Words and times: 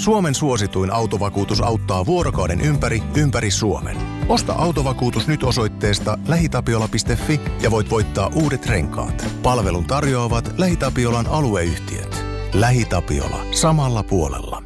Suomen 0.00 0.34
suosituin 0.34 0.92
autovakuutus 0.92 1.60
auttaa 1.60 2.06
vuorokauden 2.06 2.60
ympäri, 2.60 3.02
ympäri 3.16 3.50
Suomen. 3.50 3.96
Osta 4.28 4.52
autovakuutus 4.52 5.28
nyt 5.28 5.42
osoitteesta 5.42 6.18
lähitapiola.fi 6.28 7.40
ja 7.62 7.70
voit 7.70 7.90
voittaa 7.90 8.30
uudet 8.34 8.66
renkaat. 8.66 9.26
Palvelun 9.42 9.84
tarjoavat 9.84 10.54
LähiTapiolan 10.58 11.26
alueyhtiöt. 11.26 12.24
LähiTapiola. 12.54 13.44
Samalla 13.50 14.02
puolella. 14.02 14.62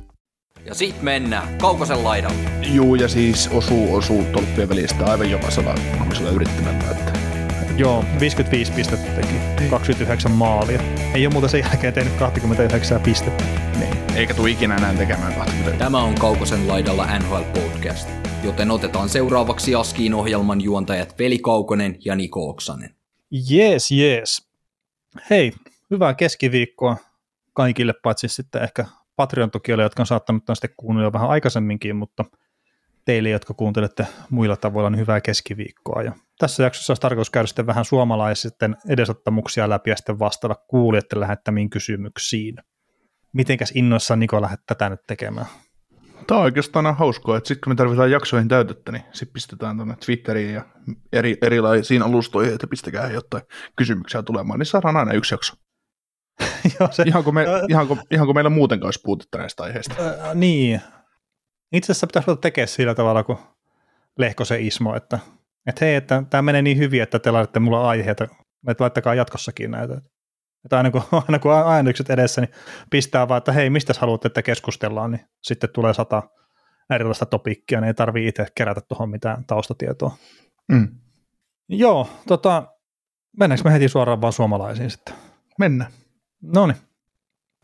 Ja 0.67 0.75
sit 0.75 1.03
mennään 1.03 1.59
Kaukosen 1.59 2.05
laidalle. 2.05 2.51
Juu, 2.63 2.95
ja 2.95 3.09
siis 3.09 3.49
osuu, 3.53 3.95
osuu 3.95 4.25
tolppien 4.33 4.69
välistä 4.69 5.05
aivan 5.05 5.31
jokaisella 5.31 5.75
mahdollisella 5.99 6.31
yrittämällä. 6.31 6.91
Että 6.91 7.14
Joo, 7.77 8.05
55 8.21 8.73
pistettä 8.73 9.11
teki, 9.11 9.35
29 9.71 10.33
maalia. 10.33 10.81
Ei 11.15 11.27
ole 11.27 11.33
muuta 11.33 11.49
sen 11.49 11.61
jälkeen 11.61 11.93
tehnyt 11.93 12.13
29 12.13 13.01
pistettä. 13.01 13.45
niin. 13.79 14.17
Eikä 14.17 14.35
tule 14.35 14.51
ikinä 14.51 14.77
enää 14.77 14.95
tekemään 14.95 15.35
20. 15.35 15.79
Tämä 15.79 16.03
on 16.03 16.15
Kaukosen 16.15 16.69
laidalla 16.69 17.19
NHL 17.19 17.43
Podcast, 17.61 18.09
joten 18.45 18.71
otetaan 18.71 19.09
seuraavaksi 19.09 19.75
Askiin 19.75 20.15
ohjelman 20.15 20.61
juontajat 20.61 21.19
Veli 21.19 21.39
Kaukonen 21.39 21.97
ja 22.05 22.17
Niko 22.17 22.49
Oksanen. 22.49 22.95
Jees, 23.51 23.91
jees. 23.91 24.49
Hei, 25.31 25.53
hyvää 25.91 26.15
keskiviikkoa 26.15 26.97
kaikille, 27.53 27.95
paitsi 28.03 28.29
sitten 28.29 28.63
ehkä 28.63 28.85
Patreon-tukijoille, 29.17 29.83
jotka 29.83 30.03
on 30.03 30.07
saattanut 30.07 30.45
tämän 30.45 30.57
sitten 30.57 30.75
kuunnella 30.77 31.13
vähän 31.13 31.31
aikaisemminkin, 31.31 31.97
mutta 31.97 32.25
teille, 33.05 33.31
jotka 33.31 33.55
kuuntelette 33.55 34.07
muilla 34.31 34.57
tavoilla, 34.57 34.91
niin 34.91 35.01
hyvää 35.01 35.21
keskiviikkoa. 35.21 36.03
Ja 36.03 36.13
tässä 36.39 36.63
jaksossa 36.63 36.91
olisi 36.91 37.01
tarkoitus 37.01 37.31
käydä 37.31 37.47
sitten 37.47 37.67
vähän 37.67 37.85
suomalaisten 37.85 38.77
edesottamuksia 38.89 39.69
läpi 39.69 39.91
ja 39.91 39.97
sitten 39.97 40.19
vastata 40.19 40.55
kuulijoiden 40.55 41.21
lähettämiin 41.21 41.71
kysymyksiin. 41.71 42.57
Mitenkäs 43.33 43.73
innoissaan 43.75 44.21
Niko 44.21 44.43
lähdet 44.43 44.61
tätä 44.67 44.89
nyt 44.89 45.01
tekemään? 45.07 45.47
Tämä 46.27 46.39
on 46.39 46.45
oikeastaan 46.45 46.87
aina 46.87 46.99
hauskaa, 46.99 47.37
että 47.37 47.49
sitten 47.49 47.61
kun 47.65 47.71
me 47.71 47.75
tarvitaan 47.75 48.11
jaksoihin 48.11 48.49
täytettä, 48.49 48.93
niin 48.93 49.03
sitten 49.13 49.33
pistetään 49.33 49.77
tuonne 49.77 49.97
Twitteriin 50.07 50.55
ja 50.55 50.65
eri, 51.13 51.37
erilaisiin 51.43 52.03
alustoihin, 52.03 52.55
että 52.55 52.67
pistäkää 52.67 53.11
jotain 53.11 53.43
kysymyksiä 53.77 54.23
tulemaan, 54.23 54.59
niin 54.59 54.67
saadaan 54.67 54.97
aina 54.97 55.13
yksi 55.13 55.35
jakso. 55.35 55.55
Joo, 56.81 56.89
se, 56.93 57.03
Ihan 57.07 57.25
kuin, 57.25 57.35
me, 57.35 57.47
ihan, 57.69 57.89
kuin, 57.89 58.01
ihan 58.11 58.27
kuin 58.27 58.37
meillä 58.37 58.51
muutenkaan 58.51 58.87
olisi 58.87 59.01
puutetta 59.05 59.39
näistä 59.39 59.63
aiheista. 59.63 59.95
Äh, 59.95 60.35
niin. 60.35 60.81
Itse 61.73 61.93
asiassa 61.93 62.07
pitäisi 62.07 62.31
tekemään 62.41 62.69
sillä 62.69 62.95
tavalla 62.95 63.25
kuin 63.25 63.39
Lehkosen 64.19 64.61
Ismo, 64.61 64.97
että, 64.97 65.19
että 65.67 65.85
hei, 65.85 65.95
että 65.95 66.23
tämä 66.31 66.43
menee 66.43 66.63
niin 66.63 66.79
hyvin, 66.79 67.03
että 67.03 67.19
te 67.19 67.31
laitatte 67.31 67.61
mulla 67.61 67.89
aiheita, 67.89 68.25
että 68.69 68.85
laittakaa 68.85 69.15
jatkossakin 69.15 69.71
näitä. 69.71 70.01
Että 70.65 70.77
aina 70.77 70.91
kun, 70.91 71.03
aina 71.29 71.39
kun 71.39 71.53
on 71.53 71.73
äänykset 71.73 72.11
edessä, 72.11 72.41
niin 72.41 72.55
pistää 72.91 73.29
vaan, 73.29 73.39
että 73.39 73.53
hei, 73.53 73.71
mistä 73.71 73.95
haluatte, 73.99 74.27
että 74.27 74.43
keskustellaan, 74.43 75.11
niin 75.11 75.25
sitten 75.43 75.71
tulee 75.71 75.95
sata 75.95 76.23
erilaista 76.91 77.27
topikkia, 77.27 77.81
niin 77.81 77.89
ei 77.89 77.95
tarvitse 77.95 78.29
itse 78.29 78.47
kerätä 78.55 78.81
tuohon 78.89 79.11
mitään 79.11 79.45
taustatietoa. 79.45 80.17
Mm. 80.73 80.89
Joo, 81.69 82.09
tota, 82.27 82.67
mennäänkö 83.39 83.69
me 83.69 83.73
heti 83.73 83.89
suoraan 83.89 84.21
vaan 84.21 84.33
suomalaisiin 84.33 84.91
sitten? 84.91 85.15
Mennään. 85.59 85.91
No 86.43 86.67
niin. 86.67 86.77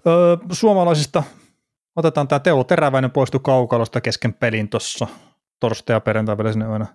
Öö, 0.07 0.37
suomalaisista 0.53 1.23
otetaan 1.97 2.29
tämä 2.29 2.39
Teo 2.39 2.65
Teräväinen 2.65 3.11
poistui 3.11 3.41
kaukalosta 3.45 4.01
kesken 4.01 4.35
pelin 4.35 4.69
tuossa 4.69 5.07
torstai- 5.61 5.97
ja 5.97 6.01
perjantai 6.01 6.39
välisenä 6.39 6.67
yönä 6.67 6.87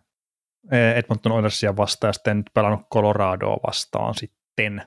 Edmonton 0.72 1.32
Oilersia 1.32 1.78
vastaan 1.78 2.10
ja 2.10 2.14
sitten 2.14 2.38
nyt 2.38 2.50
pelannut 2.54 2.90
Coloradoa 2.94 3.58
vastaan 3.68 4.14
sitten 4.14 4.82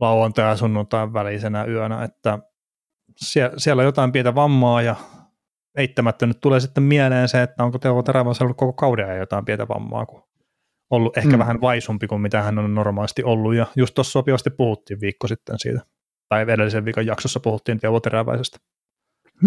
lauantai- 0.00 0.48
ja 0.50 0.56
sunnuntain 0.56 1.12
välisenä 1.12 1.64
yönä, 1.64 2.04
että 2.04 2.38
sie- 3.16 3.52
siellä 3.56 3.80
on 3.80 3.86
jotain 3.86 4.12
pientä 4.12 4.34
vammaa 4.34 4.82
ja 4.82 4.96
eittämättä 5.76 6.26
nyt 6.26 6.40
tulee 6.40 6.60
sitten 6.60 6.82
mieleen 6.82 7.28
se, 7.28 7.42
että 7.42 7.64
onko 7.64 7.78
Teo 7.78 8.02
Teräväinen 8.02 8.42
ollut 8.42 8.56
koko 8.56 8.72
kauden 8.72 9.06
ajan 9.06 9.18
jotain 9.18 9.44
pientä 9.44 9.68
vammaa, 9.68 10.06
kun 10.06 10.22
ollut 10.90 11.16
ehkä 11.16 11.32
mm. 11.32 11.38
vähän 11.38 11.60
vaisumpi 11.60 12.06
kuin 12.06 12.20
mitä 12.20 12.42
hän 12.42 12.58
on 12.58 12.74
normaalisti 12.74 13.22
ollut 13.24 13.54
ja 13.54 13.66
just 13.76 13.94
tuossa 13.94 14.12
sopivasti 14.12 14.50
puhuttiin 14.50 15.00
viikko 15.00 15.28
sitten 15.28 15.58
siitä 15.58 15.80
tai 16.28 16.42
edellisen 16.42 16.84
viikon 16.84 17.06
jaksossa 17.06 17.40
puhuttiin 17.40 17.80
Teuvo 17.80 18.00
Teräväisestä. 18.00 18.58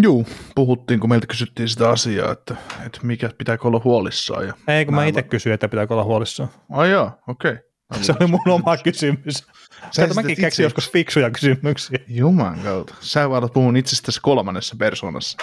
Juu, 0.01 0.27
puhuttiin, 0.55 0.99
kun 0.99 1.09
meiltä 1.09 1.27
kysyttiin 1.27 1.69
sitä 1.69 1.89
asiaa, 1.89 2.31
että, 2.31 2.55
että 2.85 2.99
mikä 3.03 3.29
pitääkö 3.37 3.67
olla 3.67 3.81
huolissaan. 3.83 4.47
Ja 4.47 4.53
Ei, 4.67 4.85
kun 4.85 4.95
mä 4.95 5.05
itse 5.05 5.21
kysyin, 5.21 5.53
että 5.53 5.69
pitääkö 5.69 5.93
olla 5.93 6.03
huolissaan. 6.03 6.49
Ai 6.69 6.91
joo, 6.91 7.11
okei. 7.27 7.51
Okay. 7.51 7.63
Se 8.01 8.13
oli 8.19 8.29
mun 8.29 8.39
oma 8.49 8.77
kysymys. 8.77 9.41
Kato, 9.41 10.01
esität 10.01 10.15
mäkin 10.15 10.31
itse- 10.31 10.41
keksin 10.41 10.63
joskus 10.63 10.91
fiksuja 10.91 11.29
kysymyksiä. 11.29 11.99
Juman 12.07 12.59
kautta. 12.59 12.95
Sä 12.99 13.29
vaan 13.29 13.49
puhun 13.53 13.77
itsestäsi 13.77 14.19
kolmannessa 14.21 14.75
persoonassa. 14.79 15.37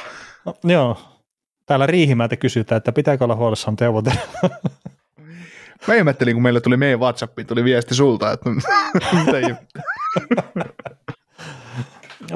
No, 0.46 0.54
joo. 0.64 0.98
Täällä 1.66 1.86
Riihimäeltä 1.86 2.36
kysytään, 2.36 2.76
että 2.76 2.92
pitääkö 2.92 3.24
olla 3.24 3.36
huolissaan 3.36 3.76
Teuvo 3.76 4.02
Teräväisestä. 4.02 4.50
Mä 5.88 5.94
ihmettelin, 5.94 6.34
kun 6.34 6.42
meille 6.42 6.60
tuli 6.60 6.76
meidän 6.76 7.00
WhatsAppiin, 7.00 7.46
tuli 7.46 7.64
viesti 7.64 7.94
sulta, 7.94 8.32
että 8.32 8.50
mitä 8.50 9.56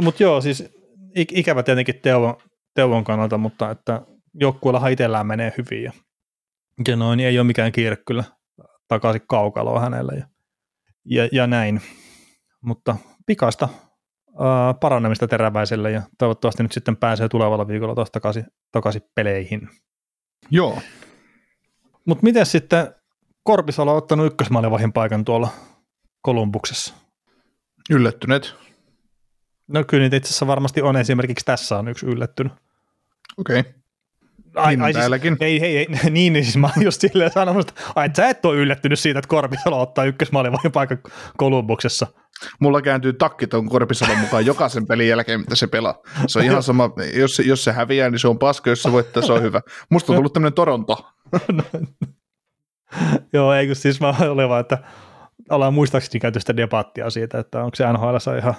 Mutta 0.00 0.22
joo, 0.22 0.40
siis 0.40 0.64
ikävä 1.16 1.62
tietenkin 1.62 2.00
Teuvon, 2.02 2.36
Teuvon 2.74 3.04
kannalta, 3.04 3.38
mutta 3.38 3.70
että 3.70 4.02
joukkueellahan 4.34 4.92
itsellään 4.92 5.26
menee 5.26 5.52
hyvin 5.58 5.84
ja, 5.84 5.92
ja 6.88 6.96
noin, 6.96 7.16
niin 7.16 7.28
ei 7.28 7.38
ole 7.38 7.46
mikään 7.46 7.72
kiire 7.72 7.96
kyllä 7.96 8.24
takaisin 8.88 9.22
kaukaloa 9.28 9.80
hänelle 9.80 10.12
ja, 10.14 10.26
ja, 11.04 11.28
ja 11.32 11.46
näin. 11.46 11.80
Mutta 12.60 12.96
pikaista 13.26 13.68
ää, 14.40 14.74
paranemista 14.74 15.28
teräväiselle 15.28 15.90
ja 15.90 16.02
toivottavasti 16.18 16.62
nyt 16.62 16.72
sitten 16.72 16.96
pääsee 16.96 17.28
tulevalla 17.28 17.68
viikolla 17.68 17.94
taas 17.94 18.10
takaisin, 18.10 18.46
takaisin 18.72 19.02
peleihin. 19.14 19.68
Joo. 20.50 20.78
Mutta 22.06 22.22
miten 22.22 22.46
sitten 22.46 22.94
Korpisalo 23.42 23.90
on 23.90 23.96
ottanut 23.96 24.26
ykkösmaalivahin 24.26 24.92
paikan 24.92 25.24
tuolla 25.24 25.48
Kolumbuksessa? 26.22 26.94
Yllättyneet. 27.90 28.54
No 29.68 29.84
kyllä 29.84 30.02
niitä 30.02 30.16
itse 30.16 30.28
asiassa 30.28 30.46
varmasti 30.46 30.82
on, 30.82 30.96
esimerkiksi 30.96 31.44
tässä 31.44 31.78
on 31.78 31.88
yksi 31.88 32.06
yllättynyt. 32.06 32.52
Okei. 33.38 33.60
Okay. 33.60 33.72
Ai, 34.54 34.76
Niin, 34.76 34.82
ai 34.82 34.92
siis, 34.92 35.06
ei, 35.40 35.64
ei, 35.64 35.76
ei, 35.76 35.86
niin, 36.10 36.32
niin 36.32 36.44
siis 36.44 36.56
mä 36.56 36.70
oon 36.76 36.84
just 36.84 37.00
silleen 37.00 37.32
sanomassa, 37.32 37.68
että 37.68 37.82
ai, 37.94 38.10
sä 38.16 38.28
et 38.28 38.44
ole 38.44 38.56
yllättynyt 38.56 38.98
siitä, 38.98 39.18
että 39.18 39.28
Korpisalo 39.28 39.80
ottaa 39.80 40.04
ykkösmaalivahin 40.04 40.72
paikan 40.72 40.98
Kolumbuksessa. 41.36 42.06
Mulla 42.60 42.82
kääntyy 42.82 43.12
takki 43.12 43.46
tuon 43.46 43.68
Korpisalon 43.68 44.18
mukaan 44.18 44.46
jokaisen 44.46 44.86
pelin 44.86 45.08
jälkeen, 45.08 45.40
mitä 45.40 45.56
se 45.56 45.66
pelaa. 45.66 45.98
Se 46.26 46.38
on 46.38 46.44
ihan 46.44 46.62
sama, 46.72 46.90
jos, 47.14 47.38
jos 47.38 47.64
se 47.64 47.72
häviää, 47.72 48.10
niin 48.10 48.18
se 48.18 48.28
on 48.28 48.38
paska, 48.38 48.70
jos 48.70 48.82
se 48.82 48.92
voittaa, 48.92 49.22
se 49.22 49.32
on 49.32 49.42
hyvä. 49.42 49.60
Musta 49.90 50.12
on 50.12 50.16
tullut 50.16 50.32
tämmöinen 50.32 50.54
Toronto. 50.54 51.06
Joo, 53.32 53.52
ei 53.52 53.66
kun 53.66 53.76
siis 53.76 54.00
mä 54.00 54.14
olin 54.20 54.48
vaan, 54.48 54.60
että 54.60 54.78
ollaan 55.50 55.74
muistaakseni 55.74 56.20
käyty 56.20 56.40
sitä 56.40 56.56
debattia 56.56 57.10
siitä, 57.10 57.38
että 57.38 57.64
onko 57.64 57.74
se 57.74 57.92
NHL 57.92 58.38
ihan 58.38 58.54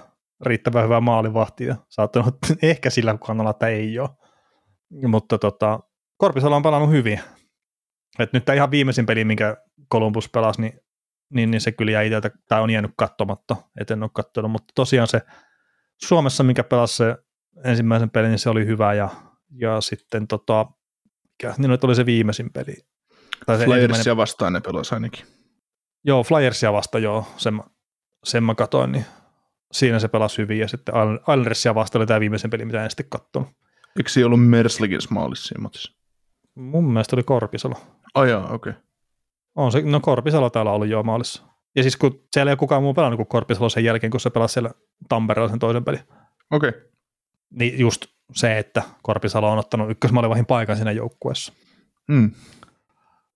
riittävän 0.45 0.83
hyvä 0.83 1.01
maalivahti 1.01 1.65
ja 1.65 1.75
saattanut 1.89 2.35
ehkä 2.61 2.89
sillä 2.89 3.17
kannalla, 3.25 3.51
että 3.51 3.67
ei 3.67 3.99
ole. 3.99 4.09
Mutta 5.07 5.37
tota, 5.37 5.79
Korpisalo 6.17 6.55
on 6.55 6.63
pelannut 6.63 6.89
hyvin. 6.89 7.19
Et 8.19 8.33
nyt 8.33 8.45
tämä 8.45 8.55
ihan 8.55 8.71
viimeisin 8.71 9.05
peli, 9.05 9.25
minkä 9.25 9.57
Columbus 9.91 10.29
pelasi, 10.29 10.61
niin, 10.61 10.79
niin, 11.33 11.51
niin 11.51 11.61
se 11.61 11.71
kyllä 11.71 11.91
jäi 11.91 12.07
itseltä, 12.07 12.31
tai 12.49 12.61
on 12.61 12.69
jäänyt 12.69 12.91
katsomatta, 12.97 13.55
et 13.81 13.91
en 13.91 14.03
ole 14.03 14.11
katsonut, 14.13 14.51
mutta 14.51 14.71
tosiaan 14.75 15.07
se 15.07 15.21
Suomessa, 16.05 16.43
mikä 16.43 16.63
pelasi 16.63 16.95
se 16.95 17.15
ensimmäisen 17.63 18.09
pelin, 18.09 18.29
niin 18.29 18.39
se 18.39 18.49
oli 18.49 18.65
hyvä 18.65 18.93
ja, 18.93 19.09
ja 19.59 19.81
sitten 19.81 20.27
tota, 20.27 20.65
mikä, 21.23 21.55
niin 21.57 21.69
nyt 21.69 21.83
oli 21.83 21.95
se 21.95 22.05
viimeisin 22.05 22.53
peli. 22.53 22.75
Tai 23.45 23.57
se 23.57 23.63
ensimmäinen 23.63 23.89
Flyersia 23.89 24.17
vastaan 24.17 24.53
ne 24.53 24.61
pelasi 24.61 24.95
ainakin. 24.95 25.25
Joo, 26.03 26.23
Flyersia 26.23 26.73
vasta 26.73 26.99
joo, 26.99 27.27
sen, 27.37 27.63
sen 28.23 28.43
mä 28.43 28.55
katoin, 28.55 28.91
niin 28.91 29.05
siinä 29.71 29.99
se 29.99 30.07
pelasi 30.07 30.37
hyvin, 30.37 30.59
ja 30.59 30.67
sitten 30.67 30.95
Islandersia 31.21 31.75
vasta 31.75 31.99
oli 31.99 32.05
tämä 32.05 32.19
viimeisen 32.19 32.49
peli, 32.49 32.65
mitä 32.65 32.83
en 32.83 32.89
sitten 32.89 33.09
katsonut. 33.09 33.49
Eikö 33.97 34.09
se 34.09 34.25
ollut 34.25 34.49
Merslikins 34.49 35.09
maalissa 35.09 35.47
siinä 35.47 35.61
matissa? 35.61 35.93
Mun 36.55 36.93
mielestä 36.93 37.15
oli 37.15 37.23
Korpisalo. 37.23 37.75
Ai 38.15 38.29
jaa, 38.29 38.43
okei. 38.43 38.71
Okay. 38.71 38.83
On 39.55 39.71
se, 39.71 39.81
no 39.81 39.99
Korpisalo 39.99 40.49
täällä 40.49 40.71
oli 40.71 40.89
jo 40.89 41.03
maalissa. 41.03 41.43
Ja 41.75 41.83
siis 41.83 41.97
kun 41.97 42.23
siellä 42.33 42.49
ei 42.49 42.53
ole 42.53 42.57
kukaan 42.57 42.83
muu 42.83 42.93
pelannut 42.93 43.17
kuin 43.17 43.27
Korpisalo 43.27 43.69
sen 43.69 43.83
jälkeen, 43.83 44.11
kun 44.11 44.19
se 44.19 44.29
pelasi 44.29 44.53
siellä 44.53 44.71
Tampereella 45.09 45.49
sen 45.49 45.59
toisen 45.59 45.83
pelin. 45.83 46.01
Okei. 46.51 46.69
Okay. 46.69 46.81
Niin 47.49 47.79
just 47.79 48.05
se, 48.33 48.57
että 48.57 48.83
Korpisalo 49.01 49.51
on 49.51 49.59
ottanut 49.59 49.91
ykkösmaalivahin 49.91 50.45
paikan 50.45 50.75
siinä 50.75 50.91
joukkueessa. 50.91 51.53
Mm. 52.07 52.31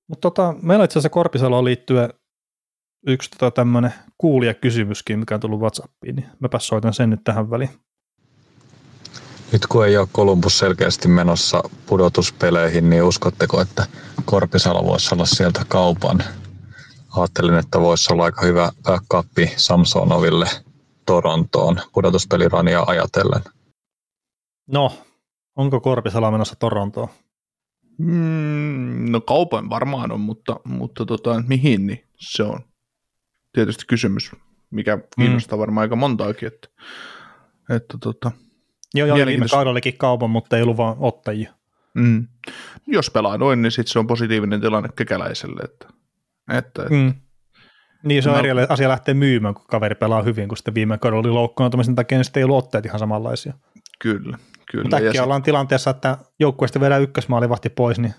Mutta 0.07 0.21
tota, 0.21 0.55
meillä 0.61 0.85
itse 0.85 0.93
asiassa 0.93 1.09
Korpisaloon 1.09 1.65
liittyen 1.65 2.09
yksi 3.07 3.29
tota 3.29 3.51
tämmöinen 3.51 3.93
kuulijakysymyskin, 4.17 5.19
mikä 5.19 5.35
on 5.35 5.41
tullut 5.41 5.59
Whatsappiin, 5.59 6.15
niin 6.15 6.27
mäpä 6.39 6.59
soitan 6.59 6.93
sen 6.93 7.09
nyt 7.09 7.23
tähän 7.23 7.49
väliin. 7.49 7.69
Nyt 9.51 9.67
kun 9.67 9.85
ei 9.85 9.97
ole 9.97 10.07
Columbus 10.07 10.59
selkeästi 10.59 11.07
menossa 11.07 11.63
pudotuspeleihin, 11.85 12.89
niin 12.89 13.03
uskotteko, 13.03 13.61
että 13.61 13.85
Korpisalo 14.25 14.85
voisi 14.85 15.15
olla 15.15 15.25
sieltä 15.25 15.65
kaupan? 15.67 16.23
Ajattelin, 17.17 17.55
että 17.55 17.79
voisi 17.79 18.13
olla 18.13 18.23
aika 18.23 18.45
hyvä 18.45 18.71
backup 18.83 19.27
Samsonoville 19.57 20.47
Torontoon 21.05 21.79
pudotuspelirania 21.93 22.83
ajatellen. 22.87 23.41
No, 24.67 24.91
Onko 25.59 25.79
Korpisalo 25.81 26.31
menossa 26.31 26.55
Torontoon? 26.55 27.07
Mm, 27.97 29.11
no 29.11 29.21
kaupan 29.21 29.69
varmaan 29.69 30.11
on, 30.11 30.19
mutta, 30.19 30.59
mutta 30.65 31.05
tota, 31.05 31.43
mihin, 31.47 31.87
niin 31.87 32.03
se 32.15 32.43
on 32.43 32.59
tietysti 33.59 33.85
kysymys, 33.87 34.31
mikä 34.71 34.99
kiinnostaa 35.15 35.57
mm. 35.57 35.59
varmaan 35.59 35.81
aika 35.81 35.95
montaakin. 35.95 36.47
Että, 36.47 36.67
että 37.69 37.97
tota, 38.01 38.31
Joo, 38.93 39.07
joo 39.07 39.25
viime 39.25 39.45
kaudellakin 39.51 39.97
kaupan, 39.97 40.29
mutta 40.29 40.57
ei 40.57 40.63
ollut 40.63 40.77
vaan 40.77 40.95
ottajia. 40.99 41.53
Mm. 41.93 42.27
Jos 42.87 43.09
pelaa 43.09 43.37
noin, 43.37 43.61
niin 43.61 43.71
sitten 43.71 43.91
se 43.91 43.99
on 43.99 44.07
positiivinen 44.07 44.61
tilanne 44.61 44.89
kekäläiselle. 44.95 45.61
Että, 45.63 45.87
että, 46.49 46.83
että. 46.83 46.95
Mm. 46.95 47.13
Niin, 48.03 48.23
se 48.23 48.29
on 48.29 48.35
no. 48.35 48.39
eri 48.39 48.49
asia 48.69 48.89
lähteä 48.89 49.13
myymään, 49.13 49.53
kun 49.53 49.65
kaveri 49.69 49.95
pelaa 49.95 50.23
hyvin, 50.23 50.47
kun 50.47 50.57
sitten 50.57 50.73
viime 50.73 50.97
kaudella 50.97 51.19
oli 51.19 51.29
loukkaantumisen 51.29 51.95
takia, 51.95 52.17
niin 52.17 52.25
sitten 52.25 52.41
ei 52.41 52.43
ollut 52.43 52.57
otteet 52.57 52.85
ihan 52.85 52.99
samanlaisia. 52.99 53.53
Kyllä, 53.99 54.37
kyllä. 54.71 54.83
Mutta 54.83 54.97
äkkiä 54.97 55.23
ollaan 55.23 55.43
tilanteessa, 55.43 55.89
että 55.89 56.17
joukkueesta 56.39 56.79
vedään 56.79 57.01
ykkösmaalivahti 57.01 57.69
pois, 57.69 57.99
niin 57.99 58.13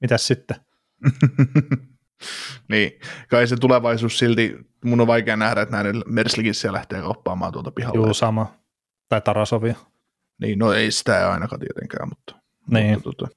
mitäs 0.00 0.26
sitten? 0.26 0.56
niin, 2.70 2.92
kai 3.28 3.46
se 3.46 3.56
tulevaisuus 3.56 4.18
silti, 4.18 4.56
mun 4.84 5.00
on 5.00 5.06
vaikea 5.06 5.36
nähdä, 5.36 5.62
että 5.62 5.76
näiden 5.76 6.02
siellä 6.52 6.76
lähtee 6.76 7.00
kauppaamaan 7.00 7.52
tuolta 7.52 7.70
pihalla. 7.70 8.06
Joo, 8.06 8.14
sama. 8.14 8.54
Tai 9.08 9.20
Tarasovia. 9.20 9.74
Niin, 10.40 10.58
no 10.58 10.72
ei 10.72 10.90
sitä 10.90 11.32
ainakaan 11.32 11.60
tietenkään, 11.60 12.08
mutta... 12.08 12.34
Niin. 12.70 12.94
Mutta, 12.94 13.10
tota. 13.10 13.28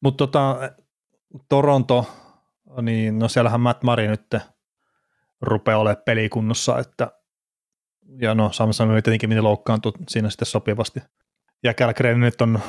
Mut 0.00 0.16
tota, 0.16 0.56
Toronto, 1.48 2.06
niin 2.82 3.18
no 3.18 3.28
siellähän 3.28 3.60
Matt 3.60 3.82
Mari 3.82 4.08
nyt 4.08 4.36
rupeaa 5.40 5.78
olemaan 5.78 6.02
pelikunnossa, 6.04 6.78
että 6.78 7.12
ja 8.18 8.34
no 8.34 8.52
Samson 8.52 8.90
oli 8.90 9.02
tietenkin 9.02 9.28
miten 9.28 9.44
loukkaantui 9.44 9.92
siinä 10.08 10.30
sitten 10.30 10.46
sopivasti. 10.46 11.00
Ja 11.62 11.74
Kälkren 11.74 12.20
nyt 12.20 12.40
on, 12.40 12.60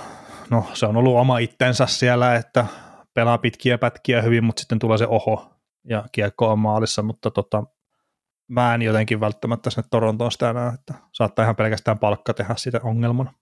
no 0.50 0.66
se 0.74 0.86
on 0.86 0.98
ollut 0.98 1.18
oma 1.18 1.38
itsensä 1.38 1.86
siellä, 1.86 2.36
että 2.36 2.66
pelaa 3.14 3.38
pitkiä 3.38 3.78
pätkiä 3.78 4.22
hyvin, 4.22 4.44
mutta 4.44 4.60
sitten 4.60 4.80
tulee 4.80 4.98
se 4.98 5.08
oho 5.08 5.52
ja 5.84 6.04
kiekko 6.12 6.52
on 6.52 6.60
maalissa, 6.60 7.02
mutta 7.02 7.32
tota, 7.32 7.64
mä 8.48 8.76
en 8.76 8.82
jotenkin 8.82 9.20
välttämättä 9.20 9.70
sinne 9.70 9.88
Torontoon 9.92 10.32
sitä 10.32 10.54
näe, 10.54 10.74
että 10.74 10.94
saattaa 11.14 11.44
ihan 11.44 11.56
pelkästään 11.56 12.00
palkka 12.00 12.34
tehdä 12.34 12.56
sitä 12.58 12.80
ongelmana. 12.84 13.34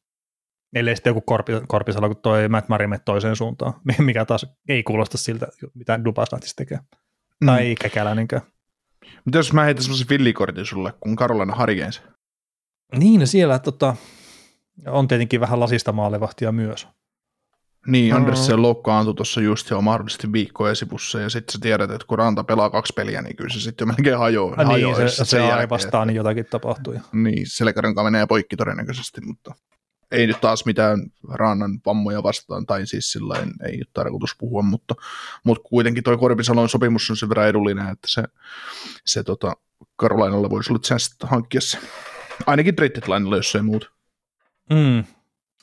Ellei 0.75 0.95
sitten 0.95 1.11
joku 1.11 1.21
korpi, 1.21 1.53
Korpisalo, 1.67 2.07
kun 2.07 2.21
toi 2.21 2.49
Matt 2.49 2.69
Murray 2.69 2.87
toiseen 3.05 3.35
suuntaan, 3.35 3.73
mikä 3.97 4.25
taas 4.25 4.45
ei 4.69 4.83
kuulosta 4.83 5.17
siltä, 5.17 5.47
mitä 5.73 6.03
Dubas 6.05 6.29
tekee. 6.55 6.79
Mm. 7.41 7.45
Tai 7.45 7.75
Kekäläninkään. 7.81 8.41
Mitä 9.25 9.37
jos 9.37 9.53
mä 9.53 9.63
heitän 9.63 9.83
semmoisen 9.83 10.09
villikortin 10.09 10.65
sulle, 10.65 10.93
kun 10.99 11.15
Karolana 11.15 11.55
Harjens? 11.55 12.01
Niin, 12.97 13.27
siellä 13.27 13.59
tota, 13.59 13.95
on 14.87 15.07
tietenkin 15.07 15.39
vähän 15.39 15.59
lasista 15.59 15.91
maalevahtia 15.91 16.51
myös. 16.51 16.87
Niin, 17.87 18.13
Andersen 18.13 18.61
loukkaantui 18.61 19.13
tuossa 19.13 19.41
just 19.41 19.69
jo 19.69 19.81
mahdollisesti 19.81 20.31
viikko 20.31 20.69
esipussa, 20.69 21.19
ja 21.19 21.29
sitten 21.29 21.53
sä 21.53 21.59
tiedät, 21.61 21.91
että 21.91 22.07
kun 22.07 22.17
Ranta 22.17 22.43
pelaa 22.43 22.69
kaksi 22.69 22.93
peliä, 22.95 23.21
niin 23.21 23.35
kyllä 23.35 23.53
se 23.53 23.59
sitten 23.59 23.85
jo 23.85 23.93
melkein 23.93 24.17
hajoaa. 24.17 24.55
Ah, 24.57 24.67
niin, 24.67 24.95
se, 24.95 25.09
se, 25.09 25.25
se 25.25 25.39
vastaan, 25.69 26.07
niin 26.07 26.15
jotakin 26.15 26.45
tapahtuu. 26.45 26.95
Niin, 27.11 27.47
selkäranka 27.47 28.03
menee 28.03 28.25
poikki 28.25 28.55
todennäköisesti, 28.55 29.21
mutta 29.21 29.55
ei 30.11 30.27
nyt 30.27 30.41
taas 30.41 30.65
mitään 30.65 30.99
Rannan 31.29 31.79
vammoja 31.85 32.23
vastaan, 32.23 32.65
tai 32.65 32.87
siis 32.87 33.11
sillä 33.11 33.35
ei 33.65 33.75
ole 33.77 33.85
tarkoitus 33.93 34.35
puhua, 34.37 34.61
mutta, 34.61 34.95
mutta 35.43 35.69
kuitenkin 35.69 36.03
toi 36.03 36.17
Korpisalon 36.17 36.69
sopimus 36.69 37.09
on 37.09 37.17
sen 37.17 37.29
verran 37.29 37.47
edullinen, 37.47 37.89
että 37.89 38.07
se, 38.07 38.23
se 39.05 39.23
tota, 39.23 39.53
Karolainalla 39.95 40.49
voisi 40.49 40.71
olla 40.71 40.79
chanssi 40.79 41.15
hankkia 41.23 41.61
se. 41.61 41.77
Ainakin 42.45 42.75
trade 42.75 43.01
jos 43.35 43.55
ei 43.55 43.61
muuta. 43.61 43.89
Mm. 44.69 45.03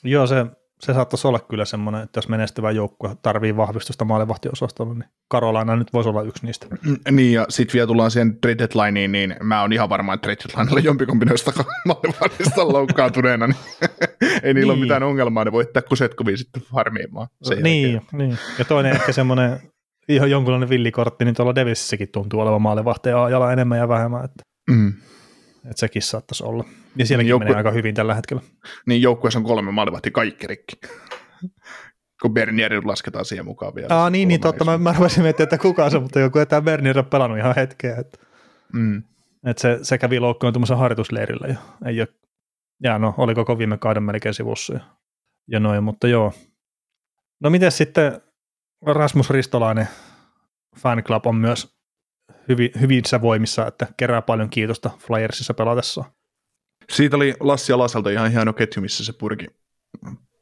Joo, 0.03 0.27
se, 0.27 0.45
se 0.79 0.93
saattaisi 0.93 1.27
olla 1.27 1.39
kyllä 1.39 1.65
semmoinen, 1.65 2.01
että 2.01 2.17
jos 2.17 2.29
menestyvä 2.29 2.71
joukkue 2.71 3.17
tarvii 3.21 3.57
vahvistusta 3.57 4.05
maalivahtiosastolla, 4.05 4.93
niin 4.93 5.09
Karolaina 5.27 5.75
nyt 5.75 5.93
voisi 5.93 6.09
olla 6.09 6.21
yksi 6.21 6.45
niistä. 6.45 6.67
Mm, 6.85 6.97
niin, 7.11 7.33
ja 7.33 7.45
sitten 7.49 7.73
vielä 7.73 7.87
tullaan 7.87 8.11
siihen 8.11 8.39
trade 8.41 8.57
deadlineen, 8.57 9.11
niin 9.11 9.35
mä 9.43 9.61
oon 9.61 9.73
ihan 9.73 9.89
varma, 9.89 10.13
että 10.13 10.23
trade 10.23 10.41
deadlineilla 10.47 10.79
jompikumpi 10.79 11.25
noista 11.25 11.51
maalivahdista 11.85 12.73
loukkaantuneena, 12.73 13.47
niin 13.47 13.57
ei 14.43 14.53
niillä 14.53 14.53
niin. 14.53 14.69
ole 14.71 14.79
mitään 14.79 15.03
ongelmaa, 15.03 15.45
ne 15.45 15.51
voittaa 15.51 15.81
Kusetkoviin 15.81 16.37
sitten 16.37 16.61
farmiimaan. 16.61 17.27
niin, 17.63 18.01
niin, 18.11 18.37
ja 18.59 18.65
toinen 18.65 18.91
ehkä 18.91 19.11
semmoinen 19.11 19.59
ihan 20.09 20.31
jonkunlainen 20.31 20.69
villikortti, 20.69 21.25
niin 21.25 21.35
tuolla 21.35 21.55
Devisissäkin 21.55 22.09
tuntuu 22.11 22.39
olevan 22.39 22.61
maalivahteen 22.61 23.17
ajalla 23.17 23.53
enemmän 23.53 23.77
ja 23.77 23.87
vähemmän, 23.87 24.25
että 24.25 24.43
mm. 24.69 24.93
Että 25.69 25.79
sekin 25.79 26.01
saattaisi 26.01 26.43
olla. 26.43 26.65
Ja 26.95 27.05
sielläkin 27.05 27.25
niin 27.25 27.29
joukkue... 27.29 27.45
menee 27.45 27.57
aika 27.57 27.71
hyvin 27.71 27.95
tällä 27.95 28.15
hetkellä. 28.15 28.43
Niin 28.85 29.01
joukkueessa 29.01 29.39
on 29.39 29.45
kolme 29.45 29.71
maalivahtia 29.71 30.11
kaikki 30.11 30.47
rikki. 30.47 30.75
kun 32.21 32.33
Bernier 32.33 32.81
lasketaan 32.85 33.25
siihen 33.25 33.45
mukaan 33.45 33.75
vielä. 33.75 33.95
Aa, 33.95 34.09
niin, 34.09 34.27
niin 34.27 34.41
totta. 34.41 34.65
Mä, 34.65 34.77
mä 34.77 34.93
rupesin 34.93 35.23
miettimään, 35.23 35.45
että 35.45 35.57
kuka 35.57 35.89
se, 35.89 35.99
mutta 35.99 36.19
joku, 36.19 36.39
että 36.39 36.61
Bernier 36.61 36.99
on 36.99 37.05
pelannut 37.05 37.39
ihan 37.39 37.55
hetkeä. 37.55 37.95
Että, 37.95 38.19
mm. 38.73 39.03
että 39.45 39.61
se, 39.61 39.79
se 39.81 39.97
kävi 39.97 40.19
loukkaantumassa 40.19 40.75
harjoitusleirillä. 40.75 41.47
Ja, 41.47 41.55
ei 41.85 42.01
ole, 42.01 42.07
ja 42.83 42.99
no, 42.99 43.13
oli 43.17 43.35
koko 43.35 43.57
viime 43.57 43.77
kauden 43.77 44.03
melkein 44.03 44.33
sivussa. 44.33 44.73
Ja, 44.73 44.79
ja 45.47 45.59
noin, 45.59 45.83
mutta 45.83 46.07
joo. 46.07 46.33
No 47.39 47.49
miten 47.49 47.71
sitten 47.71 48.21
Rasmus 48.85 49.29
Ristolainen 49.29 49.87
fan 50.77 51.03
club 51.03 51.25
on 51.25 51.35
myös 51.35 51.76
hyvin, 52.49 52.71
hyvissä 52.81 53.21
voimissa, 53.21 53.67
että 53.67 53.87
kerää 53.97 54.21
paljon 54.21 54.49
kiitosta 54.49 54.91
Flyersissa 54.99 55.53
pelatessa. 55.53 56.03
Siitä 56.89 57.15
oli 57.15 57.33
Lassi 57.39 57.73
Alaselta 57.73 58.09
ihan 58.09 58.31
hieno 58.31 58.53
ketju, 58.53 58.81
missä 58.81 59.05
se 59.05 59.13
purki, 59.13 59.45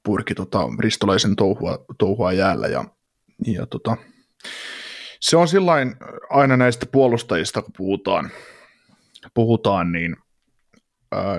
purki 0.03 0.35
tota, 0.35 0.59
ristolaisen 0.79 1.35
touhua, 1.35 1.85
touhua 1.97 2.33
jäällä. 2.33 2.67
Ja, 2.67 2.85
ja 3.45 3.65
tota, 3.65 3.97
se 5.19 5.37
on 5.37 5.47
sillain 5.47 5.95
aina 6.29 6.57
näistä 6.57 6.85
puolustajista, 6.85 7.61
kun 7.61 7.73
puhutaan, 7.77 8.31
puhutaan 9.33 9.91
niin 9.91 10.15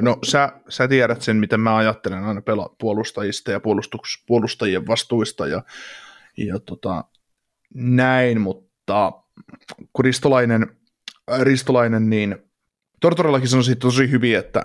No 0.01 0.19
sä, 0.25 0.53
sä 0.69 0.89
tiedät 0.89 1.23
sen, 1.23 1.37
miten 1.37 1.61
mä 1.61 1.77
ajattelen 1.77 2.25
aina 2.25 2.41
pela- 2.41 2.75
puolustajista 2.81 3.53
ja 3.53 3.61
puolustajien 4.27 4.87
vastuista 4.87 5.47
ja, 5.47 5.63
ja 6.37 6.59
tota, 6.59 7.05
näin, 7.75 8.41
mutta 8.41 9.13
kun 9.93 10.05
Ristolainen, 10.05 10.67
äh, 11.33 11.41
Ristolainen 11.41 12.11
niin 12.11 12.37
Tortorellakin 13.01 13.49
sanoi 13.49 13.65
siitä 13.65 13.81
tosi 13.81 14.11
hyvin, 14.11 14.37
että, 14.37 14.63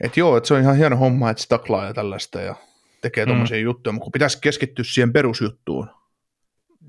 että 0.00 0.20
joo, 0.20 0.36
että 0.36 0.48
se 0.48 0.54
on 0.54 0.60
ihan 0.60 0.76
hieno 0.76 0.96
homma, 0.96 1.30
että 1.30 1.42
se 1.42 1.48
taklaa 1.48 1.86
ja 1.86 1.94
tällaista 1.94 2.40
ja 2.40 2.54
tekee 3.00 3.26
mm. 3.26 3.32
juttuja, 3.62 3.92
mutta 3.92 4.04
kun 4.04 4.12
pitäisi 4.12 4.38
keskittyä 4.40 4.84
siihen 4.88 5.12
perusjuttuun. 5.12 5.90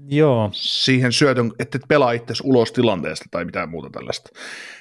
Joo. 0.07 0.49
Siihen 0.53 1.11
syötön, 1.11 1.51
että 1.59 1.77
et 1.77 1.87
pelaa 1.87 2.11
itse 2.11 2.33
ulos 2.43 2.71
tilanteesta 2.71 3.25
tai 3.31 3.45
mitään 3.45 3.69
muuta 3.69 3.89
tällaista. 3.89 4.29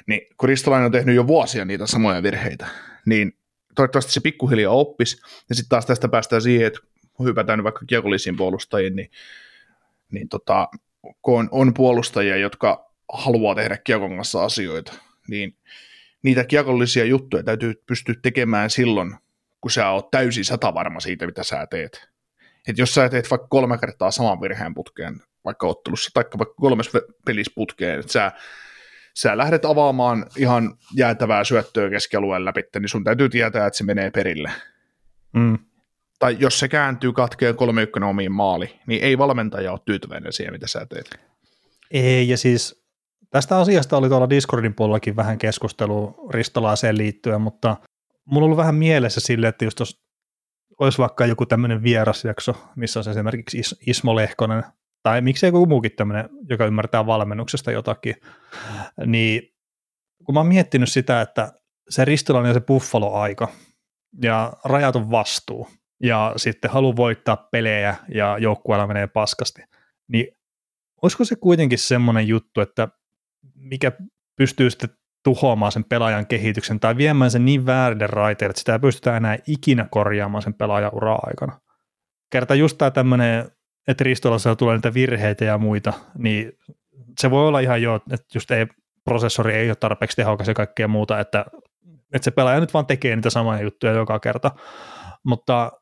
Niin 0.06 0.20
kun 0.36 0.48
Ristolainen 0.48 0.86
on 0.86 0.92
tehnyt 0.92 1.14
jo 1.14 1.26
vuosia 1.26 1.64
niitä 1.64 1.86
samoja 1.86 2.22
virheitä, 2.22 2.66
niin 3.06 3.32
toivottavasti 3.74 4.12
se 4.12 4.20
pikkuhiljaa 4.20 4.72
oppisi, 4.72 5.16
ja 5.48 5.54
sitten 5.54 5.68
taas 5.68 5.86
tästä 5.86 6.08
päästään 6.08 6.42
siihen, 6.42 6.66
että 6.66 6.80
hypätään 7.24 7.64
vaikka 7.64 7.86
kiekollisiin 7.86 8.36
puolustajiin, 8.36 8.96
niin, 8.96 9.10
niin 10.12 10.28
tota, 10.28 10.68
kun 11.22 11.48
on, 11.50 11.74
puolustajia, 11.74 12.36
jotka 12.36 12.92
haluaa 13.12 13.54
tehdä 13.54 13.76
kiekon 13.76 14.16
kanssa 14.16 14.44
asioita, 14.44 14.92
niin 15.28 15.56
niitä 16.22 16.44
kiekollisia 16.44 17.04
juttuja 17.04 17.42
täytyy 17.42 17.82
pystyä 17.86 18.14
tekemään 18.22 18.70
silloin, 18.70 19.14
kun 19.60 19.70
sä 19.70 19.90
oot 19.90 20.10
täysin 20.10 20.44
satavarma 20.44 21.00
siitä, 21.00 21.26
mitä 21.26 21.42
sä 21.42 21.66
teet. 21.66 22.08
Et 22.68 22.78
jos 22.78 22.94
sä 22.94 23.08
teet 23.08 23.30
vaikka 23.30 23.48
kolme 23.48 23.78
kertaa 23.78 24.10
saman 24.10 24.40
virheen 24.40 24.74
putkeen, 24.74 25.22
vaikka 25.44 25.66
ottelussa, 25.66 26.10
tai 26.14 26.24
vaikka 26.38 26.54
kolmes 26.54 26.90
pelissä 27.24 27.52
putkeen, 27.54 28.00
että 28.00 28.12
sä, 28.12 28.32
sä 29.14 29.38
lähdet 29.38 29.64
avaamaan 29.64 30.26
ihan 30.36 30.78
jäätävää 30.96 31.44
syöttöä 31.44 31.90
keskialueen 31.90 32.44
läpi, 32.44 32.62
niin 32.74 32.88
sun 32.88 33.04
täytyy 33.04 33.28
tietää, 33.28 33.66
että 33.66 33.76
se 33.76 33.84
menee 33.84 34.10
perille. 34.10 34.50
Mm 35.32 35.58
tai 36.22 36.36
jos 36.38 36.58
se 36.58 36.68
kääntyy 36.68 37.12
katkeen 37.12 37.56
3 37.56 37.82
1 37.82 38.00
omiin 38.02 38.32
maali, 38.32 38.80
niin 38.86 39.04
ei 39.04 39.18
valmentaja 39.18 39.72
ole 39.72 39.80
tyytyväinen 39.84 40.32
siihen, 40.32 40.52
mitä 40.52 40.66
sä 40.66 40.86
teet. 40.86 41.20
Ei, 41.90 42.28
ja 42.28 42.38
siis 42.38 42.84
tästä 43.30 43.58
asiasta 43.58 43.96
oli 43.96 44.08
tuolla 44.08 44.30
Discordin 44.30 44.74
puolellakin 44.74 45.16
vähän 45.16 45.38
keskustelua 45.38 46.14
Ristolaaseen 46.30 46.98
liittyen, 46.98 47.40
mutta 47.40 47.76
mulla 48.24 48.44
on 48.44 48.46
ollut 48.46 48.56
vähän 48.56 48.74
mielessä 48.74 49.20
sille, 49.20 49.48
että 49.48 49.64
just 49.64 49.80
jos 49.80 50.02
olisi 50.78 50.98
vaikka 50.98 51.26
joku 51.26 51.46
tämmöinen 51.46 51.82
vierasjakso, 51.82 52.54
missä 52.76 53.00
on 53.00 53.10
esimerkiksi 53.10 53.58
Is- 53.58 53.78
Ismo 53.86 54.16
Lehkonen, 54.16 54.64
tai 55.02 55.20
miksei 55.20 55.48
joku 55.48 55.66
muukin 55.66 55.92
tämmöinen, 55.96 56.28
joka 56.48 56.66
ymmärtää 56.66 57.06
valmennuksesta 57.06 57.72
jotakin, 57.72 58.14
niin 59.06 59.42
kun 60.24 60.34
mä 60.34 60.40
oon 60.40 60.46
miettinyt 60.46 60.88
sitä, 60.88 61.20
että 61.20 61.52
se 61.88 62.04
Ristolainen 62.04 62.50
ja 62.50 62.54
se 62.54 62.60
Buffalo-aika 62.60 63.48
ja 64.22 64.52
rajaton 64.64 65.10
vastuu, 65.10 65.68
ja 66.02 66.32
sitten 66.36 66.70
halu 66.70 66.96
voittaa 66.96 67.36
pelejä 67.36 67.96
ja 68.08 68.38
joukkueella 68.38 68.86
menee 68.86 69.06
paskasti, 69.06 69.62
niin 70.08 70.26
olisiko 71.02 71.24
se 71.24 71.36
kuitenkin 71.36 71.78
semmoinen 71.78 72.28
juttu, 72.28 72.60
että 72.60 72.88
mikä 73.54 73.92
pystyy 74.36 74.70
sitten 74.70 74.90
tuhoamaan 75.24 75.72
sen 75.72 75.84
pelaajan 75.84 76.26
kehityksen 76.26 76.80
tai 76.80 76.96
viemään 76.96 77.30
sen 77.30 77.44
niin 77.44 77.66
väärille 77.66 78.06
raiteille, 78.06 78.50
että 78.50 78.60
sitä 78.60 78.72
ei 78.72 78.78
pystytä 78.78 79.16
enää 79.16 79.38
ikinä 79.46 79.86
korjaamaan 79.90 80.42
sen 80.42 80.54
pelaajan 80.54 80.94
ura 80.94 81.18
aikana. 81.22 81.60
kerta 82.30 82.54
just 82.54 82.78
tämä 82.78 82.90
tämmöinen, 82.90 83.50
että 83.88 84.04
ristolassa 84.04 84.56
tulee 84.56 84.76
niitä 84.76 84.94
virheitä 84.94 85.44
ja 85.44 85.58
muita, 85.58 85.92
niin 86.18 86.52
se 87.20 87.30
voi 87.30 87.48
olla 87.48 87.60
ihan 87.60 87.82
jo, 87.82 87.96
että 87.96 88.26
just 88.34 88.50
ei, 88.50 88.66
prosessori 89.04 89.54
ei 89.54 89.70
ole 89.70 89.76
tarpeeksi 89.76 90.16
tehokas 90.16 90.48
ja 90.48 90.54
kaikkea 90.54 90.88
muuta, 90.88 91.20
että, 91.20 91.44
että 92.12 92.24
se 92.24 92.30
pelaaja 92.30 92.60
nyt 92.60 92.74
vaan 92.74 92.86
tekee 92.86 93.16
niitä 93.16 93.30
samoja 93.30 93.62
juttuja 93.62 93.92
joka 93.92 94.20
kerta. 94.20 94.50
Mutta 95.24 95.72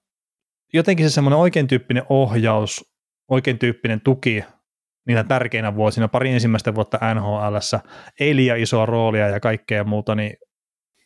jotenkin 0.72 1.10
se 1.10 1.14
semmoinen 1.14 1.38
oikein 1.38 1.66
tyyppinen 1.66 2.02
ohjaus, 2.08 2.84
oikein 3.30 3.58
tyyppinen 3.58 4.00
tuki 4.00 4.44
niinä 5.06 5.24
tärkeinä 5.24 5.74
vuosina, 5.74 6.08
pari 6.08 6.30
ensimmäistä 6.30 6.74
vuotta 6.74 6.98
nhl 7.14 7.56
ei 8.20 8.36
liian 8.36 8.58
isoa 8.58 8.86
roolia 8.86 9.28
ja 9.28 9.40
kaikkea 9.40 9.84
muuta, 9.84 10.14
niin 10.14 10.36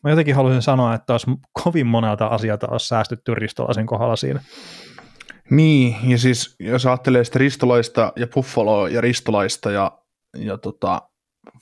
mä 0.05 0.11
jotenkin 0.11 0.35
haluaisin 0.35 0.63
sanoa, 0.63 0.95
että 0.95 1.13
olisi 1.13 1.27
kovin 1.65 1.87
monelta 1.87 2.27
asialta 2.27 2.69
olisi 2.69 2.87
säästytty 2.87 3.35
Ristolaisen 3.35 3.87
kohdalla 3.87 4.17
siinä. 4.17 4.41
Niin, 5.51 5.97
ja 6.11 6.19
siis 6.19 6.57
jos 6.61 6.87
ajattelee 6.87 7.25
sitä 7.25 7.39
Ristolaista 7.39 8.13
ja 8.17 8.27
Buffaloa 8.27 8.89
ja 8.89 9.01
Ristolaista 9.01 9.71
ja, 9.71 9.99
ja 10.37 10.59
tota 10.59 11.03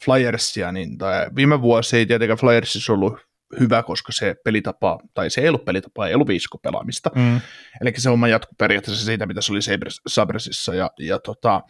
Flyersia, 0.04 0.72
niin 0.72 0.98
tai 0.98 1.26
viime 1.36 1.62
vuosi 1.62 1.96
ei 1.96 2.06
tietenkään 2.06 2.38
Flyersissa 2.38 2.92
ollut 2.92 3.18
hyvä, 3.60 3.82
koska 3.82 4.12
se 4.12 4.36
pelitapa, 4.44 4.98
tai 5.14 5.30
se 5.30 5.40
ei 5.40 5.48
ollut 5.48 5.64
pelitapa, 5.64 6.06
ei 6.06 6.14
ollut 6.14 6.28
viiskopelaamista. 6.28 7.10
Mm. 7.14 7.40
Eli 7.80 7.92
se 7.96 8.10
oma 8.10 8.28
jatku 8.28 8.54
periaatteessa 8.58 9.04
siitä, 9.04 9.26
mitä 9.26 9.40
se 9.40 9.52
oli 9.52 9.60
Sabresissa. 10.06 10.74
Ja, 10.74 10.90
ja 10.98 11.18
tota, 11.18 11.62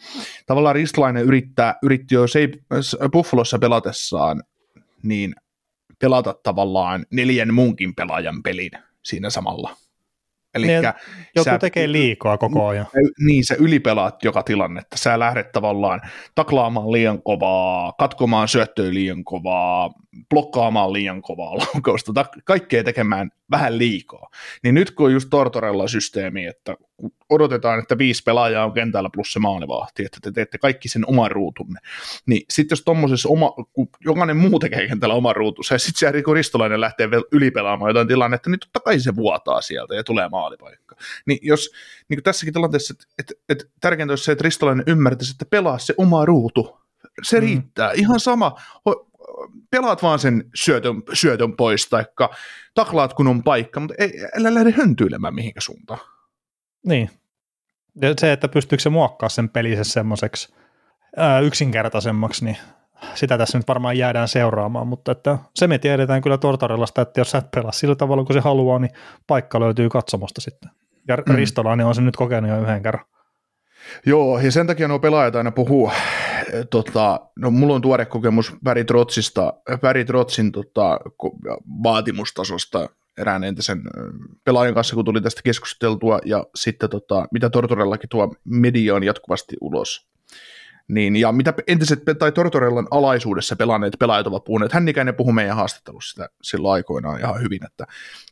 tavallaan 0.45 0.75
Ristolainen 0.75 1.23
yrittää, 1.23 1.75
yritti 1.83 2.15
jo 2.15 2.25
Buffalossa 3.11 3.59
pelatessaan 3.59 4.43
niin 5.03 5.35
pelata 5.99 6.35
tavallaan 6.43 7.05
neljän 7.11 7.53
muunkin 7.53 7.95
pelaajan 7.95 8.43
pelin 8.43 8.71
siinä 9.03 9.29
samalla. 9.29 9.77
Eli 10.53 10.67
niin, 10.67 10.83
joku 11.35 11.49
sä, 11.49 11.57
tekee 11.57 11.91
liikaa 11.91 12.37
koko 12.37 12.67
ajan. 12.67 12.85
Niin, 13.19 13.45
sä 13.45 13.55
ylipelaat 13.59 14.23
joka 14.23 14.43
tilannetta. 14.43 14.97
Sä 14.97 15.19
lähdet 15.19 15.51
tavallaan 15.51 16.01
taklaamaan 16.35 16.91
liian 16.91 17.21
kovaa, 17.21 17.93
katkomaan 17.99 18.47
syöttöä 18.47 18.93
liian 18.93 19.23
kovaa, 19.23 19.93
blokkaamaan 20.29 20.93
liian 20.93 21.21
kovaa 21.21 21.57
laukausta, 21.73 22.25
kaikkea 22.43 22.83
tekemään 22.83 23.29
vähän 23.51 23.77
liikaa. 23.77 24.29
Niin 24.63 24.75
nyt 24.75 24.91
kun 24.91 25.05
on 25.05 25.13
just 25.13 25.27
Tortorella 25.29 25.87
systeemi, 25.87 26.45
että 26.45 26.75
odotetaan, 27.29 27.79
että 27.79 27.97
viisi 27.97 28.23
pelaajaa 28.23 28.65
on 28.65 28.73
kentällä 28.73 29.09
plus 29.13 29.33
se 29.33 29.39
maalivahti, 29.39 30.05
että 30.05 30.17
te 30.21 30.31
teette 30.31 30.57
kaikki 30.57 30.87
sen 30.87 31.03
oman 31.07 31.31
ruutunne. 31.31 31.79
Niin 32.25 32.45
sitten 32.49 32.75
jos 32.75 32.81
tuommoisessa 32.81 33.29
oma, 33.29 33.51
kun 33.73 33.89
jokainen 34.05 34.37
muu 34.37 34.59
tekee 34.59 34.87
kentällä 34.87 35.15
oman 35.15 35.35
ruutunsa, 35.35 35.75
ja 35.75 35.79
sitten 35.79 35.99
se 35.99 36.11
Riko 36.11 36.33
Ristolainen 36.33 36.81
lähtee 36.81 37.09
ylipelaamaan 37.31 37.89
jotain 37.89 38.07
tilannetta, 38.07 38.49
niin 38.49 38.59
totta 38.59 38.79
kai 38.79 38.99
se 38.99 39.15
vuotaa 39.15 39.61
sieltä 39.61 39.95
ja 39.95 40.03
tulee 40.03 40.29
maalipaikka. 40.29 40.95
Niin 41.25 41.39
jos 41.41 41.71
niin 42.09 42.17
kuin 42.17 42.23
tässäkin 42.23 42.53
tilanteessa, 42.53 42.93
että 42.93 43.05
et, 43.19 43.39
et, 43.49 43.71
tärkeintä 43.81 44.11
olisi 44.11 44.23
se, 44.23 44.31
että 44.31 44.43
Ristolainen 44.43 44.85
ymmärtäisi, 44.87 45.31
että 45.31 45.45
pelaa 45.45 45.77
se 45.77 45.93
oma 45.97 46.25
ruutu, 46.25 46.79
se 47.23 47.39
mm. 47.39 47.45
riittää. 47.45 47.91
Ihan 47.91 48.19
sama, 48.19 48.55
pelaat 49.71 50.03
vaan 50.03 50.19
sen 50.19 50.49
syötön, 50.55 51.03
syötön 51.13 51.55
pois, 51.55 51.89
taikka 51.89 52.29
taklaat 52.73 53.13
kun 53.13 53.27
on 53.27 53.43
paikka, 53.43 53.79
mutta 53.79 53.95
ei, 53.97 54.11
älä 54.37 54.53
lähde 54.53 54.71
höntyilemään 54.71 55.35
mihinkä 55.35 55.61
suuntaan. 55.61 56.12
Niin. 56.83 57.09
Ja 58.01 58.13
se, 58.19 58.31
että 58.31 58.47
pystyykö 58.47 58.81
se 58.81 58.89
muokkaa 58.89 59.29
sen 59.29 59.49
pelissä 59.49 59.83
semmoiseksi 59.83 60.53
yksinkertaisemmaksi, 61.43 62.45
niin 62.45 62.57
sitä 63.15 63.37
tässä 63.37 63.57
nyt 63.57 63.67
varmaan 63.67 63.97
jäädään 63.97 64.27
seuraamaan, 64.27 64.87
mutta 64.87 65.11
että 65.11 65.37
se 65.55 65.67
me 65.67 65.77
tiedetään 65.77 66.21
kyllä 66.21 66.37
Tortorellasta, 66.37 67.01
että 67.01 67.21
jos 67.21 67.31
sä 67.31 67.37
et 67.37 67.51
pelaa 67.51 67.71
sillä 67.71 67.95
tavalla 67.95 68.23
kuin 68.23 68.33
se 68.33 68.39
haluaa, 68.39 68.79
niin 68.79 68.91
paikka 69.27 69.59
löytyy 69.59 69.89
katsomosta 69.89 70.41
sitten. 70.41 70.69
Ja 71.07 71.17
mm. 71.17 71.35
Ristolainen 71.35 71.85
on 71.85 71.95
se 71.95 72.01
nyt 72.01 72.15
kokenut 72.15 72.49
jo 72.49 72.61
yhden 72.61 72.83
kerran. 72.83 73.05
Joo, 74.05 74.39
ja 74.39 74.51
sen 74.51 74.67
takia 74.67 74.87
nuo 74.87 74.99
pelaajat 74.99 75.35
aina 75.35 75.51
puhuu, 75.51 75.91
tota, 76.69 77.19
no 77.35 77.51
mulla 77.51 77.75
on 77.75 77.81
tuore 77.81 78.05
kokemus 78.05 78.53
Barry 78.63 78.83
Trotsista, 78.83 79.53
Barry 79.81 80.05
Trotsin 80.05 80.51
tota, 80.51 80.99
vaatimustasosta 81.83 82.89
erään 83.17 83.43
entisen 83.43 83.81
pelaajan 84.43 84.73
kanssa, 84.73 84.95
kun 84.95 85.05
tuli 85.05 85.21
tästä 85.21 85.41
keskusteltua, 85.43 86.19
ja 86.25 86.45
sitten 86.55 86.89
tota, 86.89 87.27
mitä 87.31 87.49
Tortorellakin 87.49 88.09
tuo 88.09 88.35
media 88.43 88.95
on 88.95 89.03
jatkuvasti 89.03 89.55
ulos. 89.61 90.07
Niin, 90.87 91.15
ja 91.15 91.31
mitä 91.31 91.53
entiset 91.67 92.03
tai 92.19 92.31
Tortorellan 92.31 92.87
alaisuudessa 92.91 93.55
pelanneet 93.55 93.93
pelaajat 93.99 94.27
ovat 94.27 94.43
puhuneet, 94.43 94.71
hän 94.73 94.87
ikäinen 94.87 95.15
puhui 95.15 95.33
meidän 95.33 95.55
haastattelussa 95.55 96.09
sitä 96.11 96.29
silloin 96.41 96.73
aikoinaan 96.73 97.19
ihan 97.19 97.41
hyvin, 97.41 97.65
että 97.65 97.87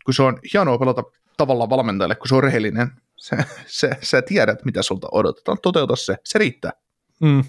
kun 0.06 0.14
se 0.14 0.24
on 0.24 0.40
hienoa 0.54 0.78
pelata 0.78 1.04
tavallaan 1.38 1.70
valmentajalle, 1.70 2.16
kun 2.16 2.28
se 2.28 2.36
on 2.36 2.44
rehellinen, 2.44 2.92
se, 3.16 3.38
se, 3.66 3.90
sä 4.02 4.22
tiedät, 4.22 4.66
mitä 4.66 4.82
sulta 4.82 5.08
odotetaan, 5.12 5.58
toteuta 5.62 5.96
se, 5.96 6.16
se 6.24 6.40
riittää. 6.40 6.72
Mm. 7.20 7.44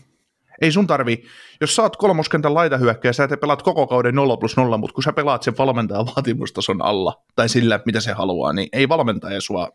Ei 0.62 0.72
sun 0.72 0.86
tarvi, 0.86 1.24
jos 1.60 1.76
sä 1.76 1.82
oot 1.82 1.96
kolmoskentän 1.96 2.54
laitahyökkäjä, 2.54 3.12
sä 3.12 3.28
te 3.28 3.36
pelaat 3.36 3.62
koko 3.62 3.86
kauden 3.86 4.14
0 4.14 4.36
plus 4.36 4.56
0, 4.56 4.78
mutta 4.78 4.94
kun 4.94 5.02
sä 5.02 5.12
pelaat 5.12 5.42
sen 5.42 5.54
valmentajan 5.58 6.06
vaatimustason 6.06 6.82
alla, 6.82 7.22
tai 7.34 7.48
sillä, 7.48 7.80
mitä 7.86 8.00
se 8.00 8.12
haluaa, 8.12 8.52
niin 8.52 8.68
ei 8.72 8.88
valmentaja 8.88 9.40
sua 9.40 9.68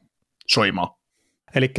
soimaa. 0.47 0.97
Eli 1.55 1.73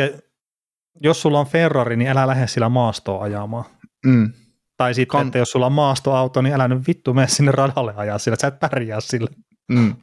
jos 1.02 1.22
sulla 1.22 1.40
on 1.40 1.46
Ferrari, 1.46 1.96
niin 1.96 2.10
älä 2.10 2.26
lähde 2.26 2.46
sillä 2.46 2.68
maastoa 2.68 3.22
ajamaan. 3.22 3.64
Mm. 4.06 4.32
Tai 4.76 4.94
sitten, 4.94 5.18
kan- 5.18 5.26
että 5.26 5.38
jos 5.38 5.50
sulla 5.50 5.66
on 5.66 5.72
maastoauto, 5.72 6.42
niin 6.42 6.54
älä 6.54 6.68
nyt 6.68 6.86
vittu 6.88 7.14
mene 7.14 7.28
sinne 7.28 7.52
radalle 7.52 7.94
ajaa 7.96 8.18
sillä, 8.18 8.36
sä 8.40 8.46
et 8.46 8.60
pärjää 8.60 9.00
sillä. 9.00 9.28
Mm. 9.68 9.96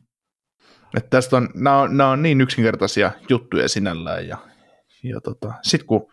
Että 0.97 1.09
tästä 1.09 1.37
on, 1.37 1.49
nämä 1.55 1.77
on, 1.81 1.97
nämä 1.97 2.09
on 2.09 2.23
niin 2.23 2.41
yksinkertaisia 2.41 3.11
juttuja 3.29 3.69
sinällään. 3.69 4.27
Ja, 4.27 4.37
ja 5.03 5.21
tota, 5.21 5.53
sitten 5.63 5.87
kun 5.87 6.07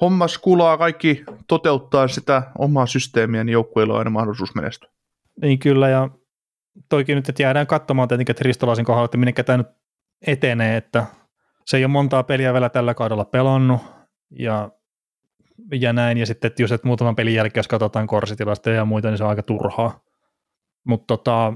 hommas 0.00 0.38
kulaa, 0.38 0.78
kaikki 0.78 1.24
toteuttaa 1.48 2.08
sitä 2.08 2.42
omaa 2.58 2.86
systeemiä, 2.86 3.44
niin 3.44 3.52
joukkueilla 3.52 3.92
on 3.92 3.98
aina 3.98 4.10
mahdollisuus 4.10 4.54
menestyä. 4.54 4.90
Niin 5.42 5.58
kyllä, 5.58 5.88
ja 5.88 6.10
toikin 6.88 7.16
nyt, 7.16 7.28
että 7.28 7.42
jäädään 7.42 7.66
katsomaan 7.66 8.08
tietenkin, 8.08 8.34
Ristolaisen 8.40 8.84
kohdalla, 8.84 9.04
että 9.04 9.16
minne 9.16 9.32
tämä 9.32 9.56
nyt 9.56 9.66
etenee, 10.26 10.76
että 10.76 11.06
se 11.66 11.76
ei 11.76 11.84
ole 11.84 11.92
montaa 11.92 12.22
peliä 12.22 12.52
vielä 12.52 12.68
tällä 12.68 12.94
kaudella 12.94 13.24
pelannut, 13.24 13.80
ja, 14.30 14.70
ja 15.72 15.92
näin, 15.92 16.18
ja 16.18 16.26
sitten, 16.26 16.48
että 16.48 16.62
jos 16.62 16.72
et 16.72 16.84
muutaman 16.84 17.16
pelin 17.16 17.34
jälkeen, 17.34 17.58
jos 17.58 17.68
katsotaan 17.68 18.06
korsitilasta 18.06 18.70
ja 18.70 18.84
muita, 18.84 19.08
niin 19.08 19.18
se 19.18 19.24
on 19.24 19.30
aika 19.30 19.42
turhaa. 19.42 20.00
Mutta 20.86 21.06
tota, 21.06 21.52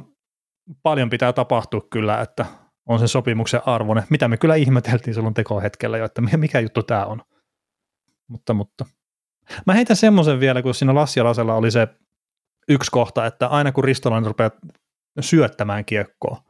paljon 0.83 1.11
pitää 1.11 1.33
tapahtua 1.33 1.81
kyllä, 1.91 2.21
että 2.21 2.47
on 2.87 2.99
sen 2.99 3.09
sopimuksen 3.09 3.61
arvoinen, 3.67 4.05
mitä 4.11 4.29
me 4.29 4.37
kyllä 4.37 4.55
ihmeteltiin 4.55 5.15
silloin 5.15 5.35
tekohetkellä 5.35 5.99
jo, 5.99 6.05
että 6.05 6.23
mikä 6.37 6.61
juttu 6.61 6.83
tämä 6.83 7.05
on. 7.05 7.23
Mutta, 8.31 8.55
mutta. 8.55 8.85
Mä 9.67 9.75
heitän 9.75 9.97
semmoisen 9.97 10.41
vielä, 10.41 10.63
kun 10.63 10.75
siinä 10.75 10.95
Lassi 10.95 11.23
Lasella 11.23 11.55
oli 11.55 11.71
se 11.71 11.89
yksi 12.69 12.91
kohta, 12.91 13.27
että 13.27 13.47
aina 13.47 13.73
kun 13.73 13.85
Ristolainen 13.85 14.27
rupeaa 14.27 14.51
syöttämään 15.21 15.85
kiekkoa, 15.85 16.43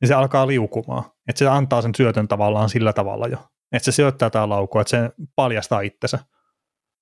niin 0.00 0.08
se 0.08 0.14
alkaa 0.14 0.46
liukumaan. 0.46 1.04
Että 1.28 1.38
se 1.38 1.48
antaa 1.48 1.82
sen 1.82 1.94
syötön 1.96 2.28
tavallaan 2.28 2.68
sillä 2.68 2.92
tavalla 2.92 3.26
jo. 3.26 3.38
Että 3.72 3.84
se 3.84 3.92
syöttää 3.92 4.30
tämä 4.30 4.48
laukua, 4.48 4.80
että 4.80 4.90
se 4.90 5.10
paljastaa 5.36 5.80
itsensä. 5.80 6.18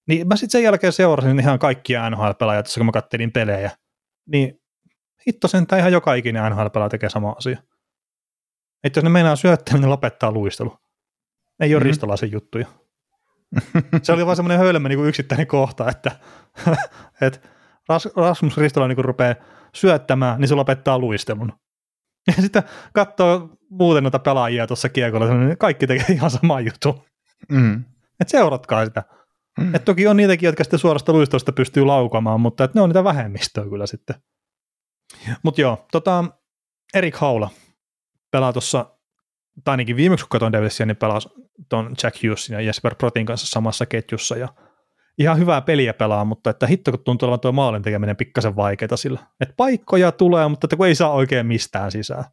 Niin 0.08 0.28
mä 0.28 0.36
sitten 0.36 0.50
sen 0.50 0.62
jälkeen 0.62 0.92
seurasin 0.92 1.40
ihan 1.40 1.58
kaikkia 1.58 2.10
NHL-pelaajia, 2.10 2.62
kun 2.76 2.86
mä 2.86 2.92
kattelin 2.92 3.32
pelejä. 3.32 3.70
Niin 4.26 4.60
hitto 5.26 5.48
sentään 5.48 5.80
ihan 5.80 5.92
joka 5.92 6.14
ikinen 6.14 6.52
NHL-pelaaja 6.52 6.88
tekee 6.90 7.08
sama 7.08 7.34
asia. 7.38 7.58
Että 8.84 8.98
jos 8.98 9.04
ne 9.04 9.10
meinaa 9.10 9.36
syöttää, 9.36 9.74
niin 9.74 9.82
ne 9.82 9.88
lopettaa 9.88 10.32
luistelu. 10.32 10.76
Ei 11.60 11.74
ole 11.74 11.80
mm-hmm. 11.80 11.86
ristolaisen 11.88 12.32
juttuja. 12.32 12.66
Se 14.02 14.12
oli 14.12 14.26
vaan 14.26 14.36
semmoinen 14.36 14.58
hölmö 14.58 14.88
niin 14.88 14.98
kuin 14.98 15.08
yksittäinen 15.08 15.46
kohta, 15.46 15.88
että, 15.88 16.10
että 17.20 17.48
Rasmus 18.16 18.56
Ristolainen 18.56 18.96
niin 18.96 19.04
rupeaa 19.04 19.34
syöttämään, 19.74 20.40
niin 20.40 20.48
se 20.48 20.54
lopettaa 20.54 20.98
luistelun. 20.98 21.52
Ja 22.26 22.32
sitten 22.42 22.62
katsoo 22.92 23.50
muuten 23.70 24.02
noita 24.02 24.18
pelaajia 24.18 24.66
tuossa 24.66 24.88
kiekolla, 24.88 25.34
niin 25.34 25.58
kaikki 25.58 25.86
tekee 25.86 26.14
ihan 26.14 26.30
sama 26.30 26.60
juttu. 26.60 27.04
Mm. 27.48 27.84
Että 28.20 28.30
seuratkaa 28.30 28.84
sitä. 28.84 29.04
Mm. 29.60 29.74
Et 29.74 29.84
toki 29.84 30.06
on 30.06 30.16
niitäkin, 30.16 30.46
jotka 30.46 30.64
sitten 30.64 30.78
suorasta 30.78 31.12
luistosta 31.12 31.52
pystyy 31.52 31.84
laukamaan, 31.84 32.40
mutta 32.40 32.64
et 32.64 32.74
ne 32.74 32.80
on 32.80 32.88
niitä 32.88 33.04
vähemmistöä 33.04 33.64
kyllä 33.64 33.86
sitten. 33.86 34.16
Mutta 35.42 35.60
joo, 35.60 35.86
tota, 35.92 36.24
Erik 36.94 37.16
Haula 37.16 37.50
pelaa 38.30 38.52
tuossa, 38.52 38.86
tai 39.64 39.72
ainakin 39.72 39.96
viimeksi 39.96 40.24
kun 40.24 40.30
katsoin 40.30 40.52
Devilsia, 40.52 40.86
niin 40.86 40.96
pelasi 40.96 41.28
tuon 41.68 41.94
Jack 42.02 42.16
Hughesin 42.22 42.54
ja 42.54 42.60
Jesper 42.60 42.94
Protin 42.94 43.26
kanssa 43.26 43.46
samassa 43.46 43.86
ketjussa, 43.86 44.36
ja 44.36 44.48
ihan 45.18 45.38
hyvää 45.38 45.60
peliä 45.60 45.94
pelaa, 45.94 46.24
mutta 46.24 46.50
että 46.50 46.66
hitto 46.66 46.90
kun 46.90 47.04
tuntuu 47.04 47.26
olevan 47.26 47.40
tuo 47.40 47.52
maalin 47.52 47.82
tekeminen 47.82 48.16
pikkasen 48.16 48.56
vaikeaa 48.56 48.96
sillä. 48.96 49.20
Että 49.40 49.54
paikkoja 49.56 50.12
tulee, 50.12 50.48
mutta 50.48 50.66
että 50.66 50.76
kun 50.76 50.86
ei 50.86 50.94
saa 50.94 51.12
oikein 51.12 51.46
mistään 51.46 51.90
sisään. 51.90 52.24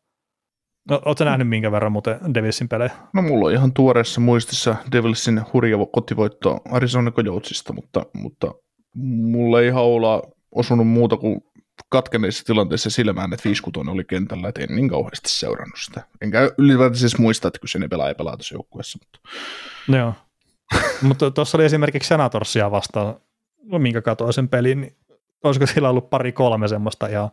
No, 0.89 1.01
Oletko 1.05 1.23
nähnyt 1.23 1.49
minkä 1.49 1.71
verran 1.71 1.91
muuten 1.91 2.33
Devilsin 2.33 2.69
pelejä? 2.69 2.91
No 3.13 3.21
mulla 3.21 3.47
on 3.47 3.53
ihan 3.53 3.73
tuoreessa 3.73 4.21
muistissa 4.21 4.75
Devilsin 4.91 5.41
hurja 5.53 5.77
kotivoitto 5.93 6.59
Arizona 6.71 7.11
Coyotesista, 7.11 7.73
mutta, 7.73 8.05
mutta 8.13 8.53
mulla 8.95 9.61
ei 9.61 9.69
haula 9.69 10.21
osunut 10.51 10.87
muuta 10.87 11.17
kuin 11.17 11.41
katkeneissa 11.89 12.45
tilanteissa 12.45 12.89
silmään, 12.89 13.33
että 13.33 13.49
5 13.49 13.63
oli 13.91 14.03
kentällä, 14.03 14.49
että 14.49 14.61
en 14.61 14.75
niin 14.75 14.89
kauheasti 14.89 15.29
seurannut 15.29 15.79
sitä. 15.85 16.03
Enkä 16.21 16.51
ylipäätään 16.57 16.95
siis 16.95 17.17
muista, 17.17 17.47
että 17.47 17.59
kyseinen 17.59 17.89
pelaaja 17.89 18.15
pelaa 18.15 18.37
tuossa 18.37 18.55
joukkueessa. 18.55 18.99
Mutta... 19.01 19.29
Joo. 19.97 20.13
mutta 21.07 21.31
tuossa 21.31 21.57
oli 21.57 21.65
esimerkiksi 21.65 22.07
Senatorsia 22.07 22.71
vastaan, 22.71 23.15
no 23.63 23.79
minkä 23.79 24.01
katsoin 24.01 24.33
sen 24.33 24.49
pelin, 24.49 24.81
niin 24.81 24.95
olisiko 25.43 25.65
sillä 25.65 25.89
ollut 25.89 26.09
pari 26.09 26.31
kolme 26.31 26.67
semmoista 26.67 27.09
ja 27.09 27.29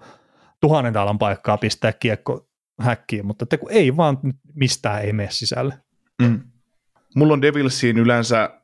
tuhannen 0.61 0.93
taalan 0.93 1.19
paikkaa 1.19 1.59
pistää 1.59 1.93
kiekko 1.93 2.49
häkkiin, 2.81 3.27
mutta 3.27 3.43
että 3.43 3.59
kun 3.59 3.73
ei 3.73 3.97
vaan 3.97 4.19
mistään 4.55 5.03
ei 5.03 5.13
mene 5.13 5.29
sisälle. 5.31 5.75
Mm. 6.23 6.41
Mulla 7.17 7.33
on 7.33 7.43
Devilsiin 7.43 7.99
yleensä 7.99 8.61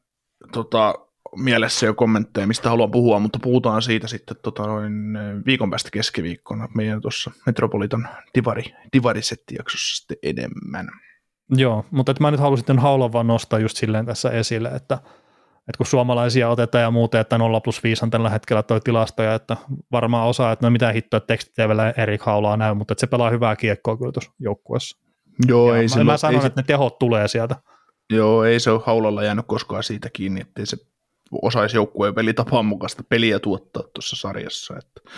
tota, 0.53 0.95
mielessä 1.37 1.87
jo 1.87 1.95
kommentteja, 1.95 2.47
mistä 2.47 2.69
haluan 2.69 2.91
puhua, 2.91 3.19
mutta 3.19 3.39
puhutaan 3.43 3.83
siitä 3.83 4.09
sitten 4.09 4.37
tota, 4.43 4.67
noin 4.67 4.93
viikon 5.47 5.71
päästä 5.71 5.91
keskiviikkona 5.93 6.69
meidän 6.75 7.01
tuossa 7.01 7.31
Metropolitan 7.47 8.09
divari, 8.35 8.63
divarisettijaksossa 8.93 9.97
sitten 9.97 10.17
enemmän. 10.23 10.89
Joo, 11.51 11.85
mutta 11.91 12.13
että 12.13 12.25
mä 12.25 12.31
nyt 12.31 12.41
halusin 12.41 12.61
sitten 12.61 12.79
haulon 12.79 13.13
vaan 13.13 13.27
nostaa 13.27 13.59
just 13.59 13.77
silleen 13.77 14.07
tässä 14.07 14.31
esille, 14.31 14.69
että, 14.69 14.95
että 15.59 15.77
kun 15.79 15.87
suomalaisia 15.87 16.49
otetaan 16.49 16.83
ja 16.83 16.91
muuten, 16.91 17.21
että 17.21 17.39
0 17.39 17.61
plus 17.61 17.83
5 17.83 18.05
on 18.05 18.11
tällä 18.11 18.31
hetkellä 18.31 18.63
toi 18.63 18.81
tilastoja, 18.81 19.35
että 19.35 19.57
varmaan 19.93 20.29
osaa, 20.29 20.53
että 20.53 20.67
no 20.67 20.71
mitä 20.71 20.93
hittoa 20.93 21.21
tekstiteivellä 21.21 21.95
Erik 21.97 22.23
Haulaa 22.23 22.57
näy, 22.57 22.75
mutta 22.75 22.93
että 22.93 23.01
se 23.01 23.07
pelaa 23.07 23.31
hyvää 23.31 23.57
kiekkoa 23.57 23.97
kyllä 23.97 24.13
tuossa 24.13 24.33
joukkueessa. 24.41 24.99
Joo, 25.49 25.75
ja 25.75 25.77
ei 25.77 25.85
mä, 25.85 25.89
se, 25.89 26.05
mä 26.05 26.17
sanon, 26.17 26.41
ei 26.41 26.47
että 26.47 26.61
ne 26.61 26.65
tehot 26.67 26.99
tulee 26.99 27.29
sieltä. 27.29 27.57
Joo, 28.13 28.45
ei 28.45 28.61
se 28.61 28.71
ole 28.71 28.83
haulalla 28.87 29.25
jäänyt 29.25 29.45
koskaan 29.49 29.83
siitä 29.83 30.11
kiinni, 30.13 30.41
ettei 30.41 30.67
se 30.67 30.77
osaisi 31.43 31.77
joukkueen 31.77 32.15
pelitapaan 32.15 32.67
mukaista 32.67 33.03
peliä 33.09 33.39
tuottaa 33.39 33.83
tuossa 33.83 34.17
sarjassa. 34.17 34.75
Että 34.79 35.11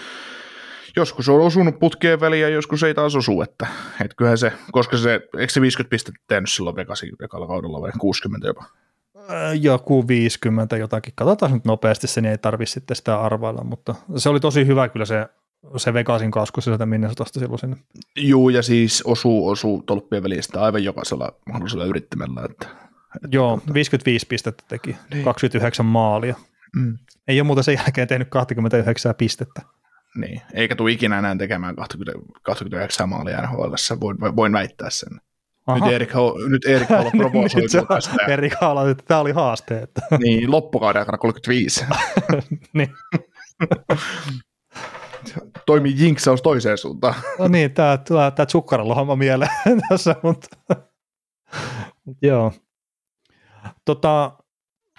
joskus 0.96 1.28
on 1.28 1.40
osunut 1.40 1.78
putkeen 1.78 2.20
väliin 2.20 2.42
ja 2.42 2.48
joskus 2.48 2.82
ei 2.82 2.94
taas 2.94 3.16
osu, 3.16 3.42
että, 3.42 3.66
että 4.04 4.16
kyllähän 4.16 4.38
se, 4.38 4.52
koska 4.72 4.96
se, 4.96 5.20
eikö 5.38 5.52
se 5.52 5.60
50 5.60 5.90
pistettä 5.90 6.20
tehnyt 6.26 6.50
silloin 6.50 6.76
Vegasin 6.76 7.16
ekalla 7.24 7.46
kaudella 7.46 7.80
vai 7.80 7.90
60 7.98 8.46
jopa? 8.46 8.64
Joku 9.60 10.08
50 10.08 10.76
jotakin. 10.76 11.12
Katsotaan 11.16 11.52
nyt 11.52 11.64
nopeasti, 11.64 12.06
sen 12.06 12.24
ei 12.24 12.38
tarvitse 12.38 12.72
sitten 12.72 12.96
sitä 12.96 13.20
arvailla, 13.20 13.64
mutta 13.64 13.94
se 14.16 14.28
oli 14.28 14.40
tosi 14.40 14.66
hyvä 14.66 14.88
kyllä 14.88 15.04
se, 15.04 15.26
se 15.76 15.94
Vegasin 15.94 16.30
kasku 16.30 16.60
sieltä 16.60 16.86
Minnesotasta 16.86 17.40
silloin 17.40 17.58
sinne. 17.58 17.76
Juu, 18.16 18.48
ja 18.48 18.62
siis 18.62 19.02
osuu, 19.06 19.48
osuu 19.48 19.82
tolppien 19.82 20.22
välistä 20.22 20.62
aivan 20.62 20.84
jokaisella 20.84 21.32
mahdollisella 21.46 21.84
yrittämällä, 21.84 22.42
että 22.50 22.89
Joo, 23.32 23.60
55 23.74 24.26
pistettä 24.26 24.64
teki, 24.68 24.96
niin. 25.12 25.24
29 25.24 25.86
maalia. 25.86 26.34
Mm. 26.76 26.98
Ei 27.28 27.40
ole 27.40 27.46
muuta 27.46 27.62
sen 27.62 27.74
jälkeen 27.74 28.08
tehnyt 28.08 28.28
29 28.28 29.14
pistettä. 29.14 29.62
Niin, 30.16 30.42
eikä 30.54 30.76
tule 30.76 30.90
ikinä 30.90 31.18
enää 31.18 31.36
tekemään 31.36 31.76
20, 31.76 32.20
29 32.42 33.08
maalia 33.08 33.42
NHL, 33.42 33.74
voin, 34.00 34.36
voin 34.36 34.52
väittää 34.52 34.90
sen. 34.90 35.20
Aha. 35.66 35.86
Nyt 35.86 35.94
Erik, 35.94 36.10
nyt 36.52 36.66
Erik 36.66 36.88
Haula 36.88 37.10
provosoi. 37.10 37.62
Erik 38.28 38.52
Haula, 38.60 38.90
että 38.90 39.04
tämä 39.08 39.20
oli 39.20 39.32
haaste. 39.32 39.78
Että. 39.78 40.02
niin, 40.18 40.50
loppukauden 40.50 41.00
aikana 41.00 41.18
35. 41.18 41.84
niin. 42.74 42.94
Toimi 45.66 45.92
jinksaus 45.96 46.42
toiseen 46.42 46.78
suuntaan. 46.78 47.14
no 47.38 47.48
niin, 47.48 47.70
tämä, 47.70 47.98
tämä, 47.98 48.30
tämä 48.30 48.46
mieleen 49.16 49.50
tässä, 49.88 50.16
mutta 50.22 50.56
joo. 52.22 52.52
Tota, 53.84 54.32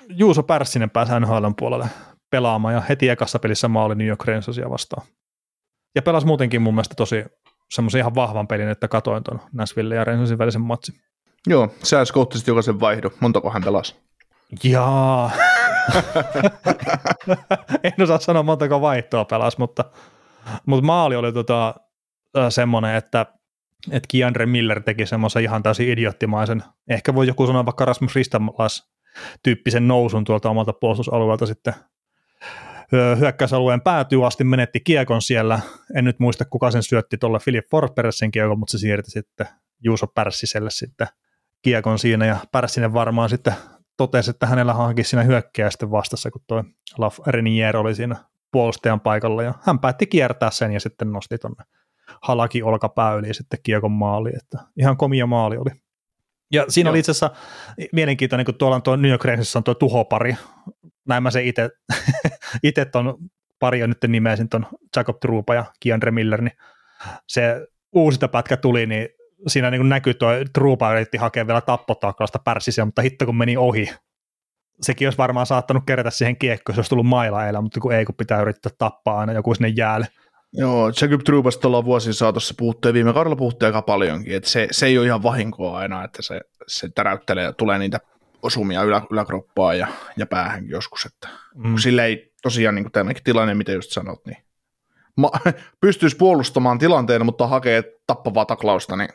Juuso 0.09 0.43
Pärssinen 0.43 0.89
pääsi 0.89 1.19
NHL 1.19 1.47
puolelle 1.57 1.87
pelaamaan 2.29 2.73
ja 2.73 2.81
heti 2.81 3.09
ekassa 3.09 3.39
pelissä 3.39 3.67
maali 3.67 3.95
New 3.95 4.07
York 4.07 4.25
Rangers 4.25 4.47
vastaan. 4.69 5.07
Ja 5.95 6.01
pelasi 6.01 6.27
muutenkin 6.27 6.61
mun 6.61 6.73
mielestä 6.73 6.95
tosi 6.95 7.25
semmoisen 7.71 7.99
ihan 7.99 8.15
vahvan 8.15 8.47
pelin, 8.47 8.69
että 8.69 8.87
katoin 8.87 9.23
tuon 9.23 9.41
Nashville 9.53 9.95
ja 9.95 10.03
Rangersin 10.03 10.37
välisen 10.37 10.61
matsin. 10.61 10.95
Joo, 11.47 11.69
sä 11.83 12.05
skouttisit 12.05 12.47
jokaisen 12.47 12.79
vaihdo. 12.79 13.09
Montako 13.19 13.49
hän 13.49 13.63
pelasi? 13.63 13.95
Jaa. 14.63 15.31
en 17.83 17.93
osaa 18.03 18.19
sanoa 18.19 18.43
montako 18.43 18.81
vaihtoa 18.81 19.25
pelasi, 19.25 19.59
mutta, 19.59 19.85
mutta 20.65 20.85
maali 20.85 21.15
oli 21.15 21.33
tota, 21.33 21.75
semmoinen, 22.49 22.95
että 22.95 23.25
että 23.91 24.07
Kiandre 24.07 24.45
Miller 24.45 24.83
teki 24.83 25.05
semmoisen 25.05 25.43
ihan 25.43 25.63
täysin 25.63 25.89
idioottimaisen, 25.89 26.63
ehkä 26.89 27.15
voi 27.15 27.27
joku 27.27 27.47
sanoa 27.47 27.65
vaikka 27.65 27.85
Rasmus 27.85 28.15
Ristamas 28.15 28.91
tyyppisen 29.43 29.87
nousun 29.87 30.23
tuolta 30.23 30.49
omalta 30.49 30.73
puolustusalueelta 30.73 31.45
sitten 31.45 31.73
hyökkäysalueen 33.19 33.81
päätyy 33.81 34.27
asti, 34.27 34.43
menetti 34.43 34.79
kiekon 34.79 35.21
siellä, 35.21 35.59
en 35.95 36.05
nyt 36.05 36.19
muista 36.19 36.45
kuka 36.45 36.71
sen 36.71 36.83
syötti 36.83 37.17
tuolle 37.17 37.39
Philip 37.43 37.65
Forsbergsen 37.71 38.31
kiekon, 38.31 38.59
mutta 38.59 38.71
se 38.71 38.77
siirti 38.77 39.11
sitten 39.11 39.47
Juuso 39.83 40.07
Pärssiselle 40.07 40.69
sitten 40.71 41.07
kiekon 41.61 41.99
siinä, 41.99 42.25
ja 42.25 42.37
Pärssinen 42.51 42.93
varmaan 42.93 43.29
sitten 43.29 43.53
totesi, 43.97 44.29
että 44.29 44.45
hänellä 44.45 44.73
hankin 44.73 45.05
siinä 45.05 45.23
hyökkäystä 45.23 45.91
vastassa, 45.91 46.31
kun 46.31 46.41
tuo 46.47 46.63
Laf 46.97 47.19
Renier 47.27 47.77
oli 47.77 47.95
siinä 47.95 48.15
puolustajan 48.51 48.99
paikalla, 48.99 49.43
ja 49.43 49.53
hän 49.63 49.79
päätti 49.79 50.07
kiertää 50.07 50.51
sen 50.51 50.71
ja 50.71 50.79
sitten 50.79 51.11
nosti 51.11 51.37
tuonne 51.37 51.63
halaki 52.21 52.63
olkapää 52.63 53.13
yli 53.13 53.33
sitten 53.33 53.59
kiekon 53.63 53.91
maali, 53.91 54.29
että 54.29 54.57
ihan 54.77 54.97
komia 54.97 55.25
maali 55.25 55.57
oli. 55.57 55.69
Ja 56.51 56.65
siinä 56.67 56.87
Joo. 56.87 56.91
oli 56.91 56.99
itse 56.99 57.11
asiassa 57.11 57.31
mielenkiintoinen, 57.91 58.45
kun 58.45 58.55
tuolla 58.55 58.75
on 58.75 58.81
tuo 58.81 58.95
New 58.95 59.11
York 59.11 59.25
Rangersissa 59.25 59.59
on 59.59 59.63
tuo 59.63 59.73
tuhopari, 59.73 60.35
näin 61.07 61.23
mä 61.23 61.31
se 61.31 61.43
itse, 61.43 61.69
itse 62.63 62.85
ton 62.85 63.17
pari 63.59 63.83
on 63.83 63.89
nyt 63.89 63.97
nimeäsin 64.07 64.49
tuon 64.49 64.65
Jacob 64.95 65.19
Trupa 65.19 65.55
ja 65.55 65.65
Kiandre 65.79 66.11
Miller, 66.11 66.41
niin 66.41 66.57
se 67.27 67.67
uusita 67.91 68.27
pätkä 68.27 68.57
tuli, 68.57 68.85
niin 68.85 69.09
siinä 69.47 69.71
niin 69.71 69.89
näkyy 69.89 70.13
tuo 70.13 70.29
Trupa 70.53 70.93
yritti 70.93 71.17
hakea 71.17 71.47
vielä 71.47 71.61
tappotaklasta 71.61 72.39
pärssisiä, 72.39 72.85
mutta 72.85 73.01
hitto 73.01 73.25
kun 73.25 73.37
meni 73.37 73.57
ohi. 73.57 73.89
Sekin 74.81 75.07
olisi 75.07 75.17
varmaan 75.17 75.45
saattanut 75.45 75.83
kerätä 75.87 76.09
siihen 76.09 76.37
kiekkoon, 76.37 76.73
jos 76.73 76.77
olisi 76.77 76.89
tullut 76.89 77.05
maila 77.05 77.61
mutta 77.61 77.79
kun 77.79 77.93
ei, 77.93 78.05
kun 78.05 78.15
pitää 78.15 78.41
yrittää 78.41 78.71
tappaa 78.77 79.19
aina 79.19 79.33
joku 79.33 79.55
sinne 79.55 79.67
jäälle. 79.67 80.07
Joo, 80.53 80.87
Jacob 81.01 81.21
Trubasta 81.25 81.67
ollaan 81.67 81.85
vuosien 81.85 82.13
saatossa 82.13 82.53
puhuttu 82.57 82.87
ja 82.87 82.93
viime 82.93 83.13
kaudella 83.13 83.35
puhuttu 83.35 83.65
aika 83.65 83.81
paljonkin, 83.81 84.35
että 84.35 84.49
se, 84.49 84.67
se 84.71 84.85
ei 84.85 84.97
ole 84.97 85.05
ihan 85.05 85.23
vahinkoa 85.23 85.77
aina, 85.77 86.03
että 86.03 86.21
se, 86.21 86.41
se 86.67 86.89
täräyttelee 86.89 87.43
ja 87.43 87.53
tulee 87.53 87.79
niitä 87.79 87.99
osumia 88.43 88.83
ylä, 88.83 89.01
yläkroppaan 89.11 89.79
ja, 89.79 89.87
ja 90.17 90.25
päähän 90.25 90.69
joskus, 90.69 91.05
että 91.05 91.27
mm. 91.55 91.77
sille 91.77 92.05
ei 92.05 92.33
tosiaan 92.41 92.75
niin 92.75 92.91
tämmöinen 92.91 93.23
tilanne, 93.23 93.53
mitä 93.53 93.71
just 93.71 93.91
sanot, 93.91 94.25
niin 94.25 94.37
ma, 95.17 95.31
pystyisi 95.81 96.17
puolustamaan 96.17 96.79
tilanteen, 96.79 97.25
mutta 97.25 97.47
hakee 97.47 97.83
tappavaa 98.07 98.45
taklausta, 98.45 98.95
niin 98.95 99.09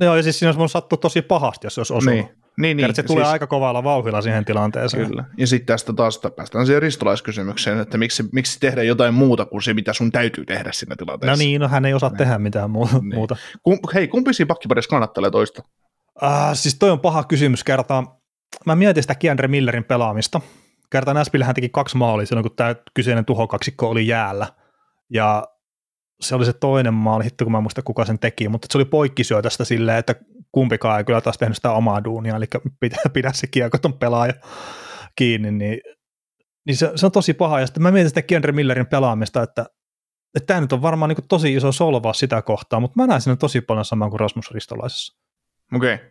Joo, 0.00 0.16
ja 0.16 0.22
siis 0.22 0.38
siinä 0.38 0.54
olisi 0.58 0.72
sattu 0.72 0.96
tosi 0.96 1.22
pahasti, 1.22 1.66
jos 1.66 1.78
olisi 1.78 1.94
osunut. 1.94 2.14
Niin. 2.14 2.43
Niin, 2.58 2.76
niin. 2.76 2.94
se 2.94 3.02
tulee 3.02 3.24
siis, 3.24 3.32
aika 3.32 3.46
kovalla 3.46 3.84
vauhdilla 3.84 4.22
siihen 4.22 4.44
tilanteeseen. 4.44 5.06
Kyllä. 5.08 5.24
Ja 5.38 5.46
sitten 5.46 5.66
tästä 5.66 5.92
taas 5.92 6.20
päästään 6.36 6.66
siihen 6.66 6.82
ristolaiskysymykseen, 6.82 7.80
että 7.80 7.98
miksi, 7.98 8.24
miksi 8.32 8.60
tehdä 8.60 8.82
jotain 8.82 9.14
muuta 9.14 9.46
kuin 9.46 9.62
se, 9.62 9.74
mitä 9.74 9.92
sun 9.92 10.12
täytyy 10.12 10.44
tehdä 10.44 10.72
siinä 10.72 10.96
tilanteessa. 10.96 11.32
No 11.32 11.38
niin, 11.38 11.60
no 11.60 11.68
hän 11.68 11.84
ei 11.84 11.94
osaa 11.94 12.08
niin. 12.08 12.18
tehdä 12.18 12.38
mitään 12.38 12.70
muuta. 12.70 12.98
Niin. 12.98 13.14
muuta. 13.14 13.36
Kum, 13.62 13.78
hei, 13.94 14.08
kumpi 14.08 14.34
siinä 14.34 14.48
pakkiparissa 14.48 14.88
kannattelee 14.88 15.30
toista? 15.30 15.62
Uh, 16.22 16.28
siis 16.52 16.78
toi 16.78 16.90
on 16.90 17.00
paha 17.00 17.24
kysymys 17.24 17.64
kertaa. 17.64 18.20
Mä 18.66 18.74
mietin 18.74 19.02
sitä 19.02 19.14
Kiandre 19.14 19.48
Millerin 19.48 19.84
pelaamista. 19.84 20.40
Kerta 20.90 21.14
Näspille 21.14 21.44
hän 21.44 21.54
teki 21.54 21.68
kaksi 21.68 21.96
maalia 21.96 22.26
silloin, 22.26 22.44
kun 22.48 22.56
tämä 22.56 22.74
kyseinen 22.94 23.24
tuhokaksikko 23.24 23.88
oli 23.88 24.06
jäällä. 24.06 24.46
Ja 25.10 25.44
se 26.20 26.34
oli 26.34 26.44
se 26.44 26.52
toinen 26.52 26.94
maali, 26.94 27.24
hitto 27.24 27.44
kun 27.44 27.52
mä 27.52 27.60
muista 27.60 27.82
kuka 27.82 28.04
sen 28.04 28.18
teki, 28.18 28.48
mutta 28.48 28.68
se 28.70 28.78
oli 28.78 28.84
poikkisyötästä 28.84 29.64
silleen, 29.64 29.98
että 29.98 30.14
kumpikaan 30.54 30.98
ei 30.98 31.04
kyllä 31.04 31.20
taas 31.20 31.38
tehnyt 31.38 31.56
sitä 31.56 31.72
omaa 31.72 32.04
duunia, 32.04 32.36
eli 32.36 32.46
pitää 32.80 33.04
pidä 33.12 33.32
se 33.34 33.46
kiekoton 33.46 33.92
pelaaja 33.92 34.32
kiinni, 35.16 35.50
niin, 35.50 35.80
niin 36.66 36.76
se, 36.76 36.92
se, 36.94 37.06
on 37.06 37.12
tosi 37.12 37.34
paha. 37.34 37.60
Ja 37.60 37.66
sitten 37.66 37.82
mä 37.82 37.90
mietin 37.90 38.08
sitä 38.08 38.22
Kendra 38.22 38.52
Millerin 38.52 38.86
pelaamista, 38.86 39.42
että, 39.42 39.66
että 40.36 40.46
tämä 40.46 40.60
nyt 40.60 40.72
on 40.72 40.82
varmaan 40.82 41.08
niin 41.08 41.28
tosi 41.28 41.54
iso 41.54 41.72
solvaus 41.72 42.18
sitä 42.18 42.42
kohtaa, 42.42 42.80
mutta 42.80 43.00
mä 43.02 43.06
näen 43.06 43.20
siinä 43.20 43.36
tosi 43.36 43.60
paljon 43.60 43.84
samaa 43.84 44.10
kuin 44.10 44.20
Rasmus 44.20 44.50
Ristolaisessa. 44.50 45.18
Okei. 45.74 45.94
Okay. 45.94 46.06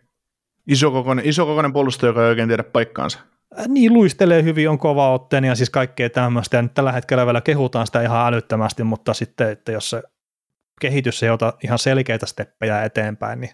Isokokoinen, 0.68 1.26
isokokoinen 1.26 1.74
puolustaja, 1.74 2.10
joka 2.10 2.24
ei 2.24 2.30
oikein 2.30 2.48
tiedä 2.50 2.64
paikkaansa. 2.64 3.20
Äh, 3.60 3.68
niin, 3.68 3.94
luistelee 3.94 4.44
hyvin, 4.44 4.70
on 4.70 4.78
kova 4.78 5.14
otteen 5.14 5.44
ja 5.44 5.56
siis 5.56 5.70
kaikkea 5.70 6.10
tämmöistä. 6.10 6.58
Ja 6.58 6.62
nyt 6.62 6.74
tällä 6.74 6.92
hetkellä 6.92 7.26
vielä 7.26 7.42
kehutaan 7.42 7.86
sitä 7.86 8.02
ihan 8.02 8.28
älyttömästi, 8.28 8.84
mutta 8.84 9.14
sitten, 9.14 9.50
että 9.50 9.72
jos 9.72 9.90
se 9.90 10.04
kehitys 10.82 11.24
ei 11.24 11.30
ota 11.30 11.54
ihan 11.64 11.80
selkeitä 11.80 12.26
steppejä 12.26 12.84
eteenpäin, 12.84 13.40
niin 13.40 13.52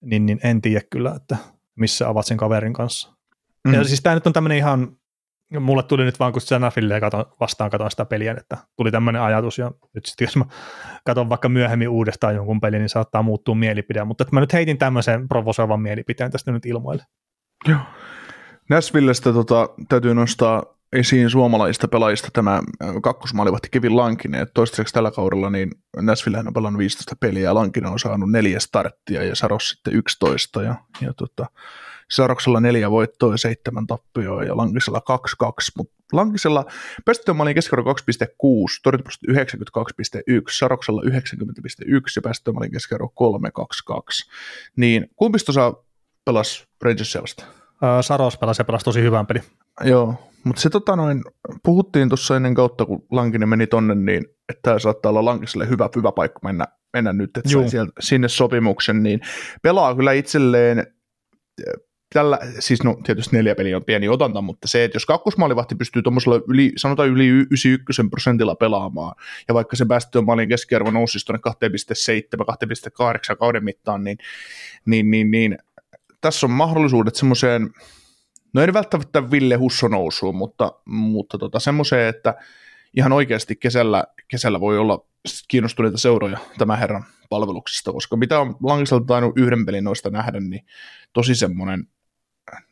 niin, 0.00 0.26
niin 0.26 0.40
en 0.44 0.62
tiedä 0.62 0.80
kyllä, 0.90 1.12
että 1.16 1.36
missä 1.76 2.08
ovat 2.08 2.26
sen 2.26 2.36
kaverin 2.36 2.72
kanssa. 2.72 3.16
Mm. 3.68 3.74
Ja 3.74 3.84
siis 3.84 4.02
tämä 4.02 4.14
nyt 4.14 4.26
on 4.26 4.32
tämmöinen 4.32 4.58
ihan, 4.58 4.96
mulle 5.60 5.82
tuli 5.82 6.04
nyt 6.04 6.18
vaan 6.18 6.32
kun 6.32 6.40
Senafille 6.40 7.00
katon, 7.00 7.24
vastaan 7.40 7.70
katon 7.70 7.90
sitä 7.90 8.04
peliä, 8.04 8.34
että 8.38 8.56
tuli 8.76 8.90
tämmöinen 8.90 9.22
ajatus 9.22 9.58
ja 9.58 9.70
nyt 9.94 10.06
sitten 10.06 10.24
jos 10.24 10.36
mä 10.36 10.44
katson 11.04 11.28
vaikka 11.28 11.48
myöhemmin 11.48 11.88
uudestaan 11.88 12.34
jonkun 12.34 12.60
pelin, 12.60 12.78
niin 12.78 12.88
saattaa 12.88 13.22
muuttua 13.22 13.54
mielipide, 13.54 14.04
mutta 14.04 14.22
että 14.22 14.36
mä 14.36 14.40
nyt 14.40 14.52
heitin 14.52 14.78
tämmöisen 14.78 15.28
provosoivan 15.28 15.80
mielipiteen 15.80 16.30
tästä 16.30 16.52
nyt 16.52 16.66
ilmoille. 16.66 17.04
Joo. 17.68 17.80
Näsvillestä 18.70 19.32
tota, 19.32 19.68
täytyy 19.88 20.14
nostaa 20.14 20.77
esiin 20.92 21.30
suomalaisista 21.30 21.88
pelaajista 21.88 22.28
tämä 22.32 22.62
kakkosmaalivahti 23.02 23.68
Kevin 23.70 23.96
Lankinen, 23.96 24.46
toistaiseksi 24.54 24.94
tällä 24.94 25.10
kaudella 25.10 25.50
niin 25.50 25.70
Näsville 25.96 26.38
on 26.38 26.54
pelannut 26.54 26.78
15 26.78 27.16
peliä 27.20 27.42
ja 27.42 27.54
Lankinen 27.54 27.90
on 27.90 27.98
saanut 27.98 28.30
neljä 28.30 28.60
starttia 28.60 29.24
ja 29.24 29.34
Saros 29.34 29.68
sitten 29.68 29.94
11 29.94 30.62
ja, 30.62 30.74
ja 31.00 31.12
tota, 31.12 31.46
Saroksella 32.10 32.60
neljä 32.60 32.90
voittoa 32.90 33.34
ja 33.34 33.38
seitsemän 33.38 33.86
tappioa 33.86 34.44
ja 34.44 34.56
Lankisella 34.56 35.02
2-2, 35.44 35.52
mutta 35.76 35.94
Lankisella 36.12 36.64
päästömaalin 37.04 37.54
keskiarvo 37.54 37.92
2,6, 37.92 37.96
torjuntaprosentti 38.82 39.32
92,1, 39.32 40.42
Saroksella 40.50 41.02
90,1 41.02 41.10
ja 42.16 42.22
päästömaalin 42.22 42.70
keskiarvo 42.70 43.12
3,22. 43.90 44.32
Niin 44.76 45.10
kumpi 45.16 45.38
tuossa 45.38 45.74
pelasi 46.24 46.64
Rangersia 46.82 47.22
vastaan? 47.22 47.57
Saros 48.00 48.38
pelasi 48.38 48.60
ja 48.60 48.64
pelasi 48.64 48.84
tosi 48.84 49.02
hyvän 49.02 49.26
pelin. 49.26 49.42
Joo, 49.84 50.14
mutta 50.44 50.62
se 50.62 50.70
tota 50.70 50.96
noin, 50.96 51.22
puhuttiin 51.62 52.08
tuossa 52.08 52.36
ennen 52.36 52.54
kautta, 52.54 52.86
kun 52.86 53.06
Lankinen 53.10 53.48
meni 53.48 53.66
tonne, 53.66 53.94
niin 53.94 54.24
että 54.48 54.62
tämä 54.62 54.78
saattaa 54.78 55.10
olla 55.10 55.24
Lankiselle 55.24 55.68
hyvä, 55.68 55.88
hyvä 55.96 56.12
paikka 56.12 56.40
mennä, 56.44 56.64
mennä 56.92 57.12
nyt, 57.12 57.36
että 57.36 57.50
sai 57.50 57.68
sieltä, 57.68 57.92
sinne 58.00 58.28
sopimuksen, 58.28 59.02
niin 59.02 59.20
pelaa 59.62 59.94
kyllä 59.94 60.12
itselleen 60.12 60.86
tällä, 62.14 62.38
siis 62.58 62.84
no 62.84 62.96
tietysti 63.04 63.36
neljä 63.36 63.54
peliä 63.54 63.76
on 63.76 63.84
pieni 63.84 64.08
otanta, 64.08 64.40
mutta 64.40 64.68
se, 64.68 64.84
että 64.84 64.96
jos 64.96 65.06
kakkosmaalivahti 65.06 65.74
pystyy 65.74 66.02
tuommoisella 66.02 66.40
yli, 66.48 66.72
sanotaan 66.76 67.08
yli 67.08 67.26
91 67.26 68.02
prosentilla 68.10 68.54
pelaamaan, 68.54 69.14
ja 69.48 69.54
vaikka 69.54 69.76
se 69.76 69.84
päästöön 69.84 70.24
maalin 70.24 70.48
keskiarvo 70.48 70.90
nousisi 70.90 71.26
tuonne 71.26 71.40
2,7, 71.48 72.44
2,8 73.32 73.36
kauden 73.36 73.64
mittaan, 73.64 74.04
niin, 74.04 74.18
niin, 74.86 75.10
niin, 75.10 75.30
niin 75.30 75.58
tässä 76.20 76.46
on 76.46 76.50
mahdollisuudet 76.50 77.14
semmoiseen, 77.14 77.70
no 78.54 78.60
ei 78.60 78.72
välttämättä 78.72 79.30
Ville 79.30 79.54
Husso 79.54 79.88
nousuun, 79.88 80.36
mutta, 80.36 80.72
mutta 80.84 81.38
tota, 81.38 81.60
semmoiseen, 81.60 82.08
että 82.08 82.34
ihan 82.96 83.12
oikeasti 83.12 83.56
kesällä, 83.56 84.04
kesällä 84.28 84.60
voi 84.60 84.78
olla 84.78 85.04
kiinnostuneita 85.48 85.98
seuroja 85.98 86.38
tämän 86.58 86.78
herran 86.78 87.04
palveluksesta, 87.30 87.92
koska 87.92 88.16
mitä 88.16 88.40
on 88.40 88.56
Langiselta 88.62 89.04
tainnut 89.06 89.38
yhden 89.38 89.66
pelin 89.66 89.84
noista 89.84 90.10
nähdä, 90.10 90.40
niin 90.40 90.66
tosi 91.12 91.34
semmoinen, 91.34 91.86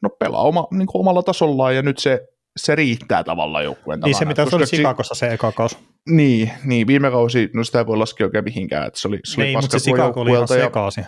no 0.03 0.09
pelaa 0.09 0.43
oma, 0.43 0.69
niin 0.71 0.87
kuin 0.87 1.01
omalla 1.01 1.23
tasollaan 1.23 1.77
ja 1.77 1.83
nyt 1.83 1.99
se, 1.99 2.29
se 2.57 2.75
riittää 2.75 3.25
tavallaan 3.25 3.65
joukkueen 3.65 4.01
Niin 4.01 4.15
se, 4.15 4.25
mitä 4.25 4.51
se 4.51 4.57
oli 4.57 4.67
Sikakossa 4.67 5.15
se 5.15 5.33
eka 5.33 5.53
kausi. 5.53 5.79
Niin, 6.09 6.51
niin, 6.65 6.87
viime 6.87 7.11
kausi, 7.11 7.51
no 7.55 7.65
sitä 7.65 7.79
ei 7.79 7.87
voi 7.87 7.97
laskea 7.97 8.27
oikein 8.27 8.45
mihinkään, 8.45 8.87
että 8.87 9.01
se 9.01 9.09
oli, 9.09 9.21
se 9.25 9.41
oli 9.41 9.53
mutta 9.53 9.79
se 9.79 9.85
Chicago 9.85 10.21
oli 10.21 10.31
ihan 10.31 10.49
sekaisin. 10.49 11.07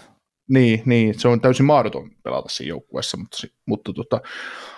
Niin, 0.48 0.82
niin, 0.86 1.18
se 1.18 1.28
on 1.28 1.40
täysin 1.40 1.66
mahdoton 1.66 2.10
pelata 2.22 2.48
siinä 2.48 2.68
joukkueessa, 2.68 3.16
mutta, 3.16 3.38
mutta, 3.66 3.92
tota, 3.92 4.20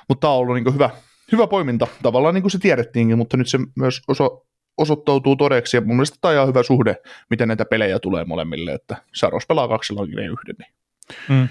mutta 0.09 0.21
tämä 0.21 0.33
on 0.33 0.39
ollut 0.39 0.55
niin 0.55 0.75
hyvä, 0.75 0.91
hyvä 1.33 1.47
poiminta, 1.47 1.87
tavallaan 2.03 2.35
niin 2.35 2.43
kuin 2.43 2.51
se 2.51 2.59
tiedettiinkin, 2.59 3.19
mutta 3.19 3.37
nyt 3.37 3.49
se 3.49 3.59
myös 3.77 4.03
oso, 4.09 4.47
osoittautuu 4.79 5.37
todeksi, 5.37 5.77
ja 5.77 5.81
mun 5.81 5.97
mielestä 5.97 6.19
tämä 6.21 6.43
on 6.43 6.49
hyvä 6.49 6.63
suhde, 6.63 6.97
miten 7.31 7.49
näitä 7.49 7.65
pelejä 7.65 7.99
tulee 7.99 8.25
molemmille, 8.25 8.73
että 8.73 8.97
Saros 9.15 9.47
pelaa 9.47 9.69
kaksi 9.69 9.95
lankinen 9.95 10.25
yhden, 10.25 10.55
niin 10.59 10.73
mm. 11.29 11.49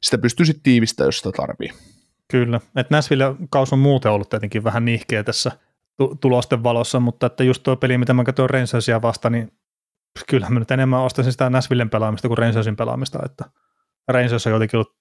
sitä 0.00 0.18
pystyy 0.18 0.46
sitten 0.46 0.62
tiivistämään, 0.62 1.08
jos 1.08 1.18
sitä 1.18 1.32
tarvii. 1.36 1.70
Kyllä, 2.28 2.60
että 2.76 2.94
Näsville 2.94 3.24
kaus 3.50 3.72
on 3.72 3.78
muuten 3.78 4.12
ollut 4.12 4.28
tietenkin 4.28 4.64
vähän 4.64 4.84
nihkeä 4.84 5.24
tässä 5.24 5.52
tulosten 6.20 6.62
valossa, 6.62 7.00
mutta 7.00 7.26
että 7.26 7.44
just 7.44 7.62
tuo 7.62 7.76
peli, 7.76 7.98
mitä 7.98 8.14
mä 8.14 8.24
katsoin 8.24 8.50
Rangersia 8.50 9.02
vasta, 9.02 9.30
niin 9.30 9.52
kyllä 10.28 10.50
mä 10.50 10.58
nyt 10.58 10.70
enemmän 10.70 11.00
ostaisin 11.00 11.32
sitä 11.32 11.50
Näsvillen 11.50 11.90
pelaamista 11.90 12.28
kuin 12.28 12.38
Rangersin 12.38 12.76
pelaamista, 12.76 13.18
että 13.24 13.44
Rangers 14.08 14.46
on 14.46 14.52
jotenkin 14.52 14.76
ollut 14.76 14.96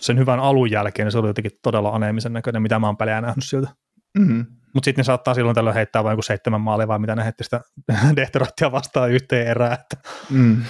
sen 0.00 0.18
hyvän 0.18 0.40
alun 0.40 0.70
jälkeen, 0.70 1.06
niin 1.06 1.12
se 1.12 1.18
oli 1.18 1.28
jotenkin 1.28 1.52
todella 1.62 1.90
aneemisen 1.90 2.32
näköinen, 2.32 2.62
mitä 2.62 2.78
mä 2.78 2.86
oon 2.86 2.96
pelejä 2.96 3.20
nähnyt 3.20 3.44
siltä. 3.44 3.70
Mm-hmm. 4.18 4.46
Mutta 4.74 4.84
sitten 4.84 5.02
ne 5.02 5.04
saattaa 5.04 5.34
silloin 5.34 5.54
tällöin 5.54 5.74
heittää 5.74 6.04
vain 6.04 6.22
seitsemän 6.22 6.60
maalia, 6.60 6.88
vai 6.88 6.98
mitä 6.98 7.16
ne 7.16 7.24
heitti 7.24 7.44
sitä 7.44 7.60
Dehterottia 8.16 8.72
vastaan 8.72 9.10
yhteen 9.10 9.46
erään. 9.46 9.72
Että. 9.72 9.96
Mm. 10.30 10.62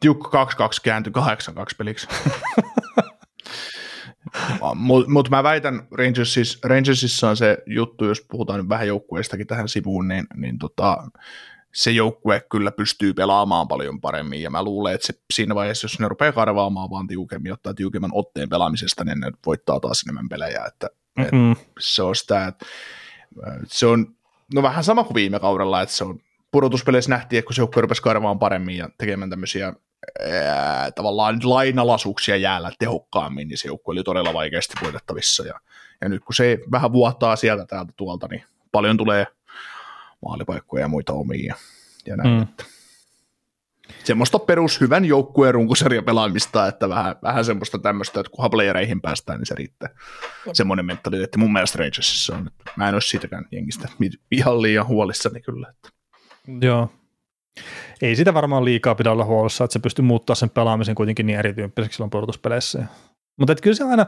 Tiukka 0.00 0.44
2-2 0.44 0.48
kääntyi 0.82 1.12
8-2 1.18 1.22
peliksi. 1.78 2.08
Mutta 4.74 5.10
mut 5.10 5.30
mä 5.30 5.42
väitän, 5.42 5.88
Rangersissa, 5.90 6.68
Rangersissa 6.68 7.28
on 7.28 7.36
se 7.36 7.58
juttu, 7.66 8.04
jos 8.04 8.26
puhutaan 8.30 8.58
nyt 8.60 8.68
vähän 8.68 8.86
joukkueistakin 8.86 9.46
tähän 9.46 9.68
sivuun, 9.68 10.08
niin, 10.08 10.26
niin 10.34 10.58
tota, 10.58 10.98
se 11.74 11.90
joukkue 11.90 12.42
kyllä 12.50 12.70
pystyy 12.70 13.14
pelaamaan 13.14 13.68
paljon 13.68 14.00
paremmin, 14.00 14.42
ja 14.42 14.50
mä 14.50 14.62
luulen, 14.62 14.94
että 14.94 15.06
se, 15.06 15.14
siinä 15.32 15.54
vaiheessa, 15.54 15.84
jos 15.84 16.00
ne 16.00 16.08
rupeaa 16.08 16.32
karvaamaan 16.32 16.90
vaan 16.90 17.06
tiukemmin, 17.06 17.52
ottaa 17.52 17.74
tiukemman 17.74 18.10
otteen 18.14 18.48
pelaamisesta, 18.48 19.04
niin 19.04 19.20
ne 19.20 19.32
voittaa 19.46 19.80
taas 19.80 20.02
enemmän 20.02 20.28
pelejä, 20.28 20.64
että 20.64 20.88
mm-hmm. 21.18 21.52
et 21.52 21.58
se 21.78 22.02
on 22.02 22.16
sitä, 22.16 22.46
että 22.46 22.66
se 23.66 23.86
on 23.86 24.06
no 24.54 24.62
vähän 24.62 24.84
sama 24.84 25.04
kuin 25.04 25.14
viime 25.14 25.40
kaudella, 25.40 25.82
että 25.82 25.94
se 25.94 26.04
on 26.04 26.20
pudotuspeleissä 26.50 27.10
nähtiin, 27.10 27.38
että 27.38 27.46
kun 27.46 27.54
se 27.54 27.60
joukkue 27.60 27.80
rupesi 27.80 28.02
karvaamaan 28.02 28.38
paremmin 28.38 28.76
ja 28.76 28.88
tekemään 28.98 29.30
tämmöisiä 29.30 29.72
ää, 30.20 30.90
tavallaan 30.90 31.40
lainalaisuuksia 31.44 32.36
jäällä 32.36 32.72
tehokkaammin, 32.78 33.48
niin 33.48 33.58
se 33.58 33.68
joukkue 33.68 33.92
oli 33.92 34.02
todella 34.02 34.32
vaikeasti 34.32 34.74
voitettavissa, 34.82 35.46
ja, 35.46 35.60
ja 36.00 36.08
nyt 36.08 36.24
kun 36.24 36.34
se 36.34 36.58
vähän 36.70 36.92
vuottaa 36.92 37.36
sieltä 37.36 37.66
täältä 37.66 37.92
tuolta, 37.96 38.28
niin 38.28 38.44
paljon 38.72 38.96
tulee 38.96 39.26
maalipaikkoja 40.22 40.84
ja 40.84 40.88
muita 40.88 41.12
omia 41.12 41.54
ja 42.06 42.16
näin. 42.16 42.36
Mm. 42.36 42.42
Että. 42.42 42.64
Semmoista 44.04 44.38
perus 44.38 44.80
hyvän 44.80 45.04
joukkueen 45.04 45.54
runkosarja 45.54 46.02
pelaamista, 46.02 46.66
että 46.66 46.88
vähän, 46.88 47.16
vähän 47.22 47.44
semmoista 47.44 47.78
tämmöistä, 47.78 48.20
että 48.20 48.30
kunhan 48.30 48.50
playereihin 48.50 49.00
päästään, 49.00 49.38
niin 49.38 49.46
se 49.46 49.54
riittää. 49.54 49.88
Semmoinen 50.52 50.86
mentaliteetti 50.86 51.38
mun 51.38 51.52
mielestä 51.52 51.78
Rangersissa 51.78 52.36
on. 52.36 52.46
Että 52.46 52.72
mä 52.76 52.88
en 52.88 52.94
ole 52.94 53.00
siitäkään 53.00 53.44
jengistä 53.52 53.88
ihan 54.30 54.62
liian 54.62 54.86
huolissani 54.86 55.40
kyllä. 55.40 55.70
Että. 55.70 55.88
Joo. 56.66 56.88
Ei 58.02 58.16
sitä 58.16 58.34
varmaan 58.34 58.64
liikaa 58.64 58.94
pidä 58.94 59.12
olla 59.12 59.24
huolissa, 59.24 59.64
että 59.64 59.72
se 59.72 59.78
pystyy 59.78 60.04
muuttaa 60.04 60.36
sen 60.36 60.50
pelaamisen 60.50 60.94
kuitenkin 60.94 61.26
niin 61.26 61.38
erityyppiseksi 61.38 61.96
silloin 61.96 62.10
pudotuspeleissä. 62.10 62.84
Mutta 63.36 63.54
kyllä 63.54 63.76
se 63.76 63.84
aina, 63.84 64.06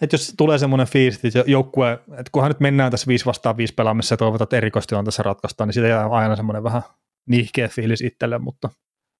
että 0.00 0.14
jos 0.14 0.34
tulee 0.36 0.58
semmoinen 0.58 0.86
fiilis, 0.86 1.24
että 1.24 1.44
joukkue, 1.46 1.92
että 1.92 2.30
kunhan 2.32 2.50
nyt 2.50 2.60
mennään 2.60 2.90
tässä 2.90 3.06
5 3.06 3.26
vastaan 3.26 3.56
5 3.56 3.74
pelaamissa 3.74 4.12
ja 4.12 4.16
toivotaan, 4.16 4.46
että 4.46 4.56
erikoistilanteessa 4.56 5.22
ratkaistaan, 5.22 5.68
niin 5.68 5.74
siitä 5.74 5.88
jää 5.88 6.06
aina 6.06 6.36
semmoinen 6.36 6.64
vähän 6.64 6.82
nihkeä 7.26 7.68
fiilis 7.68 8.00
itselle, 8.00 8.38
mutta, 8.38 8.70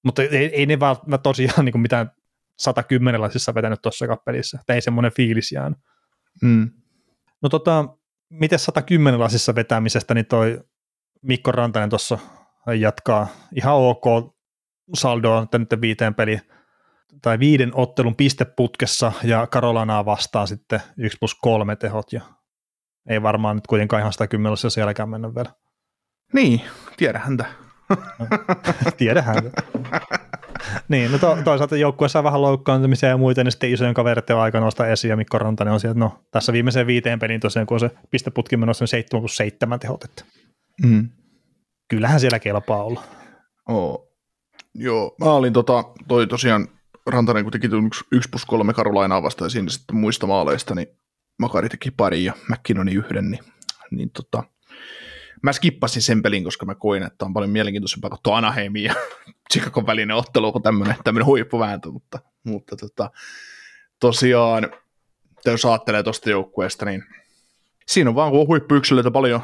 mutta 0.05 0.23
ei, 0.23 0.55
ei 0.55 0.67
ne 0.67 0.81
vaan 0.81 0.97
tosiaan 1.23 1.65
niin 1.65 1.73
kuin 1.73 1.83
mitään 1.83 2.11
110 2.59 3.21
laisissa 3.21 3.55
vetänyt 3.55 3.83
tuossa 3.83 4.17
pelissä, 4.25 4.59
että 4.61 4.75
ei 4.75 4.81
semmoinen 4.81 5.13
fiilis 5.13 5.53
jäänyt. 5.53 5.79
Mm. 6.43 6.71
No 7.43 7.49
tota, 7.49 7.89
miten 8.31 8.59
110 8.59 9.21
lasissa 9.21 9.55
vetämisestä, 9.55 10.15
niin 10.15 10.27
toi 10.27 10.61
Mikko 11.23 11.53
Rantanen 11.53 11.91
tuossa 11.91 12.19
jatkaa 12.79 13.27
ihan 13.57 13.75
ok 13.75 14.05
saldoa 14.95 15.47
nyt 15.59 15.81
viiteen 15.81 16.15
peliin 16.15 16.41
tai 17.23 17.39
viiden 17.39 17.71
ottelun 17.75 18.17
pisteputkessa 18.17 19.13
ja 19.25 19.47
Karolanaa 19.47 20.05
vastaan 20.05 20.49
sitten 20.49 20.81
1 20.97 21.19
plus 21.19 21.35
3 21.35 21.77
tehot 21.77 22.13
ja 22.13 22.21
ei 23.09 23.23
varmaan 23.23 23.57
nyt 23.57 23.67
kuitenkaan 23.67 24.01
ihan 24.01 24.13
110 24.13 24.57
sielläkään 24.71 25.09
mennä 25.09 25.35
vielä. 25.35 25.51
Niin, 26.33 26.61
tiedä 26.97 27.19
häntä. 27.19 27.45
tiedä 28.99 29.23
häntä. 29.23 29.63
niin, 30.89 31.13
no 31.13 31.19
to, 31.19 31.39
toisaalta 31.45 31.77
joukkueessa 31.77 32.19
on 32.19 32.25
vähän 32.25 32.43
loukkaantumisia 32.43 33.09
ja 33.09 33.17
muita, 33.17 33.45
niin 33.45 33.53
sitten 33.53 33.73
isojen 33.73 33.95
kavereiden 33.95 34.37
on 34.37 34.43
aika 34.43 34.61
nostaa 34.61 34.87
esiin 34.87 35.11
ja 35.11 35.17
Mikko 35.17 35.39
Rantanen 35.39 35.75
on 35.75 35.81
sieltä, 35.81 35.99
no 36.01 36.19
tässä 36.31 36.53
viimeiseen 36.53 36.87
viiteen 36.87 37.19
peliin 37.19 37.41
tosiaan, 37.41 37.67
kun 37.67 37.75
on 37.75 37.81
se 37.81 37.91
pisteputki 38.11 38.57
menossa, 38.57 38.83
niin 38.83 38.89
7 38.89 39.21
plus 39.21 39.37
7 39.37 39.81
tehot, 39.81 40.05
että 40.05 40.25
mm. 40.83 41.09
kyllähän 41.89 42.21
siellä 42.21 42.39
kelpaa 42.39 42.85
olla. 42.85 43.03
Oh. 43.69 44.15
Joo, 44.75 45.15
mä 45.21 45.33
olin 45.33 45.53
tota, 45.53 45.85
toi 46.09 46.27
tosiaan 46.27 46.69
Rantanen 47.07 47.45
kun 47.45 47.53
teki 47.53 47.69
1 48.13 48.29
plus 48.31 48.45
3 48.45 48.73
Karolainaa 48.73 49.23
vastaan 49.23 49.51
siinä 49.51 49.69
sitten 49.69 49.97
muista 49.97 50.27
maaleista, 50.27 50.75
niin 50.75 50.89
Makari 51.39 51.69
teki 51.69 51.91
pari 51.91 52.25
ja 52.25 52.33
McKinnoni 52.49 52.95
yhden, 52.95 53.31
niin, 53.31 53.45
niin 53.91 54.11
tota, 54.11 54.45
mä 55.43 55.53
skippasin 55.53 56.03
sen 56.03 56.23
pelin, 56.23 56.45
koska 56.45 56.67
mä 56.67 56.75
koin, 56.75 57.03
että 57.03 57.25
on 57.25 57.33
paljon 57.33 57.51
mielenkiintoisempaa 57.51 58.19
tuo 58.23 58.35
Anaheimin 58.35 58.85
ja 58.85 58.95
Chicagon 59.53 59.87
välinen 59.87 60.17
ottelu 60.17 60.53
kuin 60.53 60.63
tämmöinen, 60.63 60.97
tämmöinen 61.05 61.27
huippuvääntö, 61.27 61.91
mutta, 61.91 62.19
mutta 62.45 62.77
tota, 62.77 63.11
tosiaan, 64.01 64.71
jos 65.47 65.65
ajattelee 65.65 66.03
tuosta 66.03 66.31
joukkueesta, 66.31 66.85
niin 66.85 67.05
siinä 67.87 68.11
on 68.11 68.17
vaan, 68.17 68.31
kun 68.31 68.41
on 68.41 68.47
huippuyksilöitä 68.47 69.11
paljon, 69.11 69.41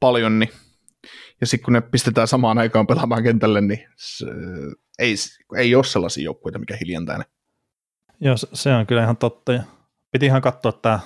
paljon 0.00 0.38
niin 0.38 0.50
ja 1.40 1.46
sitten 1.46 1.64
kun 1.64 1.72
ne 1.72 1.80
pistetään 1.80 2.28
samaan 2.28 2.58
aikaan 2.58 2.86
pelaamaan 2.86 3.22
kentälle, 3.22 3.60
niin 3.60 3.86
se, 3.96 4.26
ei, 4.98 5.14
ei 5.56 5.74
ole 5.74 5.84
sellaisia 5.84 6.24
joukkueita, 6.24 6.58
mikä 6.58 6.76
hiljantainen. 6.80 7.26
Joo, 8.20 8.36
se 8.36 8.74
on 8.74 8.86
kyllä 8.86 9.02
ihan 9.02 9.16
totta. 9.16 9.52
Ja 9.52 9.62
piti 10.10 10.26
ihan 10.26 10.42
katsoa 10.42 10.72
tämä 10.72 10.98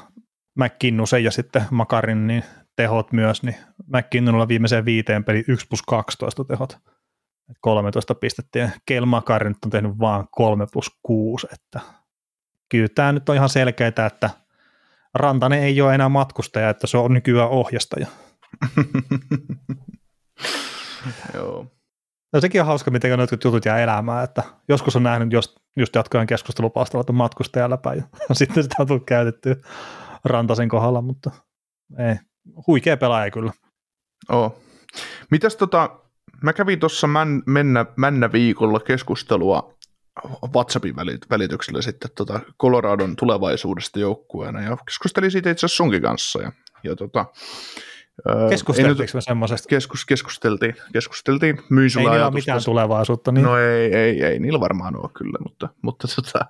McKinnusen 0.54 1.24
ja 1.24 1.30
sitten 1.30 1.62
Makarin 1.70 2.26
niin 2.26 2.44
tehot 2.76 3.12
myös, 3.12 3.42
niin 3.42 3.56
McKinnonilla 3.86 4.48
viimeiseen 4.48 4.84
viiteen 4.84 5.24
peli 5.24 5.44
1 5.48 5.66
plus 5.66 5.82
12 5.82 6.44
tehot. 6.44 6.78
13 7.60 8.14
pistettä 8.14 8.58
ja 8.58 8.68
Kel 8.86 9.04
Makarin 9.04 9.56
on 9.64 9.70
tehnyt 9.70 9.98
vain 9.98 10.26
3 10.30 10.66
plus 10.72 10.90
6, 11.02 11.46
että 11.52 11.80
kyllä 12.68 12.88
tämä 12.94 13.12
nyt 13.12 13.28
on 13.28 13.36
ihan 13.36 13.48
selkeää, 13.48 14.06
että 14.06 14.30
Rantanen 15.14 15.62
ei 15.62 15.80
ole 15.80 15.94
enää 15.94 16.08
matkustaja, 16.08 16.70
että 16.70 16.86
se 16.86 16.96
on 16.96 17.12
nykyään 17.12 17.48
ohjastaja. 17.48 18.06
Joo. 21.34 21.66
No 22.32 22.40
sekin 22.40 22.60
on 22.60 22.66
hauska, 22.66 22.90
miten 22.90 23.10
jotkut 23.10 23.44
jutut 23.44 23.64
jää 23.64 23.78
elämään, 23.78 24.24
että 24.24 24.42
joskus 24.68 24.96
on 24.96 25.02
nähnyt 25.02 25.32
just, 25.32 25.56
just 25.76 25.94
jatkojen 25.94 26.26
keskustelupalstalla, 26.26 27.00
että 27.00 27.12
matkustaja 27.12 27.70
läpä, 27.70 27.94
ja 27.94 28.02
sitten 28.32 28.62
sitä 28.62 28.74
on 28.78 28.86
tullut 28.86 29.06
käytetty 29.06 29.62
Rantasen 30.24 30.68
kohdalla, 30.68 31.02
mutta 31.02 31.30
ei, 31.98 32.14
huikea 32.66 32.96
pelaaja 32.96 33.30
kyllä. 33.30 33.52
Oo. 34.28 34.60
Mitäs 35.30 35.56
tota, 35.56 36.00
mä 36.42 36.52
kävin 36.52 36.80
tuossa 36.80 37.06
män, 37.06 37.42
mennä, 37.46 37.86
männä 37.96 38.32
viikolla 38.32 38.80
keskustelua 38.80 39.74
WhatsAppin 40.54 40.96
välityksellä 41.30 41.82
sitten 41.82 42.10
tota 42.14 42.40
Coloradon 42.60 43.16
tulevaisuudesta 43.16 43.98
joukkueena 43.98 44.60
ja 44.60 44.76
keskustelin 44.76 45.30
siitä 45.30 45.50
itse 45.50 45.66
asiassa 45.66 45.76
sunkin 45.76 46.02
kanssa 46.02 46.42
ja, 46.42 46.52
ja 46.84 46.96
tota, 46.96 47.26
Keskusteltiinko 48.50 49.10
me 49.14 49.20
semmoisesta? 49.20 49.68
Keskus, 49.68 50.04
keskusteltiin, 50.04 50.74
keskusteltiin. 50.92 51.58
Myin 51.70 51.90
ei 51.98 52.04
niillä 52.04 52.26
ole 52.26 52.34
mitään 52.34 52.64
tulevaisuutta. 52.64 53.32
Niin. 53.32 53.44
No 53.44 53.58
ei, 53.58 53.94
ei, 53.94 54.24
ei, 54.24 54.38
niillä 54.38 54.60
varmaan 54.60 54.96
ole 54.96 55.10
kyllä, 55.18 55.38
mutta, 55.42 55.68
mutta 55.82 56.08
tota, 56.16 56.44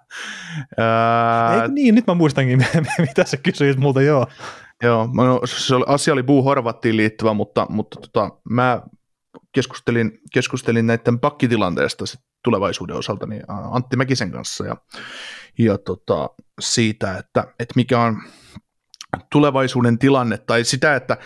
ää... 0.79 1.63
Ei, 1.63 1.69
niin, 1.69 1.95
nyt 1.95 2.07
mä 2.07 2.15
muistankin, 2.15 2.67
mitä 3.09 3.25
sä 3.25 3.37
kysyit 3.37 3.79
multa, 3.79 4.03
joo. 4.03 4.27
Joo, 4.83 5.09
no, 5.15 5.41
se 5.45 5.75
oli, 5.75 5.85
asia 5.89 6.13
oli 6.13 6.23
Buu 6.23 6.43
Horvattiin 6.43 6.97
liittyvä, 6.97 7.35
mutta, 7.35 7.67
mutta 7.71 8.01
tota, 8.01 8.31
mä 8.51 8.83
keskustelin, 9.53 10.21
keskustelin 10.33 10.87
näiden 10.87 11.21
pakkitilanteesta 11.21 12.07
sit 12.07 12.21
tulevaisuuden 12.45 12.97
osalta 12.97 13.27
niin 13.27 13.43
Antti 13.49 13.97
Mäkisen 13.97 14.31
kanssa 14.31 14.67
ja, 14.67 14.77
ja 15.59 15.79
tota, 15.79 16.31
siitä, 16.61 17.19
että, 17.19 17.45
että 17.59 17.73
mikä 17.77 18.01
on 18.01 18.23
tulevaisuuden 19.33 19.99
tilanne 19.99 20.39
tai 20.39 20.65
sitä, 20.65 20.97
että 20.97 21.17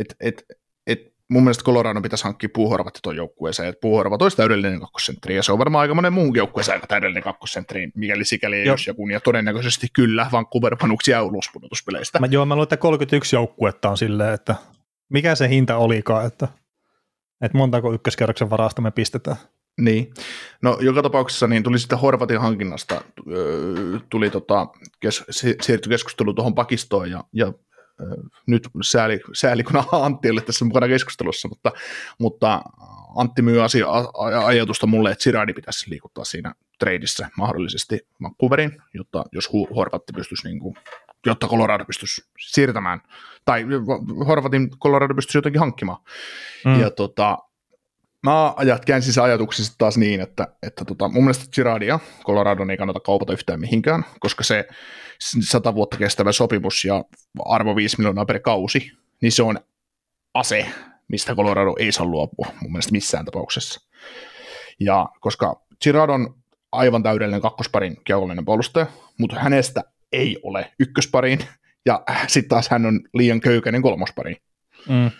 et, 0.00 0.16
et, 0.20 0.44
et 0.86 1.12
mun 1.28 1.42
mielestä 1.42 1.64
Colorado 1.64 2.00
pitäisi 2.00 2.24
hankkia 2.24 2.48
puuhorvat 2.54 2.98
tuon 3.02 3.16
joukkueeseen, 3.16 3.68
että 3.68 3.80
puuhorvat 3.80 4.22
olisi 4.22 4.36
täydellinen 4.36 4.80
kakkosentteri, 4.80 5.36
ja 5.36 5.42
se 5.42 5.52
on 5.52 5.58
varmaan 5.58 5.82
aika 5.82 5.94
monen 5.94 6.12
muun 6.12 6.36
joukkueeseen 6.36 6.76
aika 6.76 6.86
täydellinen 6.86 7.22
kakkosentteri, 7.22 7.90
mikäli 7.94 8.24
sikäli 8.24 8.56
ei 8.56 8.66
jos 8.66 8.86
joku, 8.86 9.08
ja 9.08 9.20
todennäköisesti 9.20 9.86
kyllä 9.92 10.26
Vancouver 10.32 10.76
Canucks 10.76 11.08
jää 11.08 11.22
ulos 11.22 11.44
pudotuspeleistä. 11.52 12.18
Mä, 12.18 12.26
joo, 12.30 12.46
mä 12.46 12.54
luulen, 12.54 12.64
että 12.64 12.76
31 12.76 13.36
joukkuetta 13.36 13.90
on 13.90 13.98
silleen, 13.98 14.34
että 14.34 14.54
mikä 15.08 15.34
se 15.34 15.48
hinta 15.48 15.76
olikaan, 15.76 16.26
että, 16.26 16.48
että 17.40 17.58
montako 17.58 17.92
ykköskerroksen 17.92 18.50
varasta 18.50 18.82
me 18.82 18.90
pistetään. 18.90 19.36
Niin. 19.80 20.14
No 20.62 20.78
joka 20.80 21.02
tapauksessa 21.02 21.46
niin 21.46 21.62
tuli 21.62 21.78
sitten 21.78 21.98
Horvatin 21.98 22.40
hankinnasta, 22.40 23.00
tuli 24.10 24.30
tota, 24.30 24.66
kes, 25.00 25.24
siirtyi 25.30 25.90
keskustelu 25.90 26.34
tuohon 26.34 26.54
pakistoon 26.54 27.10
ja, 27.10 27.24
ja 27.32 27.52
nyt 28.46 28.68
sääli, 28.82 29.20
sääli 29.32 29.64
kun 29.64 29.84
Antti 29.92 30.30
oli 30.30 30.40
tässä 30.40 30.64
mukana 30.64 30.88
keskustelussa, 30.88 31.48
mutta, 31.48 31.72
mutta 32.18 32.62
Antti 33.16 33.42
myy 33.42 33.62
asia, 33.62 33.86
ajatusta 34.44 34.86
mulle, 34.86 35.10
että 35.10 35.24
Siradi 35.24 35.52
pitäisi 35.52 35.90
liikuttaa 35.90 36.24
siinä 36.24 36.54
treidissä 36.78 37.28
mahdollisesti 37.36 38.06
Vancouverin, 38.22 38.82
jotta 38.94 39.24
jos 39.32 39.50
Horvatti 39.76 40.12
pystyisi 40.12 40.48
niin 40.48 40.60
kuin, 40.60 40.74
jotta 41.26 41.48
Colorado 41.48 41.84
pystyisi 41.84 42.24
siirtämään, 42.38 43.00
tai 43.44 43.64
Horvatin 44.26 44.70
Colorado 44.70 45.14
pystyisi 45.14 45.38
jotenkin 45.38 45.60
hankkimaan. 45.60 45.98
Mm. 46.64 46.80
Ja 46.80 46.90
tota, 46.90 47.38
mä 48.22 48.54
ajat, 48.56 48.84
käänsin 48.84 49.12
se 49.12 49.20
ajatuksessa 49.20 49.74
taas 49.78 49.98
niin, 49.98 50.20
että, 50.20 50.48
että 50.62 50.84
tota, 50.84 51.08
mun 51.08 51.24
mielestä 51.24 51.50
Giradia 51.54 52.00
Colorado 52.24 52.66
ei 52.70 52.76
kannata 52.76 53.00
kaupata 53.00 53.32
yhtään 53.32 53.60
mihinkään, 53.60 54.04
koska 54.20 54.44
se 54.44 54.68
sata 55.40 55.74
vuotta 55.74 55.96
kestävä 55.96 56.32
sopimus 56.32 56.84
ja 56.84 57.04
arvo 57.44 57.76
5 57.76 57.96
miljoonaa 57.98 58.24
per 58.24 58.40
kausi, 58.40 58.92
niin 59.20 59.32
se 59.32 59.42
on 59.42 59.60
ase, 60.34 60.66
mistä 61.08 61.34
Colorado 61.34 61.74
ei 61.78 61.92
saa 61.92 62.06
luopua 62.06 62.46
mun 62.60 62.72
mielestä 62.72 62.92
missään 62.92 63.24
tapauksessa. 63.24 63.80
Ja 64.80 65.08
koska 65.20 65.62
Girard 65.82 66.10
on 66.10 66.34
aivan 66.72 67.02
täydellinen 67.02 67.40
kakkosparin 67.40 67.96
kiekollinen 68.04 68.44
puolustaja, 68.44 68.86
mutta 69.18 69.40
hänestä 69.40 69.84
ei 70.12 70.38
ole 70.42 70.72
ykköspariin, 70.78 71.38
ja 71.86 72.02
sitten 72.26 72.48
taas 72.48 72.68
hän 72.68 72.86
on 72.86 73.00
liian 73.14 73.40
köykäinen 73.40 73.82
kolmospariin. 73.82 74.36
Mm. 74.88 75.10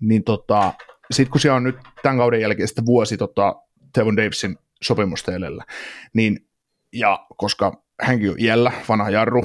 Niin 0.00 0.24
tota, 0.24 0.72
sitten 1.10 1.30
kun 1.30 1.40
siellä 1.40 1.56
on 1.56 1.64
nyt 1.64 1.76
tämän 2.02 2.18
kauden 2.18 2.40
jälkeen 2.40 2.68
sitten 2.68 2.86
vuosi 2.86 3.16
tota, 3.16 3.54
Tevon 3.92 4.16
Davisin 4.16 4.58
sopimusta 4.82 5.34
edellä, 5.34 5.64
niin 6.12 6.46
ja 6.92 7.26
koska 7.36 7.82
hänkin 8.02 8.30
on 8.30 8.36
iällä, 8.38 8.72
vanha 8.88 9.10
jarru, 9.10 9.44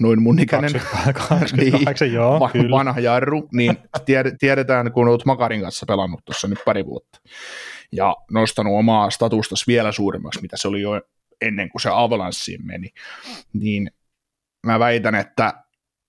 noin 0.00 0.22
mun 0.22 0.38
ikäinen, 0.38 0.72
28, 0.72 1.58
niin, 1.58 2.12
joo, 2.14 2.40
va- 2.40 2.50
vanha 2.70 3.00
jarru, 3.00 3.48
niin 3.52 3.76
tiedetään, 4.40 4.92
kun 4.92 5.08
olet 5.08 5.24
Makarin 5.24 5.60
kanssa 5.60 5.86
pelannut 5.86 6.24
tuossa 6.24 6.48
nyt 6.48 6.58
pari 6.64 6.86
vuotta, 6.86 7.20
ja 7.92 8.16
nostanut 8.30 8.78
omaa 8.78 9.10
statusta 9.10 9.54
vielä 9.66 9.92
suuremmaksi, 9.92 10.42
mitä 10.42 10.56
se 10.56 10.68
oli 10.68 10.80
jo 10.80 11.00
ennen 11.40 11.68
kuin 11.68 11.82
se 11.82 11.88
Avalanssiin 11.92 12.66
meni, 12.66 12.88
niin 13.52 13.90
mä 14.66 14.78
väitän, 14.78 15.14
että 15.14 15.61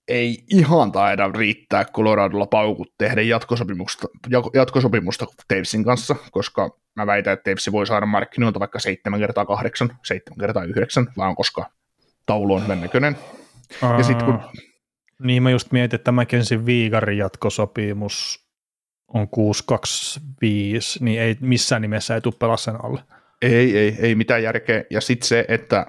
ei 0.07 0.43
ihan 0.49 0.91
taida 0.91 1.31
riittää 1.31 1.85
Coloradolla 1.85 2.45
paukut 2.45 2.93
tehdä 2.97 3.21
jatkosopimusta, 3.21 4.07
jatkosopimusta 4.53 5.25
Tavesin 5.47 5.83
kanssa, 5.83 6.15
koska 6.31 6.69
mä 6.95 7.07
väitän, 7.07 7.33
että 7.33 7.51
Taves 7.51 7.71
voi 7.71 7.87
saada 7.87 8.05
markkinoilta 8.05 8.59
vaikka 8.59 8.79
7 8.79 9.19
kertaa 9.19 9.45
8, 9.45 9.97
7 10.03 10.37
kertaa 10.37 10.63
9, 10.63 11.07
vaan 11.17 11.35
koska 11.35 11.69
taulu 12.25 12.53
on 12.53 12.63
hyvän 12.63 12.81
näköinen. 12.81 13.17
Aa, 13.81 13.97
ja 13.97 14.03
sit 14.03 14.23
kun... 14.23 14.39
Niin 15.19 15.43
mä 15.43 15.51
just 15.51 15.71
mietin, 15.71 15.99
että 15.99 16.11
McKensin 16.11 16.65
Viigarin 16.65 17.17
jatkosopimus 17.17 18.45
on 19.07 19.27
625, 19.27 21.03
niin 21.03 21.21
ei 21.21 21.37
missään 21.39 21.81
nimessä 21.81 22.15
ei 22.15 22.21
tule 22.21 22.57
sen 22.57 22.85
alle. 22.85 23.03
Ei, 23.43 23.77
ei, 23.77 23.95
ei 23.99 24.15
mitään 24.15 24.43
järkeä. 24.43 24.83
Ja 24.89 25.01
sitten 25.01 25.27
se, 25.27 25.45
että 25.47 25.85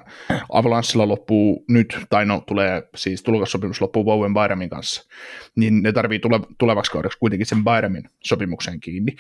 Avalanssilla 0.53 1.09
loppuu 1.09 1.65
nyt, 1.69 1.99
tai 2.11 2.27
no 2.27 2.41
tulee, 2.47 2.83
siis 2.95 3.23
tulokassopimus 3.23 3.81
loppuu 3.81 4.05
Bowen 4.05 4.35
Byramin 4.35 4.71
kanssa, 4.71 5.09
niin 5.57 5.83
ne 5.83 5.93
tarvii 5.93 6.19
tule, 6.19 6.41
tulevaksi 6.59 6.93
kaudeksi 6.93 7.19
kuitenkin 7.19 7.47
sen 7.47 7.65
Byramin 7.65 8.05
sopimuksen 8.25 8.81
kiinni. 8.81 9.17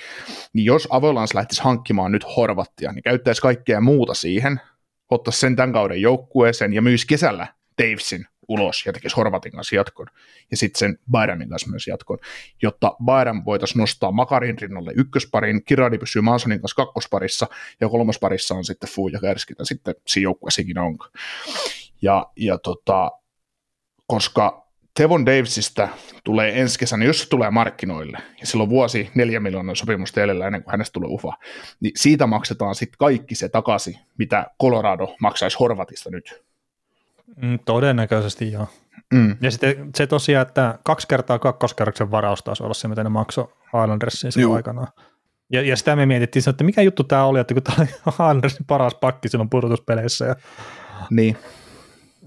Niin 0.53 0.65
jos 0.65 0.89
Avalanche 0.91 1.37
lähtisi 1.37 1.63
hankkimaan 1.63 2.13
nyt 2.13 2.25
Horvattia, 2.37 2.93
niin 2.93 3.03
käyttäisi 3.03 3.43
kaikkea 3.43 3.81
muuta 3.81 4.15
siihen, 4.15 4.61
ottaisi 5.11 5.41
sen 5.41 5.57
tämän 5.57 5.73
kauden 5.73 6.01
joukkueeseen 6.01 6.73
ja 6.73 6.83
myisi 6.83 7.07
kesällä 7.07 7.47
Davesin 7.83 8.27
ulos 8.49 8.87
ja 8.87 8.93
tekisi 8.93 9.17
Horvatin 9.17 9.53
kanssa 9.53 9.77
jatkon, 9.77 10.07
ja 10.51 10.57
sitten 10.57 10.79
sen 10.79 10.99
Bayramin 11.11 11.49
kanssa 11.49 11.71
myös 11.71 11.87
jatkon, 11.87 12.19
jotta 12.63 12.97
Bayram 13.05 13.43
voitaisiin 13.45 13.81
nostaa 13.81 14.13
Makarin 14.13 14.59
rinnalle 14.59 14.93
ykkösparin, 14.97 15.65
Kiradi 15.65 15.99
pysyy 15.99 16.23
Mansonin 16.23 16.61
kanssa 16.61 16.77
kakkosparissa, 16.77 17.47
ja 17.81 17.89
kolmosparissa 17.89 18.55
on 18.55 18.65
sitten 18.65 18.91
Fuu 18.91 19.09
ja 19.09 19.21
Kerskitä, 19.21 19.65
sitten 19.65 19.95
siinä 20.07 20.25
joukkueessakin 20.25 20.79
on. 20.79 20.99
Ja, 22.03 22.27
ja 22.37 22.59
tota, 22.59 23.11
koska 24.07 24.65
Tevon 24.97 25.27
Davesista 25.27 25.89
tulee 26.25 26.61
ensi 26.61 26.79
kesänä, 26.79 27.05
jos 27.05 27.23
se 27.23 27.29
tulee 27.29 27.51
markkinoille, 27.51 28.19
ja 28.41 28.47
silloin 28.47 28.71
vuosi 28.71 29.11
neljä 29.15 29.41
miljoonaa 29.41 29.75
sopimusta 29.75 30.23
edellä 30.23 30.47
ennen 30.47 30.63
kuin 30.63 30.71
hänestä 30.71 30.93
tulee 30.93 31.11
ufa, 31.11 31.33
niin 31.81 31.93
siitä 31.97 32.27
maksetaan 32.27 32.75
sitten 32.75 32.99
kaikki 32.99 33.35
se 33.35 33.49
takaisin, 33.49 33.99
mitä 34.19 34.47
Colorado 34.63 35.15
maksaisi 35.21 35.57
Horvatista 35.61 36.11
nyt. 36.11 36.44
Mm, 37.43 37.59
todennäköisesti 37.65 38.53
joo. 38.53 38.69
Mm. 39.15 39.37
Ja 39.41 39.51
sitten 39.51 39.91
se 39.97 40.07
tosiaan, 40.07 40.47
että 40.47 40.79
kaksi 40.85 41.09
kertaa 41.09 41.39
kakkoskerroksen 41.39 42.11
varaus 42.11 42.43
taas 42.43 42.61
olla 42.61 42.75
se, 42.75 42.89
mitä 42.89 43.05
ne 43.05 43.09
maksoi 43.09 43.49
Islandersiin 43.67 44.33
sen 44.33 44.53
aikanaan. 44.53 44.89
Ja, 45.53 45.63
ja 45.63 45.77
sitä 45.77 45.97
me 45.97 46.07
mietittiin, 46.07 46.49
että 46.49 46.65
mikä 46.65 46.83
juttu 46.83 47.05
tämä 47.05 47.25
oli, 47.25 47.41
että 47.41 47.55
kun 47.55 47.63
tämä 47.63 47.77
oli 47.79 47.89
Islandersin 48.13 48.67
paras 48.67 48.95
pakki 48.95 49.29
silloin 49.29 49.51
pudotuspeleissä. 49.51 50.25
Ja, 50.25 50.37
niin. 51.11 51.37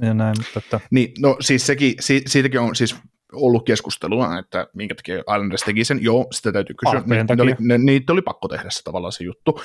Ja 0.01 0.13
näin, 0.13 0.35
mutta 0.37 0.59
että... 0.59 0.79
Niin, 0.91 1.13
no 1.19 1.37
siis 1.39 1.65
sekin, 1.65 1.93
si, 1.99 2.21
siitäkin 2.27 2.59
on 2.59 2.75
siis 2.75 2.95
ollut 3.33 3.65
keskustelua, 3.65 4.39
että 4.39 4.67
minkä 4.73 4.95
takia 4.95 5.17
Islanders 5.17 5.61
teki 5.61 5.83
sen. 5.83 6.03
Joo, 6.03 6.27
sitä 6.31 6.51
täytyy 6.51 6.75
kysyä. 6.75 7.03
Ne, 7.05 7.43
oli, 7.43 7.55
ne, 7.59 7.77
niitä 7.77 8.13
oli 8.13 8.21
pakko 8.21 8.47
tehdä 8.47 8.69
se 8.69 8.83
tavallaan 8.83 9.11
se 9.11 9.23
juttu. 9.23 9.61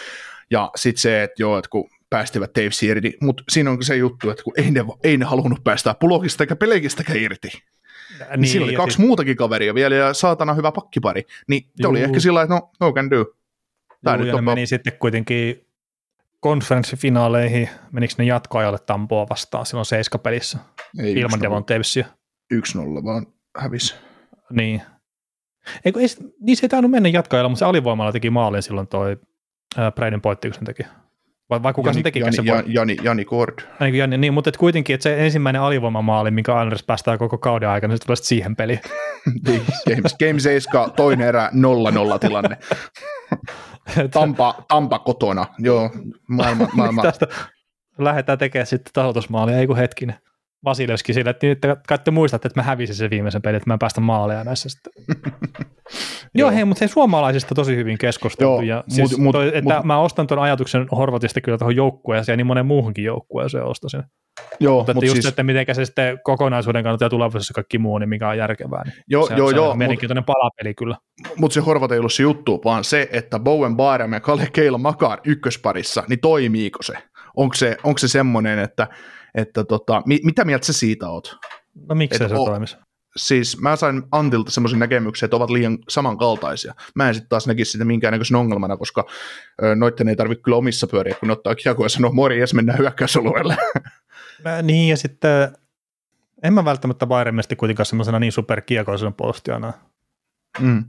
Ja 0.51 0.71
sitten 0.77 1.01
se, 1.01 1.23
että 1.23 1.43
joo, 1.43 1.59
että 1.59 1.69
kun 1.69 1.91
päästivät 2.13 2.51
Dave 2.57 2.71
irti, 2.83 3.17
mutta 3.21 3.45
siinä 3.49 3.71
on 3.71 3.85
se 3.85 3.97
juttu, 3.97 4.31
että 4.31 4.43
kun 4.43 4.55
ei 4.57 4.71
ne, 4.71 4.85
ei 5.05 5.17
ne 5.17 5.25
halunnut 5.25 5.65
päästää 5.65 5.95
Pulokista 5.95 6.43
eikä 6.43 6.57
Pelekistäkään 6.57 7.19
irti. 7.19 7.49
Niin, 7.49 8.41
niin 8.41 8.49
siinä 8.49 8.65
oli 8.65 8.75
kaksi 8.75 8.97
sit... 8.97 9.07
muutakin 9.07 9.37
kaveria 9.37 9.75
vielä 9.75 9.95
ja 9.95 10.15
saatana 10.15 10.55
hyvä 10.55 10.73
pakkipari. 10.73 11.23
Niin 11.49 11.71
se 11.77 11.89
oli 11.89 12.01
ehkä 12.01 12.21
sillä 12.21 12.43
että 12.43 12.55
no, 12.55 12.71
no 12.81 12.93
can 12.93 13.11
do. 13.11 13.25
Tää 14.05 14.17
Juu, 14.17 14.25
nyt 14.25 14.35
on 14.35 14.45
meni 14.45 14.67
sitten 14.67 14.93
kuitenkin 14.99 15.67
konferenssifinaaleihin, 16.41 17.69
menikö 17.93 18.15
ne 18.19 18.25
jatkoajalle 18.25 18.79
Tampoa 18.79 19.27
vastaan 19.31 19.67
silloin 19.67 19.87
seiskapelissä 19.87 20.59
ei 20.99 21.13
ilman 21.13 21.43
Devon 21.43 21.65
Tavesia? 21.65 22.07
1-0 22.55 22.59
vaan 23.05 23.27
hävisi. 23.59 23.95
Niin. 24.51 24.83
Eikö, 25.85 26.01
ei, 26.01 26.07
niin 26.41 26.57
se 26.57 26.65
ei 26.65 26.69
tainnut 26.69 26.91
mennä 26.91 27.09
jatkoajalle, 27.09 27.49
mutta 27.49 27.59
se 27.59 27.65
alivoimalla 27.65 28.13
teki 28.13 28.31
maalin 28.31 28.63
silloin 28.63 28.87
toi 28.87 29.17
Braden 29.95 30.21
Poitti, 30.21 30.49
kun 30.49 30.55
sen 30.55 30.65
teki. 30.65 30.83
Vai, 31.53 31.63
vai 31.63 31.73
kuka 31.73 31.89
Jani, 31.89 31.95
sen 31.95 32.03
teki 32.03 32.21
Jani, 32.21 32.37
sen 32.37 32.45
Jani? 32.47 32.75
Jani, 32.75 32.97
Jani 33.03 33.25
Kord. 33.25 33.59
Niin, 33.81 33.95
Jani, 33.95 34.19
niin, 34.19 34.35
mutta 34.35 34.49
et 34.49 34.57
kuitenkin, 34.57 34.95
että 34.95 35.03
se 35.03 35.25
ensimmäinen 35.25 35.63
alivoimamaali, 35.63 36.31
minkä 36.31 36.53
Islanders 36.53 36.83
päästää 36.83 37.19
koko 37.19 37.39
kauden 37.39 37.69
aikana, 37.69 37.97
se 37.97 38.05
tulee 38.07 38.17
sitten 38.17 38.29
siihen 38.29 38.57
peliin. 38.57 38.81
Niin, 39.47 39.63
Games, 39.89 40.17
Game 40.19 40.41
7, 40.41 40.93
toinen 40.93 41.29
erä 41.29 41.51
0-0 42.15 42.19
tilanne. 42.19 42.57
Tampa, 44.13 44.55
Tampa 44.69 44.99
kotona, 44.99 45.47
joo, 45.59 45.91
maailma, 46.29 46.69
maailma. 46.77 47.03
Tästä 47.03 47.27
lähdetään 47.99 48.39
tekemään 48.39 48.67
sitten 48.67 48.93
tasoitusmaalia, 48.93 49.59
ei 49.59 49.67
kun 49.67 49.77
hetkinen. 49.77 50.17
Vasilevski 50.65 51.15
sille, 51.15 51.31
että, 51.31 51.51
että 51.51 51.77
kai 51.89 51.99
te 51.99 52.11
muistatte, 52.11 52.49
että 52.49 52.61
mä 52.61 52.65
hävisin 52.65 52.97
sen 52.97 53.11
viimeisen 53.11 53.43
pelin, 53.43 53.57
että 53.57 53.71
mä 53.71 53.75
en 53.75 53.79
päästä 53.79 54.01
maaleja 54.01 54.45
näissä 54.45 54.69
sitten. 54.69 54.93
Joo, 56.35 56.51
hei, 56.51 56.65
mutta 56.65 56.79
hei, 56.81 56.89
suomalaisista 56.89 57.55
tosi 57.55 57.77
hyvin 57.77 57.99
keskusteltu. 57.99 58.53
Joo, 58.53 58.63
ja 58.63 58.85
siis 58.89 59.11
mut- 59.13 59.21
mut- 59.21 59.33
toi, 59.33 59.51
että 59.55 59.75
mut- 59.75 59.85
mä 59.85 59.99
ostan 59.99 60.27
tuon 60.27 60.41
ajatuksen 60.41 60.87
Horvatista 60.97 61.41
kyllä 61.41 61.59
tuohon 61.59 61.77
joukkueeseen 61.77 62.33
ja 62.33 62.37
niin 62.37 62.47
monen 62.47 62.67
muuhunkin 62.67 63.05
joukkueeseen 63.05 63.65
ostaisin. 63.65 64.03
Joo, 64.61 64.79
Mutta 64.79 64.95
mutta 64.95 65.07
just, 65.07 65.15
siis, 65.15 65.27
että 65.27 65.43
miten 65.43 65.75
se 65.75 65.85
sitten 65.85 66.19
kokonaisuuden 66.25 66.83
kannalta 66.83 67.05
ja 67.05 67.11
tulevaisuudessa 67.11 67.55
kaikki 67.55 67.79
muu, 67.79 67.99
niin 67.99 68.09
mikä 68.09 68.29
on 68.29 68.39
järkevää. 68.39 68.83
Niin 68.85 68.95
joo, 69.09 69.27
se, 69.27 69.35
joo, 69.35 69.51
se 69.51 69.57
joo, 69.57 69.65
on 69.65 69.69
mutta 69.69 69.79
mielenkiintoinen 69.79 70.25
palapeli 70.25 70.75
kyllä. 70.75 70.97
mut 71.37 71.53
se 71.53 71.61
Horvat 71.61 71.93
ei 71.93 71.99
ollut 71.99 72.13
se 72.13 72.23
juttu, 72.23 72.61
vaan 72.65 72.85
se, 72.85 73.09
että 73.13 73.39
Bowen 73.39 73.77
Barham 73.77 74.13
ja 74.13 74.21
Kalle 74.21 74.49
Keila 74.53 74.79
Makar 74.79 75.19
ykkösparissa, 75.25 76.05
niin 76.09 76.21
toimiiko 76.21 76.83
se? 76.83 76.95
Onko 77.37 77.55
se, 77.55 77.77
onko 77.85 77.99
se 77.99 78.09
semmoinen, 78.09 78.59
että, 78.59 78.89
että 79.35 79.65
tota, 79.65 80.03
mi, 80.07 80.21
mitä 80.25 80.45
mieltä 80.45 80.67
sä 80.67 80.73
siitä 80.73 81.09
oot? 81.09 81.37
No 81.89 81.95
miksei 81.95 82.25
Et 82.25 82.31
se 82.31 82.37
o- 82.37 82.45
toimisi? 82.45 82.77
Siis 83.17 83.61
mä 83.61 83.77
sain 83.77 84.03
Antilta 84.13 84.51
semmoisen 84.51 84.79
näkemyksen, 84.79 85.27
että 85.27 85.37
ovat 85.37 85.51
liian 85.51 85.79
samankaltaisia. 85.89 86.75
Mä 86.95 87.09
en 87.09 87.15
sitten 87.15 87.29
taas 87.29 87.47
näkisi 87.47 87.73
sitä 87.73 87.85
minkäännäköisen 87.85 88.37
ongelmana, 88.37 88.77
koska 88.77 89.05
ö, 89.63 89.75
noitten 89.75 90.09
ei 90.09 90.17
tarvitse 90.17 90.43
kyllä 90.43 90.57
omissa 90.57 90.87
pyöriä, 90.87 91.15
kun 91.21 91.31
ottaa 91.31 91.55
kiekkoa 91.55 91.87
ja 91.87 91.91
sanoo 91.91 92.13
morjes, 92.13 92.55
mennään 92.55 92.79
hyökkäysalueelle. 92.79 93.57
Mä, 94.45 94.63
niin 94.63 94.89
ja 94.89 94.97
sitten 94.97 95.57
en 96.43 96.53
mä 96.53 96.65
välttämättä 96.65 97.07
Bayern 97.07 97.35
mielestä 97.35 97.57
kuitenkaan 97.57 97.87
semmoisena 97.87 98.19
niin 98.19 98.33
superkiekoisena 98.33 99.13
puolustajana. 99.13 99.73
mm. 100.61 100.85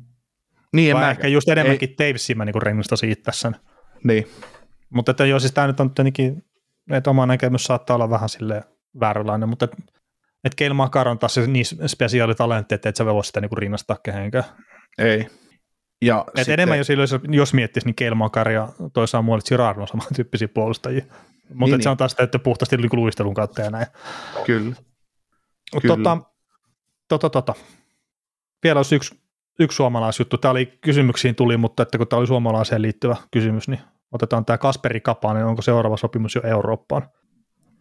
Niin, 0.74 0.90
en 0.90 0.96
Vai 0.96 1.04
mä, 1.04 1.12
ehkä 1.12 1.28
just 1.28 1.50
enemmänkin 1.50 1.96
Tavesia 1.96 2.36
mä 2.36 2.46
niin 2.46 2.62
rengastasin 2.62 3.10
itse 3.10 3.52
niin. 4.04 4.28
Mutta 4.90 5.12
että 5.12 5.26
joo, 5.26 5.40
siis 5.40 5.52
tämä 5.52 5.68
nyt 5.68 5.80
on 5.80 5.94
tietenkin, 5.94 6.44
että 6.92 7.10
oma 7.10 7.26
näkemys 7.26 7.64
saattaa 7.64 7.96
olla 7.96 8.10
vähän 8.10 8.30
sille 8.30 8.64
vääränlainen, 9.00 9.50
mutta 9.50 9.66
että 9.66 9.78
et 10.44 10.56
Keil 10.56 10.74
Makar 10.74 11.08
on 11.08 11.20
taas 11.20 11.38
niin 11.38 11.66
spesiaalitalentti, 11.88 12.76
että 12.76 12.90
et 12.90 12.96
sä 12.96 13.06
voi 13.06 13.26
sitä 13.26 13.42
niin 13.42 13.58
rinnastaa 13.58 13.98
kehenkään. 14.04 14.44
Ei. 14.98 15.28
Ja 16.02 16.26
Et 16.38 16.50
enemmän 16.50 16.78
jos, 16.78 16.88
jos, 17.32 17.54
miettisi, 17.54 17.86
niin 17.86 17.96
Keil 17.96 18.16
Makar 18.16 18.50
ja 18.50 18.70
toi 18.94 19.08
Samuel 19.08 19.42
Girard 19.48 19.78
on 19.78 19.88
samantyyppisiä 19.88 20.48
puolustajia. 20.48 21.04
Mutta 21.04 21.20
Niin, 21.50 21.60
niin, 21.60 21.72
se 21.72 21.78
niin. 21.78 21.92
on 21.92 21.98
taas 21.98 22.16
sitten 22.20 22.42
puhtaasti 22.42 22.78
niin 22.78 22.90
kuin 22.90 23.00
luistelun 23.00 23.34
kautta 23.34 23.62
ja 23.62 23.70
näin. 23.70 23.88
Kyllä. 24.46 24.76
Mut 25.74 25.82
Kyllä. 25.82 25.96
Tota, 25.96 26.18
tota, 27.08 27.30
tota. 27.30 27.54
Vielä 28.64 28.80
olisi 28.80 28.96
yksi, 28.96 29.16
yksi 29.60 29.76
suomalaisjuttu. 29.76 30.38
Tämä 30.38 30.52
oli 30.52 30.66
kysymyksiin 30.66 31.36
tuli, 31.36 31.58
mutta 31.58 31.84
että 31.84 31.98
kun 31.98 32.08
tämä 32.08 32.18
oli 32.18 32.28
suomalaiseen 32.28 32.82
liittyvä 32.82 33.16
kysymys, 33.32 33.68
niin 33.68 33.80
otetaan 34.14 34.46
tämä 34.46 34.58
Kasperi 34.58 35.02
Kapanen, 35.02 35.46
onko 35.46 35.62
seuraava 35.62 35.98
sopimus 35.98 36.36
jo 36.36 36.42
Eurooppaan? 36.44 37.10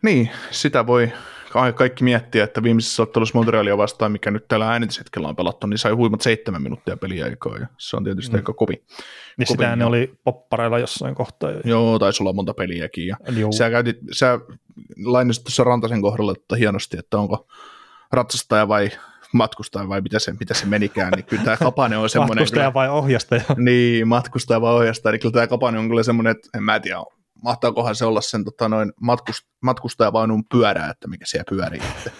Niin, 0.02 0.30
sitä 0.50 0.86
voi 0.86 1.12
ka- 1.52 1.72
kaikki 1.72 2.04
miettiä, 2.04 2.44
että 2.44 2.62
viimeisessä 2.62 3.02
ottelussa 3.02 3.38
Montrealia 3.38 3.76
vastaan, 3.78 4.12
mikä 4.12 4.30
nyt 4.30 4.48
tällä 4.48 4.70
äänityshetkellä 4.70 5.28
on 5.28 5.36
pelattu, 5.36 5.66
niin 5.66 5.78
sai 5.78 5.92
huimat 5.92 6.20
seitsemän 6.20 6.62
minuuttia 6.62 6.96
peliaikaa, 6.96 7.56
ja 7.58 7.66
se 7.78 7.96
on 7.96 8.04
tietysti 8.04 8.32
Mm. 8.32 8.38
aika 8.38 8.52
kovin. 8.52 8.76
Niin 8.76 9.46
Kovin, 9.46 9.46
sitä 9.48 9.76
ne 9.76 9.84
oli 9.84 10.14
poppareilla 10.24 10.78
jossain 10.78 11.14
kohtaa. 11.14 11.50
jo. 11.50 11.60
Joo, 11.64 11.98
taisi 11.98 12.22
olla 12.22 12.32
monta 12.32 12.54
peliäkin, 12.54 13.06
ja 13.06 13.16
sä, 13.56 13.70
käytit, 13.70 13.96
sä 14.12 14.38
lainasit 15.04 15.44
tuossa 15.44 15.64
Rantasen 15.64 16.02
kohdalla 16.02 16.32
että 16.32 16.56
hienosti, 16.56 16.98
että 16.98 17.18
onko 17.18 17.46
ratsastaja 18.12 18.68
vai 18.68 18.90
matkustaja 19.32 19.88
vai 19.88 20.00
mitä 20.00 20.18
se, 20.18 20.34
mitä 20.40 20.54
se 20.54 20.66
menikään, 20.66 21.12
niin 21.16 21.24
kyllä 21.24 21.44
tämä 21.44 21.56
Kapanen 21.56 21.98
on 21.98 22.10
semmoinen, 22.10 22.36
Matkustaja 22.36 22.62
kyllä, 22.62 22.74
vai 22.74 22.88
ohjastaja? 22.88 23.42
niin, 23.56 24.08
matkustaja 24.08 24.60
vai 24.60 24.74
ohjastaja, 24.74 25.12
niin 25.12 25.20
kyllä 25.20 25.32
tämä 25.32 25.46
Kapanen 25.46 25.80
on 25.80 25.88
kyllä 25.88 26.02
semmoinen, 26.02 26.30
että 26.30 26.48
en 26.54 26.62
mä 26.62 26.80
tiedä, 26.80 26.98
mahtaakohan 27.42 27.94
se 27.94 28.04
olla 28.04 28.20
sen 28.20 28.44
tota, 28.44 28.68
noin 28.68 28.92
matkust, 29.00 29.46
matkustajavaunun 29.62 30.44
pyörää, 30.52 30.90
että 30.90 31.08
mikä 31.08 31.24
siellä 31.26 31.44
pyörii, 31.48 31.82
että, 31.96 32.10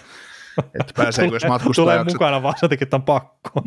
että 0.79 0.93
pääseekö 0.97 1.35
jos 1.35 1.41
Tulee 1.43 1.57
matkustajaksi. 1.57 2.15
mukana 2.15 2.43
vaan 2.43 2.55
jotenkin 2.61 2.87
tämän 2.87 3.05
pakko. 3.05 3.61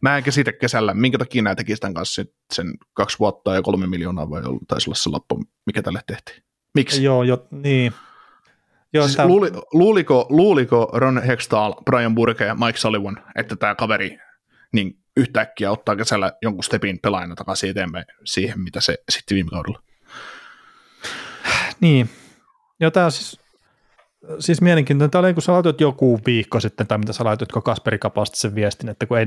Mä 0.00 0.16
en 0.16 0.22
käsitä 0.22 0.52
kesällä, 0.52 0.94
minkä 0.94 1.18
takia 1.18 1.42
näitä 1.42 1.56
teki 1.56 1.76
tämän 1.76 1.94
kanssa 1.94 2.24
sen 2.52 2.66
kaksi 2.94 3.18
vuotta 3.18 3.54
ja 3.54 3.62
kolme 3.62 3.86
miljoonaa 3.86 4.30
vai 4.30 4.42
ollut, 4.44 4.62
taisi 4.68 4.90
olla 4.90 4.96
se 4.96 5.10
lappu, 5.10 5.44
mikä 5.66 5.82
tälle 5.82 6.00
tehtiin. 6.06 6.42
Miksi? 6.74 7.04
Joo, 7.04 7.22
jo, 7.22 7.46
niin. 7.50 7.92
Joo, 8.94 9.04
Siis 9.04 9.16
tää- 9.16 9.26
luuli, 9.26 9.50
luuliko, 9.72 10.26
luuliko 10.28 10.90
Ron 10.92 11.22
Hextall, 11.22 11.72
Brian 11.84 12.14
Burke 12.14 12.44
ja 12.44 12.54
Mike 12.54 12.78
Sullivan, 12.78 13.16
että 13.36 13.56
tämä 13.56 13.74
kaveri 13.74 14.18
niin 14.72 14.98
yhtäkkiä 15.16 15.70
ottaa 15.70 15.96
kesällä 15.96 16.32
jonkun 16.42 16.64
stepin 16.64 16.98
pelaajana 17.02 17.34
takaisin 17.34 17.70
eteenpäin 17.70 18.04
siihen, 18.24 18.60
mitä 18.60 18.80
se 18.80 18.98
sitten 19.10 19.34
viime 19.34 19.50
kaudella? 19.50 19.82
Niin. 21.80 22.10
Joo, 22.80 22.90
tämä 22.90 23.06
on 23.06 23.12
siis, 23.12 23.40
siis 24.38 24.60
mielenkiintoinen. 24.60 25.10
Tämä 25.10 25.26
oli, 25.26 25.34
kun 25.34 25.42
sä 25.42 25.52
laitoit 25.52 25.80
joku 25.80 26.20
viikko 26.26 26.60
sitten, 26.60 26.86
tai 26.86 26.98
mitä 26.98 27.12
sä 27.12 27.24
laitoit, 27.24 27.52
kun 27.52 27.62
Kasperi 27.62 27.98
kapasti 27.98 28.38
sen 28.38 28.54
viestin, 28.54 28.88
että 28.88 29.06
kun 29.06 29.18
ei, 29.18 29.26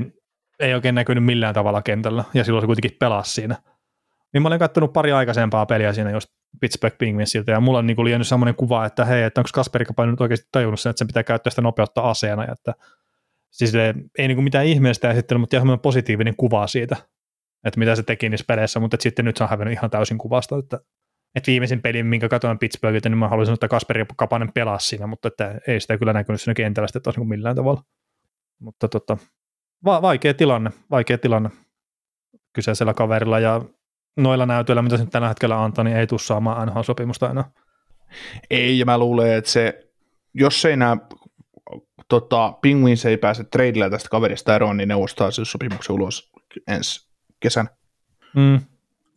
ei 0.60 0.74
oikein 0.74 0.94
näkynyt 0.94 1.24
millään 1.24 1.54
tavalla 1.54 1.82
kentällä, 1.82 2.24
ja 2.34 2.44
silloin 2.44 2.62
se 2.62 2.66
kuitenkin 2.66 2.96
pelasi 3.00 3.32
siinä. 3.32 3.56
Niin 4.36 4.42
mä 4.42 4.48
olen 4.48 4.58
katsonut 4.58 4.92
pari 4.92 5.12
aikaisempaa 5.12 5.66
peliä 5.66 5.92
siinä 5.92 6.10
just 6.10 6.28
Pittsburgh 6.60 6.98
Penguinsilta, 6.98 7.50
ja 7.50 7.60
mulla 7.60 7.78
on 7.78 7.86
niin 7.86 8.04
liian 8.04 8.24
semmoinen 8.24 8.54
kuva, 8.54 8.86
että 8.86 9.04
hei, 9.04 9.22
että 9.22 9.40
onko 9.40 9.50
Kasperi 9.54 9.84
Kapanen 9.84 10.10
nyt 10.10 10.20
oikeasti 10.20 10.48
tajunnut 10.52 10.80
sen, 10.80 10.90
että 10.90 10.98
sen 10.98 11.06
pitää 11.06 11.22
käyttää 11.22 11.50
sitä 11.50 11.62
nopeutta 11.62 12.00
aseena, 12.00 12.44
ja 12.44 12.52
että 12.52 12.74
siis 13.50 13.74
ei, 14.18 14.28
niin 14.28 14.36
kuin 14.36 14.44
mitään 14.44 14.66
ihmeellistä 14.66 15.10
esittely, 15.10 15.38
mutta 15.38 15.56
ihan 15.56 15.80
positiivinen 15.80 16.36
kuva 16.36 16.66
siitä, 16.66 16.96
että 17.64 17.78
mitä 17.78 17.94
se 17.94 18.02
teki 18.02 18.28
niissä 18.28 18.44
peleissä, 18.48 18.80
mutta 18.80 18.96
sitten 19.00 19.24
nyt 19.24 19.36
se 19.36 19.44
on 19.44 19.50
hävinnyt 19.50 19.72
ihan 19.72 19.90
täysin 19.90 20.18
kuvasta, 20.18 20.58
että 20.58 20.80
että 21.34 21.50
viimeisin 21.50 21.82
peli, 21.82 22.02
minkä 22.02 22.28
katsoin 22.28 22.58
Pittsburghilta, 22.58 23.08
niin 23.08 23.18
mä 23.18 23.28
haluaisin, 23.28 23.54
että 23.54 23.68
Kasperi 23.68 24.06
Kapanen 24.16 24.52
pelasi 24.52 24.86
siinä, 24.86 25.06
mutta 25.06 25.28
että 25.28 25.60
ei 25.66 25.80
sitä 25.80 25.98
kyllä 25.98 26.12
näkynyt 26.12 26.40
siinä 26.40 26.54
kentällä 26.54 26.86
sitten 26.86 27.02
taas 27.02 27.16
niin 27.16 27.20
kuin 27.20 27.28
millään 27.28 27.56
tavalla. 27.56 27.82
Mutta 28.58 28.88
tota, 28.88 29.16
va- 29.84 30.02
vaikea 30.02 30.34
tilanne, 30.34 30.70
vaikea 30.90 31.18
tilanne 31.18 31.50
kyseisellä 32.52 32.94
kaverilla 32.94 33.40
ja 33.40 33.64
noilla 34.16 34.46
näytöillä, 34.46 34.82
mitä 34.82 34.96
se 34.96 35.02
nyt 35.02 35.12
tällä 35.12 35.28
hetkellä 35.28 35.64
antaa, 35.64 35.84
niin 35.84 35.96
ei 35.96 36.06
tule 36.06 36.20
saamaan 36.20 36.68
NHL-sopimusta 36.68 37.30
enää. 37.30 37.50
Ei, 38.50 38.78
ja 38.78 38.84
mä 38.84 38.98
luulen, 38.98 39.34
että 39.34 39.50
se, 39.50 39.88
jos 40.34 40.64
ei 40.64 40.76
nämä 40.76 40.96
tota, 42.08 42.52
Penguins 42.62 43.04
ei 43.04 43.16
pääse 43.16 43.44
tradeillä 43.44 43.90
tästä 43.90 44.08
kaverista 44.08 44.54
eroon, 44.54 44.76
niin 44.76 44.88
ne 44.88 44.94
ostaa 44.94 45.30
sen 45.30 45.44
sopimuksen 45.44 45.94
ulos 45.94 46.32
ensi 46.68 47.10
kesän. 47.40 47.68
Mm. 48.36 48.60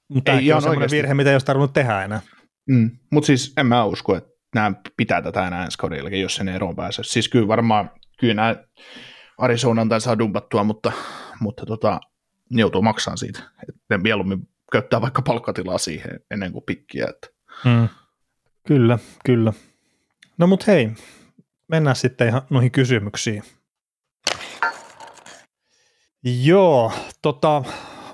Mutta 0.07 0.31
Ei 0.31 0.45
ihan 0.45 0.55
on 0.55 0.61
semmoinen 0.61 0.91
virhe, 0.91 1.13
mitä 1.13 1.29
ei 1.29 1.35
olisi 1.35 1.45
tarvinnut 1.45 1.73
tehdä 1.73 2.03
enää. 2.03 2.21
Mm. 2.69 2.91
Mutta 3.11 3.27
siis 3.27 3.53
en 3.57 3.65
mä 3.65 3.83
usko, 3.83 4.15
että 4.15 4.29
nämä 4.55 4.71
pitää 4.97 5.21
tätä 5.21 5.47
enää 5.47 5.65
ensi 5.65 5.77
kaudellakin, 5.77 6.21
jos 6.21 6.35
sen 6.35 6.49
eroon 6.49 6.75
pääsee. 6.75 7.03
Siis 7.03 7.29
kyllä 7.29 7.47
varmaan, 7.47 7.91
kyllä 8.19 8.33
nämä 8.33 8.55
Arizonan 9.37 9.89
tai 9.89 10.01
saa 10.01 10.19
dumpattua, 10.19 10.63
mutta, 10.63 10.91
mutta 11.39 11.65
tota, 11.65 11.99
ne 12.49 12.61
joutuu 12.61 12.81
maksamaan 12.81 13.17
siitä. 13.17 13.39
Et 13.69 13.75
ne 13.89 13.97
mieluummin 13.97 14.47
käyttää 14.71 15.01
vaikka 15.01 15.21
palkkatilaa 15.21 15.77
siihen 15.77 16.19
ennen 16.31 16.51
kuin 16.51 16.63
pikkiä. 16.65 17.05
Että. 17.09 17.27
Mm. 17.65 17.89
Kyllä, 18.67 18.99
kyllä. 19.25 19.53
No 20.37 20.47
mut 20.47 20.67
hei, 20.67 20.91
mennään 21.67 21.95
sitten 21.95 22.27
ihan 22.27 22.41
noihin 22.49 22.71
kysymyksiin. 22.71 23.43
Joo, 26.23 26.91
tota, 27.21 27.63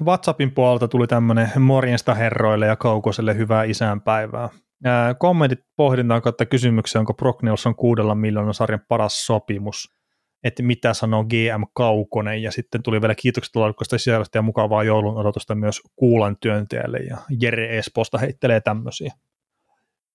WhatsAppin 0.03 0.51
puolelta 0.51 0.87
tuli 0.87 1.07
tämmöinen 1.07 1.51
morjesta 1.57 2.13
herroille 2.13 2.65
ja 2.65 2.75
kaukoselle 2.75 3.37
hyvää 3.37 3.63
isänpäivää. 3.63 4.49
Ää, 4.83 5.13
kommentit 5.13 5.59
pohdintaan 5.75 6.21
kautta 6.21 6.45
kysymykseen, 6.45 6.99
onko 6.99 7.13
Brock 7.13 7.41
Nelson 7.41 7.75
kuudella 7.75 8.15
miljoonan 8.15 8.53
sarjan 8.53 8.81
paras 8.87 9.25
sopimus, 9.25 9.94
että 10.43 10.63
mitä 10.63 10.93
sanoo 10.93 11.23
GM 11.23 11.63
Kaukonen, 11.73 12.41
ja 12.41 12.51
sitten 12.51 12.83
tuli 12.83 13.01
vielä 13.01 13.15
kiitokset 13.15 13.55
laadukkaasta 13.55 13.97
sisällöstä 13.97 14.37
ja 14.37 14.41
mukavaa 14.41 14.83
joulun 14.83 15.17
odotusta 15.17 15.55
myös 15.55 15.81
kuulan 15.95 16.37
työntäjälle, 16.37 16.97
ja 16.97 17.17
Jere 17.41 17.77
Esposta 17.77 18.17
heittelee 18.17 18.61
tämmöisiä. 18.61 19.13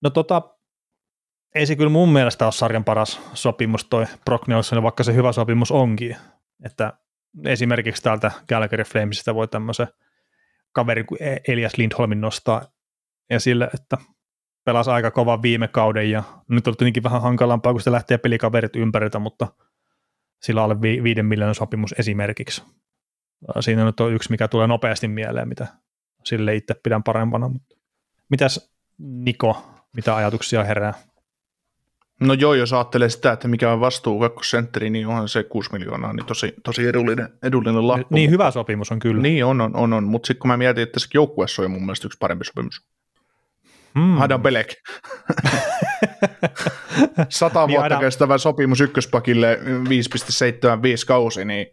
No 0.02 0.11
tota, 0.11 0.42
ei 1.54 1.66
se 1.66 1.77
kyllä 1.77 1.90
mun 1.90 2.12
mielestä 2.12 2.44
ole 2.44 2.52
sarjan 2.52 2.85
paras 2.85 3.21
sopimus 3.35 3.85
toi 3.85 4.06
Brock 4.25 4.46
Nelson, 4.46 4.83
vaikka 4.83 5.04
se 5.04 5.14
hyvä 5.14 5.33
sopimus 5.33 5.71
onkin. 5.71 6.16
Että 6.64 6.92
esimerkiksi 7.44 8.02
täältä 8.02 8.31
Calgary 8.48 8.85
Flamesista 8.85 9.35
voi 9.35 9.48
tämmöisen 9.48 9.88
kaverin 10.73 11.06
kuin 11.06 11.23
E- 11.23 11.40
Elias 11.48 11.79
Lindholmin 11.79 12.21
nostaa 12.21 12.62
esille, 13.31 13.71
että 13.75 13.96
pelasi 14.64 14.90
aika 14.90 15.10
kova 15.10 15.42
viime 15.42 15.68
kauden 15.68 16.10
ja 16.10 16.23
nyt 16.48 16.68
on 16.68 16.77
tietenkin 16.77 17.02
vähän 17.02 17.23
hankalampaa, 17.23 17.73
kun 17.73 17.81
se 17.81 17.92
lähtee 17.92 18.18
pelikaverit 18.18 18.77
ympäriltä, 18.77 19.18
mutta 19.18 19.46
sillä 20.42 20.62
alle 20.62 20.82
vi- 20.82 21.02
viiden 21.02 21.26
miljoonan 21.26 21.54
sopimus 21.54 21.94
esimerkiksi. 21.98 22.62
Siinä 23.60 23.84
nyt 23.84 24.00
on 24.00 24.12
yksi, 24.12 24.30
mikä 24.30 24.48
tulee 24.48 24.66
nopeasti 24.66 25.08
mieleen, 25.08 25.48
mitä 25.48 25.66
sille 26.24 26.54
itse 26.54 26.74
pidän 26.74 27.02
parempana. 27.02 27.48
Mutta 27.48 27.76
mitäs 28.28 28.70
Niko, 28.98 29.64
mitä 29.96 30.16
ajatuksia 30.16 30.64
herää? 30.64 30.94
No 32.20 32.34
joo, 32.34 32.54
jos 32.54 32.72
ajattelee 32.72 33.08
sitä, 33.08 33.32
että 33.32 33.48
mikä 33.48 33.72
on 33.72 33.80
vastuu 33.80 34.20
kakkosentteri, 34.20 34.90
niin 34.90 35.06
onhan 35.06 35.28
se 35.28 35.42
6 35.42 35.72
miljoonaa, 35.72 36.12
niin 36.12 36.26
tosi, 36.26 36.54
tosi 36.64 36.86
edullinen, 36.86 37.28
edullinen 37.42 37.88
lappu. 37.88 38.14
Niin 38.14 38.30
hyvä 38.30 38.50
sopimus 38.50 38.92
on 38.92 38.98
kyllä. 38.98 39.22
Niin 39.22 39.44
on, 39.44 39.60
on, 39.60 39.76
on, 39.76 39.92
on. 39.92 40.04
mutta 40.04 40.26
sitten 40.26 40.40
kun 40.40 40.48
mä 40.48 40.56
mietin, 40.56 40.82
että 40.82 41.00
se 41.00 41.06
joukkueessa 41.14 41.62
on 41.62 41.70
mun 41.70 41.82
mielestä 41.82 42.06
yksi 42.06 42.18
parempi 42.20 42.44
sopimus. 42.44 42.86
Hmm. 43.98 44.16
Hadan 44.18 44.42
Belek. 44.42 44.68
Sata 47.28 47.66
Niin 47.66 47.76
vuotta 47.78 47.94
Adam- 47.96 48.00
kestävä 48.00 48.38
sopimus 48.38 48.80
ykköspakille 48.80 49.58
5,75 49.62 51.06
kausi, 51.06 51.44
niin 51.44 51.66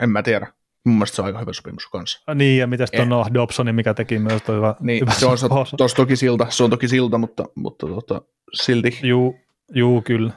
en 0.00 0.10
mä 0.10 0.22
tiedä. 0.22 0.46
Mun 0.84 0.94
mielestä 0.94 1.16
se 1.16 1.22
on 1.22 1.26
aika 1.26 1.38
hyvä 1.38 1.52
sopimus 1.52 1.86
kanssa. 1.86 2.34
Niin, 2.34 2.58
ja 2.58 2.66
mitäs 2.66 2.90
tuon 2.90 3.02
Eh. 3.02 3.08
Noah 3.08 3.30
Dobsoni, 3.34 3.72
mikä 3.72 3.94
teki 3.94 4.18
myös 4.18 4.42
toi 4.42 4.56
hyvä, 4.56 4.74
Niin, 4.80 5.00
hyvä 5.00 5.12
se 5.12 5.26
on 5.26 5.38
sopimus. 5.38 5.74
tos 5.78 5.94
toki 5.94 6.16
silta, 6.16 6.46
se 6.50 6.64
on 6.64 6.70
toki 6.70 6.88
silta, 6.88 7.18
mutta, 7.18 7.44
mutta 7.54 7.86
tota, 7.86 8.22
silti, 8.52 8.98
Juu, 9.02 9.36
juu, 9.74 10.02
kyllä. 10.02 10.32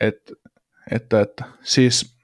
että, 0.00 0.32
että, 0.92 1.20
että 1.20 1.44
siis 1.62 2.16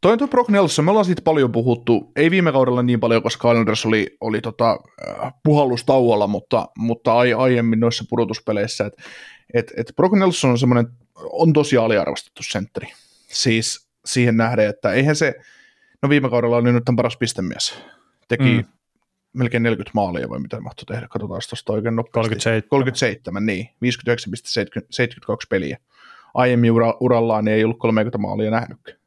toi 0.00 0.12
on 0.12 0.18
tuo 0.18 0.28
Brock 0.28 0.50
Nelson, 0.50 0.84
me 0.84 0.90
ollaan 0.90 1.04
siitä 1.04 1.22
paljon 1.22 1.52
puhuttu, 1.52 2.12
ei 2.16 2.30
viime 2.30 2.52
kaudella 2.52 2.82
niin 2.82 3.00
paljon, 3.00 3.22
koska 3.22 3.52
Islanders 3.52 3.86
oli, 3.86 4.16
oli 4.20 4.40
tota, 4.40 4.78
äh, 5.08 5.32
puhallustauolla, 5.44 6.26
mutta, 6.26 6.68
mutta 6.78 7.18
ai, 7.18 7.32
aiemmin 7.32 7.80
noissa 7.80 8.04
pudotuspeleissä, 8.10 8.86
että 8.86 9.02
et, 9.54 9.72
et 9.76 9.92
Brock 9.96 10.14
Nelson 10.14 10.50
on 10.50 10.58
semmoinen, 10.58 10.86
on 11.32 11.52
tosi 11.52 11.76
aliarvostettu 11.76 12.42
sentteri. 12.42 12.86
Siis 13.28 13.88
siihen 14.04 14.36
nähden, 14.36 14.68
että 14.68 14.92
eihän 14.92 15.16
se, 15.16 15.34
no 16.02 16.08
viime 16.08 16.30
kaudella 16.30 16.56
oli 16.56 16.72
nyt 16.72 16.84
tämän 16.84 16.96
paras 16.96 17.16
pistemies. 17.16 17.78
Teki 18.28 18.44
Mm. 18.44 18.56
mm. 18.56 18.64
melkein 19.32 19.62
40 19.62 19.90
maalia 19.94 20.28
vai 20.28 20.38
mitä 20.38 20.60
mahtoi 20.60 20.84
tehdä, 20.84 21.08
katsotaan 21.08 21.40
tuosta 21.48 21.72
oikein 21.72 21.96
nopeasti. 21.96 22.12
37. 22.12 22.62
37, 22.68 23.46
niin, 23.46 23.66
59,72 23.66 25.36
peliä. 25.50 25.78
Aiemmin 26.34 26.70
ura, 26.72 26.94
urallaan 27.00 27.48
ei 27.48 27.64
ollut 27.64 27.78
30 27.78 28.18
maalia 28.18 28.50
nähnytkään. 28.50 28.97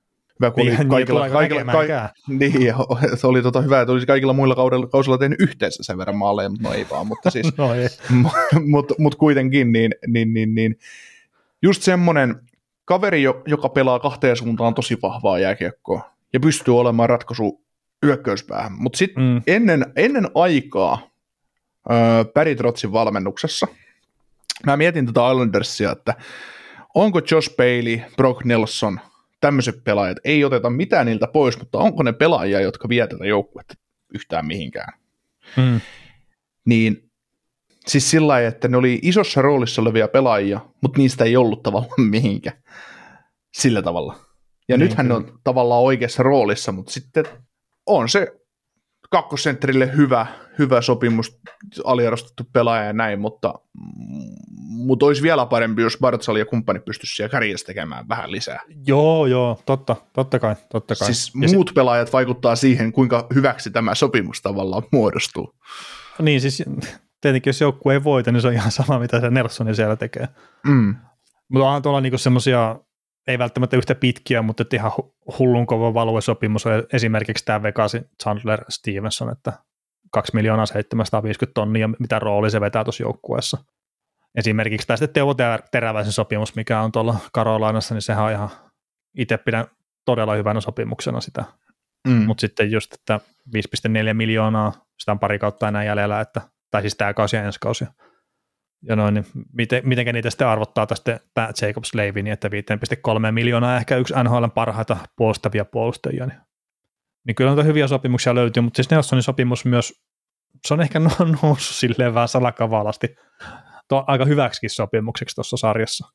Hyvä, 0.41 0.51
kun 0.51 0.61
oli 0.63 0.69
Niin, 0.77 0.89
kaikilla, 0.89 1.29
kaikilla, 1.29 1.63
näkemäänkään. 1.63 2.09
niin, 2.27 2.73
se 3.19 3.27
oli 3.27 3.41
tota 3.41 3.61
hyvä, 3.61 3.81
että 3.81 3.91
olisi 3.91 4.07
kaikilla 4.07 4.33
muilla 4.33 4.55
kaudella, 4.55 4.87
kausilla 4.87 5.17
tehnyt 5.17 5.41
yhteensä 5.41 5.83
sen 5.83 5.97
verran 5.97 6.15
maaleja, 6.15 6.49
mutta 6.49 6.67
no 6.67 6.73
ei 6.75 6.85
vaan, 6.91 7.07
mutta 7.07 7.29
siis 7.31 7.53
No 7.57 7.73
ei. 7.73 7.87
mutta 8.71 8.93
mut 8.97 9.15
kuitenkin, 9.15 9.71
niin, 9.71 9.91
niin, 10.07 10.33
niin, 10.33 10.55
niin 10.55 10.79
just 11.61 11.81
semmoinen 11.81 12.35
kaveri, 12.85 13.23
jo- 13.23 13.41
joka 13.47 13.69
pelaa 13.69 13.99
kahteen 13.99 14.35
suuntaan 14.37 14.73
tosi 14.73 14.97
vahvaa 15.01 15.39
jääkiekkoa 15.39 16.11
ja 16.33 16.39
pystyy 16.39 16.79
olemaan 16.79 17.09
ratkaisu 17.09 17.61
hyökkäyspäähän. 18.05 18.71
Mutta 18.71 18.97
sitten 18.97 19.23
Mm. 19.23 19.41
ennen, 19.47 19.85
ennen 19.95 20.27
aikaa 20.35 21.01
öö, 21.91 22.25
Barry 22.33 22.55
Trotsin 22.55 22.91
valmennuksessa 22.91 23.67
mä 24.65 24.77
mietin 24.77 25.05
tätä 25.05 25.31
Islandersia, 25.31 25.91
että 25.91 26.13
onko 26.95 27.19
Josh 27.31 27.55
Bailey, 27.55 27.99
Brock 28.17 28.43
Nelson, 28.45 28.99
tämmöiset 29.41 29.83
pelaajat, 29.83 30.17
ei 30.23 30.43
oteta 30.43 30.69
mitään 30.69 31.05
niiltä 31.05 31.27
pois, 31.27 31.59
mutta 31.59 31.77
onko 31.77 32.03
ne 32.03 32.13
pelaajia, 32.13 32.61
jotka 32.61 32.89
vie 32.89 33.07
tätä 33.07 33.25
joukkuetta 33.25 33.73
yhtään 34.13 34.45
mihinkään? 34.45 34.93
Mm. 35.57 35.81
niin 36.65 37.11
siis 37.87 38.11
sillä 38.11 38.27
lailla, 38.27 38.47
että 38.47 38.67
ne 38.67 38.77
oli 38.77 38.99
isossa 39.01 39.41
roolissa 39.41 39.81
olevia 39.81 40.07
pelaajia, 40.07 40.59
mutta 40.81 40.97
niistä 40.97 41.23
ei 41.23 41.37
ollut 41.37 41.63
tavallaan 41.63 42.09
mihinkään 42.09 42.63
sillä 43.53 43.81
tavalla. 43.81 44.15
Ja 44.69 44.77
Niin, 44.77 44.89
nythän 44.89 45.07
ne 45.07 45.15
kyllä. 45.15 45.27
on 45.31 45.39
tavallaan 45.43 45.81
oikeassa 45.81 46.23
roolissa, 46.23 46.71
mutta 46.71 46.91
sitten 46.91 47.25
on 47.85 48.09
se 48.09 48.40
kakkosentterille 49.11 49.91
hyvä, 49.95 50.25
hyvä 50.59 50.81
sopimus, 50.81 51.39
aliarvostettu 51.83 52.43
pelaaja 52.53 52.83
ja 52.83 52.93
näin, 52.93 53.19
mutta, 53.19 53.53
mutta 54.67 55.05
olisi 55.05 55.21
vielä 55.21 55.45
parempi, 55.45 55.81
jos 55.81 55.97
Bartsal 56.01 56.35
ja 56.35 56.45
kumppani 56.45 56.79
pystyisi 56.79 57.15
siellä 57.15 57.31
kärjessä 57.31 57.65
tekemään 57.65 58.09
vähän 58.09 58.31
lisää. 58.31 58.59
Joo, 58.87 59.25
joo, 59.25 59.61
totta, 59.65 59.95
totta 60.13 60.39
kai, 60.39 60.55
totta 60.71 60.95
kai. 60.95 61.05
Siis 61.05 61.31
Ja 61.41 61.49
muut 61.53 61.71
pelaajat 61.75 62.13
vaikuttaa 62.13 62.55
siihen, 62.55 62.91
kuinka 62.91 63.27
hyväksi 63.35 63.71
tämä 63.71 63.95
sopimus 63.95 64.41
tavallaan 64.41 64.83
muodostuu. 64.91 65.55
Se, 66.17 66.23
niin 66.23 66.41
siis 66.41 66.63
tietenkin 67.21 67.49
jos 67.49 67.61
joukkue 67.61 67.93
ei 67.93 68.03
voita, 68.03 68.31
niin 68.31 68.41
se 68.41 68.47
on 68.47 68.53
ihan 68.53 68.71
sama, 68.71 68.99
mitä 68.99 69.19
se 69.19 69.29
Nelsoni 69.29 69.75
siellä 69.75 69.95
tekee. 69.95 70.27
Mm. 70.67 70.95
Mutta 71.49 71.65
onhan 71.65 71.81
tuolla 71.81 72.01
niinku 72.01 72.17
semmoisia, 72.17 72.75
ei 73.27 73.39
välttämättä 73.39 73.77
yhtä 73.77 73.95
pitkiä, 73.95 74.41
mutta 74.41 74.63
ihan 74.73 74.91
hu- 74.91 75.35
hullun 75.39 75.65
kova 75.65 75.93
valuesopimus 75.93 76.65
on 76.65 76.83
esimerkiksi 76.93 77.45
tämä 77.45 77.63
Vegasin 77.63 78.09
Chandler 78.23 78.65
Stevenson, 78.69 79.31
että 79.31 79.53
2 80.11 80.35
miljoonaa 80.35 80.65
750 80.65 81.53
tonnia, 81.53 81.89
mitä 81.99 82.19
rooli 82.19 82.51
se 82.51 82.61
vetää 82.61 82.83
tuossa 82.83 83.03
joukkueessa. 83.03 83.57
Esimerkiksi 84.35 84.87
tästä 84.87 85.07
Teuvo 85.07 85.33
Ter- 85.33 85.61
Teräväisen 85.71 86.13
sopimus, 86.13 86.55
mikä 86.55 86.81
on 86.81 86.91
tuolla 86.91 87.15
Karolainassa, 87.33 87.95
niin 87.95 88.01
sehän 88.01 88.25
on 88.25 88.31
ihan, 88.31 88.49
itse 89.17 89.37
pidän 89.37 89.65
todella 90.05 90.35
hyvänä 90.35 90.61
sopimuksena 90.61 91.21
sitä. 91.21 91.43
Mm. 92.07 92.13
Mutta 92.13 92.41
sitten 92.41 92.71
just, 92.71 92.93
että 92.93 93.19
5,4 93.55 94.13
miljoonaa, 94.13 94.73
sitä 94.99 95.11
on 95.11 95.19
pari 95.19 95.39
kautta 95.39 95.67
enää 95.67 95.83
jäljellä, 95.83 96.21
että, 96.21 96.41
tai 96.71 96.81
siis 96.81 96.95
tämä 96.95 97.13
kausi 97.13 97.35
ja 97.35 97.43
ensi 97.43 97.59
kausi. 97.59 97.85
Ja 98.87 98.95
noin, 98.95 99.13
niin 99.13 99.25
miten, 99.53 99.81
mitenkä 99.85 100.13
niitä 100.13 100.29
sitten 100.29 100.47
arvottaa 100.47 100.87
tästä 100.87 101.19
Pat 101.33 101.61
Jacobs 101.61 101.93
Leivin, 101.93 102.27
että 102.27 102.47
5,3 102.47 103.31
miljoonaa 103.31 103.77
ehkä 103.77 103.97
yksi 103.97 104.13
NHL 104.23 104.45
parhaita 104.55 104.97
puolustavia 105.15 105.65
puolustajia. 105.65 106.25
Niin, 106.25 106.39
niin 107.27 107.35
kyllä 107.35 107.49
noita 107.49 107.63
hyviä 107.63 107.87
sopimuksia 107.87 108.35
löytyy, 108.35 108.63
mutta 108.63 108.77
siis 108.77 108.89
Nelsonin 108.89 109.23
sopimus 109.23 109.65
myös, 109.65 109.93
se 110.67 110.73
on 110.73 110.81
ehkä 110.81 110.99
no- 110.99 111.11
noussut 111.43 111.75
silleen 111.75 112.13
vähän 112.13 112.27
salakavalasti 112.27 113.15
Tuo 113.91 114.03
aika 114.07 114.25
hyväksikin 114.25 114.69
sopimukseksi 114.69 115.35
tuossa 115.35 115.57
sarjassa. 115.57 116.07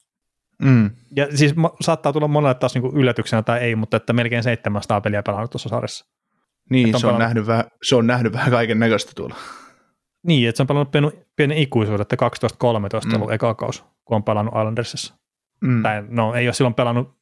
Mm. 0.62 0.90
Ja 1.16 1.36
siis 1.36 1.54
saattaa 1.80 2.12
tulla 2.12 2.28
monelle 2.28 2.54
taas 2.54 2.74
niinku 2.74 2.92
yllätyksenä 2.94 3.42
tai 3.42 3.60
ei, 3.60 3.76
mutta 3.76 3.96
että 3.96 4.12
melkein 4.12 4.42
700 4.42 5.00
peliä 5.00 5.22
pelannut 5.22 5.50
tuossa 5.50 5.68
sarjassa. 5.68 6.06
Niin, 6.70 6.88
se 6.88 6.96
on, 6.96 7.00
pelannut- 7.00 7.18
nähnyt 7.18 7.46
vähän, 7.46 7.64
se 7.82 7.96
on 7.96 8.06
nähnyt 8.06 8.32
vähän 8.32 8.50
kaiken 8.50 8.78
näköistä 8.78 9.12
tuolla. 9.16 9.36
Niin, 10.26 10.48
että 10.48 10.56
se 10.56 10.62
on 10.62 10.66
pelannut 10.66 10.90
pienen, 10.90 11.12
pienen 11.36 11.58
ikuisuuden, 11.58 12.02
että 12.02 12.16
12-13 12.16 13.06
Mm. 13.06 13.14
ollut 13.14 13.32
eka 13.32 13.54
kaus, 13.54 13.84
kun 14.04 14.14
on 14.16 14.24
pelannut 14.24 14.54
Islandersissa. 14.54 15.14
Mm. 15.60 15.82
Tai 15.82 16.04
no 16.08 16.34
ei 16.34 16.46
ole 16.46 16.54
silloin 16.54 16.74
pelannut 16.74 17.16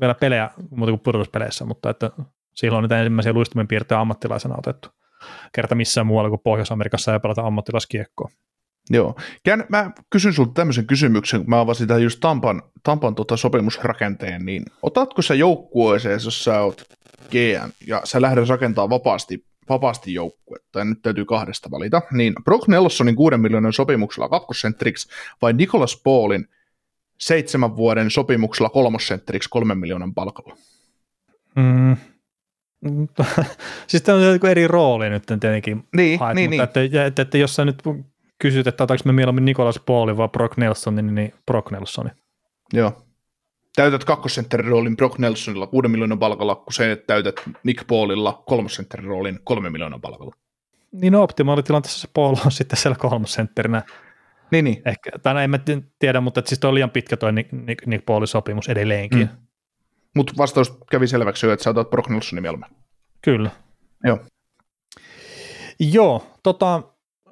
vielä 0.00 0.14
pelejä 0.14 0.50
muuta 0.70 0.92
kuin 0.92 1.00
pudotuspeleissä, 1.00 1.64
mutta 1.64 1.90
että 1.90 2.10
silloin 2.54 2.78
on 2.78 2.84
niitä 2.84 2.98
ensimmäisiä 2.98 3.32
luistimen 3.32 3.68
piirteitä 3.68 4.00
ammattilaisena 4.00 4.54
otettu. 4.58 4.88
Kerta 5.52 5.74
missään 5.74 6.06
muualla 6.06 6.30
kuin 6.30 6.40
Pohjois-Amerikassa 6.44 7.12
ei 7.12 7.20
pelata 7.20 7.42
ammattilaiskiekkoa. 7.42 8.30
Joo. 8.90 9.14
Kään, 9.42 9.64
mä 9.68 9.90
kysyn 10.10 10.32
sinulta 10.32 10.52
tämmöisen 10.54 10.86
kysymyksen, 10.86 11.40
kun 11.40 11.50
mä 11.50 11.60
avasin 11.60 11.88
tähän 11.88 12.02
just 12.02 12.20
Tampan, 12.20 12.62
Tampan 12.82 13.14
tota 13.14 13.36
sopimusrakenteen, 13.36 14.46
niin 14.46 14.62
otatko 14.82 15.22
sä 15.22 15.34
joukkueeseen, 15.34 16.20
jos 16.24 16.44
sä 16.44 16.60
oot 16.60 16.84
GM 17.30 17.70
ja 17.86 18.00
sä 18.04 18.20
lähdet 18.20 18.48
rakentaa 18.48 18.90
vapaasti, 18.90 19.44
vapaasti 19.70 20.14
joukkuetta, 20.14 20.78
ja 20.78 20.84
nyt 20.84 21.02
täytyy 21.02 21.24
kahdesta 21.24 21.70
valita, 21.70 22.02
niin 22.12 22.34
Brock 22.44 22.68
Nelsonin 22.68 23.16
kuuden 23.16 23.40
miljoonan 23.40 23.72
sopimuksella 23.72 24.28
kakkosentteriksi 24.28 25.08
vai 25.42 25.52
Nicholas 25.52 26.00
Paulin 26.04 26.48
seitsemän 27.18 27.76
vuoden 27.76 28.10
sopimuksella 28.10 28.68
kolmosentteriksi 28.68 29.48
kolmen 29.48 29.78
miljoonan 29.78 30.14
palkalla? 30.14 30.56
Mm. 31.56 31.96
Siis 33.86 34.02
tämä 34.02 34.18
on 34.18 34.32
joku 34.32 34.46
eri 34.46 34.68
rooli 34.68 35.10
nyt 35.10 35.26
tietenkin 35.26 35.84
Niin, 35.96 36.18
haet, 36.20 36.34
niin, 36.34 36.50
mutta 36.50 36.80
niin. 36.80 36.86
Että, 36.86 37.06
että, 37.06 37.22
että, 37.22 37.38
jos 37.38 37.56
sä 37.56 37.64
nyt 37.64 37.82
kysyt, 38.38 38.66
että 38.66 38.84
otetaanko 38.84 39.02
me 39.06 39.12
mieluummin 39.12 39.44
Nicholas 39.44 39.80
Paulin 39.86 40.16
vai 40.16 40.28
Brock 40.28 40.56
Nelsonin, 40.56 41.14
niin 41.14 41.34
Brock 41.46 41.70
Nelsonin. 41.70 42.12
Joo. 42.72 43.02
Täytät 43.76 44.04
kakkosentterin 44.04 44.66
roolin 44.66 44.96
Brock 44.96 45.18
Nelsonilla 45.18 45.66
kuuden 45.66 45.90
miljoonan 45.90 46.18
palkalla, 46.18 46.54
kun 46.54 46.72
se 46.72 47.04
täytät 47.06 47.34
Nick 47.64 47.86
Paulilla 47.86 48.42
kolmosentterin 48.46 49.06
roolin 49.06 49.38
kolmen 49.44 49.72
miljoonan 49.72 50.00
palkalla. 50.00 50.34
Niin 50.92 51.12
no, 51.12 51.22
optimaalitilanteessa 51.22 52.00
se 52.00 52.08
Paul 52.14 52.36
on 52.44 52.52
sitten 52.58 52.78
siellä 52.78 52.96
kolmosentterinä. 52.96 53.82
Niin, 54.50 54.64
niin. 54.64 54.82
Ehkä, 54.84 55.10
tai 55.22 55.34
no, 55.34 55.40
en 55.40 55.50
mä 55.50 55.58
ti- 55.58 55.84
tiedä, 55.98 56.20
mutta 56.20 56.40
että 56.40 56.48
siis 56.48 56.58
toi 56.58 56.68
on 56.68 56.74
liian 56.74 56.90
pitkä 56.90 57.16
toi 57.16 57.32
Nick, 57.32 57.52
Nick, 57.52 57.86
Nick 57.86 58.04
Paulin 58.06 58.26
sopimus 58.28 58.68
edelleenkin. 58.68 59.28
Mm. 59.32 59.46
Mutta 60.16 60.32
vastaus 60.38 60.78
kävi 60.90 61.06
selväksi 61.06 61.46
jo, 61.46 61.52
että 61.52 61.64
sä 61.64 61.70
otat 61.70 61.90
Brock 61.90 62.08
Nelsonin 62.08 62.42
mieluummin. 62.42 62.70
Kyllä. 63.22 63.50
Joo. 64.04 64.18
Joo, 65.80 66.26
tota, 66.42 66.82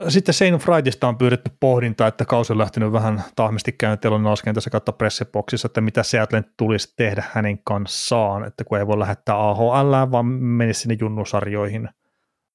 sitten 0.08 0.34
Shane 0.34 0.58
Frightista 0.58 1.08
on 1.08 1.18
pyydetty 1.18 1.50
pohdintaa, 1.60 2.08
että 2.08 2.24
kausi 2.24 2.52
on 2.52 2.58
lähtenyt 2.58 2.92
vähän 2.92 3.24
tahmisti 3.36 3.72
käyntiin 3.72 4.22
nouskentässä 4.22 4.70
kautta 4.70 4.92
pressiboksissa, 4.92 5.66
että 5.66 5.80
mitä 5.80 6.02
Seattlen 6.02 6.44
tulisi 6.56 6.94
tehdä 6.96 7.24
hänen 7.32 7.58
kanssaan, 7.64 8.44
että 8.44 8.64
kun 8.64 8.78
ei 8.78 8.86
voi 8.86 8.98
lähettää 8.98 9.48
AHL, 9.48 10.10
vaan 10.10 10.26
menisi 10.26 10.80
sinne 10.80 10.96
junnusarjoihin, 11.00 11.88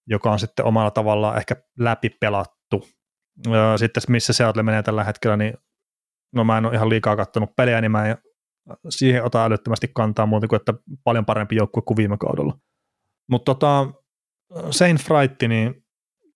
joka 0.08 0.32
on 0.32 0.40
sitten 0.40 0.66
omalla 0.66 0.92
tavallaan 0.92 1.38
ehkä 1.38 1.56
läpi 1.80 2.10
pelattu. 2.10 2.88
Öö, 3.48 3.78
Sitten 3.78 4.04
missä 4.08 4.34
Seattle 4.34 4.64
menee 4.64 4.84
tällä 4.84 5.04
hetkellä, 5.04 5.38
niin 5.38 5.54
no 6.36 6.44
mä 6.44 6.58
en 6.58 6.66
ole 6.66 6.76
ihan 6.76 6.90
liikaa 6.90 7.16
katsonut 7.16 7.56
pelejä, 7.56 7.82
niin 7.82 7.92
mä 7.92 8.08
en 8.08 8.18
siihen 8.90 9.24
ota 9.24 9.46
älyttömästi 9.46 9.92
kantaa 9.96 10.26
muuten 10.26 10.50
kuin, 10.50 10.58
että 10.58 10.74
paljon 11.04 11.26
parempi 11.26 11.56
joukkue 11.56 11.84
kuin 11.86 11.98
viime 11.98 12.18
kaudella. 12.18 12.58
Mutta 13.30 13.56
tota, 13.56 13.88
Shane 14.72 14.98
Fright, 14.98 15.42
niin 15.48 15.83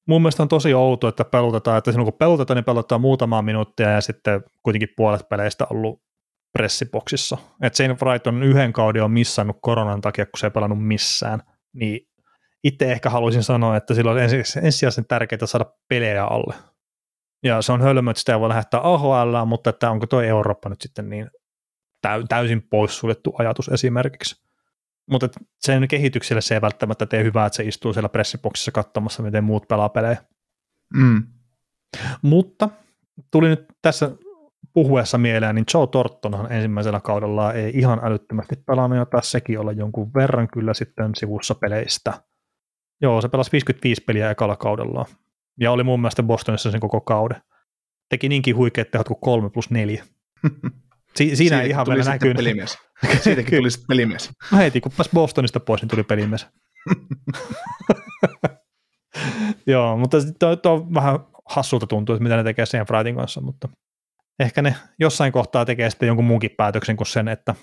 mun 0.08 0.22
mielestä 0.22 0.44
on 0.44 0.50
tosi 0.50 0.74
outo, 0.74 1.08
että 1.08 1.26
pelutetaan, 1.26 1.78
että 1.78 1.92
silloin 1.92 2.12
kun 2.12 2.18
pelutetaan, 2.18 2.56
niin 2.56 2.66
pelutetaan 2.66 3.02
muutamaa 3.02 3.42
minuuttia 3.42 3.92
ja 3.92 4.02
sitten 4.02 4.44
kuitenkin 4.64 4.90
puolet 4.98 5.30
peleistä 5.30 5.68
ollut 5.70 6.02
pressiboksissa. 6.54 7.38
Että 7.62 7.78
Shane 7.78 7.98
Wright 8.02 8.28
on 8.28 8.44
yhden 8.44 8.74
kauden 8.74 9.04
on 9.04 9.12
missannut 9.12 9.58
koronan 9.62 10.02
takia, 10.02 10.26
kun 10.26 10.40
se 10.40 10.48
ei 10.48 10.52
pelannut 10.52 10.88
missään, 10.88 11.42
niin 11.74 12.08
itse 12.64 12.92
ehkä 12.92 13.10
haluaisin 13.10 13.44
sanoa, 13.44 13.78
että 13.78 13.94
silloin 13.94 14.18
on 14.18 14.24
ensisijaisen 14.64 15.06
tärkeää 15.08 15.46
saada 15.46 15.66
pelejä 15.88 16.26
alle. 16.26 16.54
Ja 17.44 17.62
se 17.62 17.72
on 17.72 17.82
hölmö, 17.82 18.12
että 18.12 18.20
sitä 18.20 18.34
ei 18.34 18.40
voi 18.40 18.50
lähettää 18.50 18.80
AHL, 18.84 19.46
mutta 19.46 19.70
että 19.70 19.92
onko 19.92 20.08
tuo 20.08 20.22
Eurooppa 20.22 20.70
nyt 20.70 20.82
sitten 20.82 21.10
niin 21.10 21.30
täysin 22.30 22.68
poissuljettu 22.70 23.36
ajatus 23.40 23.70
esimerkiksi. 23.70 24.48
Mutta 25.12 25.30
sen 25.60 25.88
kehitykselle 25.88 26.42
se 26.42 26.54
ei 26.54 26.62
välttämättä 26.62 27.06
tee 27.06 27.24
hyvää, 27.24 27.46
että 27.46 27.58
se 27.58 27.64
istuu 27.64 27.94
siellä 27.94 28.10
pressiboksissa 28.10 28.72
katsomassa, 28.72 29.24
miten 29.24 29.44
muut 29.44 29.68
pelaa 29.68 29.90
pelejä. 29.90 30.18
Mm. 30.94 31.24
Mutta 32.22 32.70
tuli 33.32 33.50
nyt 33.50 33.66
tässä 33.82 34.12
puhuessa 34.74 35.18
mieleen, 35.18 35.56
niin 35.56 35.66
Joe 35.74 35.88
Tortonhan 35.88 36.52
ensimmäisellä 36.52 37.00
kaudella 37.00 37.54
ei 37.54 37.72
ihan 37.76 38.00
älyttömästi 38.04 38.56
pelannut, 38.56 39.00
ja 39.00 39.06
taas 39.06 39.32
sekin 39.32 39.60
olla 39.60 39.72
jonkun 39.72 40.14
verran 40.14 40.48
kyllä 40.54 40.74
sitten 40.74 41.16
sivussa 41.16 41.56
peleistä. 41.56 42.14
Joo, 43.02 43.22
se 43.22 43.30
pelasi 43.30 43.52
55 43.52 44.04
peliä 44.04 44.32
ekalla 44.32 44.56
kaudella, 44.56 45.06
ja 45.60 45.72
oli 45.72 45.84
mun 45.84 46.02
mielestä 46.02 46.24
Bostonissa 46.24 46.72
sen 46.72 46.80
koko 46.80 47.02
kauden. 47.02 47.42
Teki 48.10 48.30
niinkin 48.30 48.56
huikeat 48.56 48.92
tehot 48.92 49.08
kuin 49.08 49.20
3 49.22 49.50
plus 49.50 49.70
4. 49.70 50.04
Si- 51.16 51.36
siinä 51.36 51.62
ei 51.62 51.70
ihan 51.70 51.86
vielä 51.90 52.04
näkyy. 52.04 52.34
Pelimies. 52.34 52.78
Siitäkin 53.22 53.58
tuli 53.58 53.72
sitten 53.72 53.88
pelimies. 53.88 54.30
No 54.52 54.58
heti, 54.58 54.82
kun 54.82 54.92
pääsi 54.98 55.10
Bostonista 55.14 55.60
pois, 55.60 55.82
niin 55.82 55.90
tuli 55.90 56.04
pelimies. 56.04 56.48
Joo, 59.68 59.98
mutta 59.98 60.18
tuo, 60.40 60.56
tuo 60.56 60.88
vähän 60.94 61.20
hassulta 61.46 61.88
tuntuu, 61.88 62.16
että 62.16 62.24
mitä 62.24 62.36
ne 62.36 62.44
tekee 62.44 62.66
sen 62.66 62.86
Frightin 62.86 63.16
kanssa, 63.16 63.42
mutta 63.42 63.70
ehkä 64.40 64.62
ne 64.62 64.76
jossain 65.00 65.32
kohtaa 65.32 65.66
tekee 65.66 65.90
sitten 65.90 66.08
jonkun 66.08 66.26
muunkin 66.26 66.52
päätöksen 66.58 66.98
kuin 66.98 67.08
sen, 67.08 67.28
että 67.28 67.56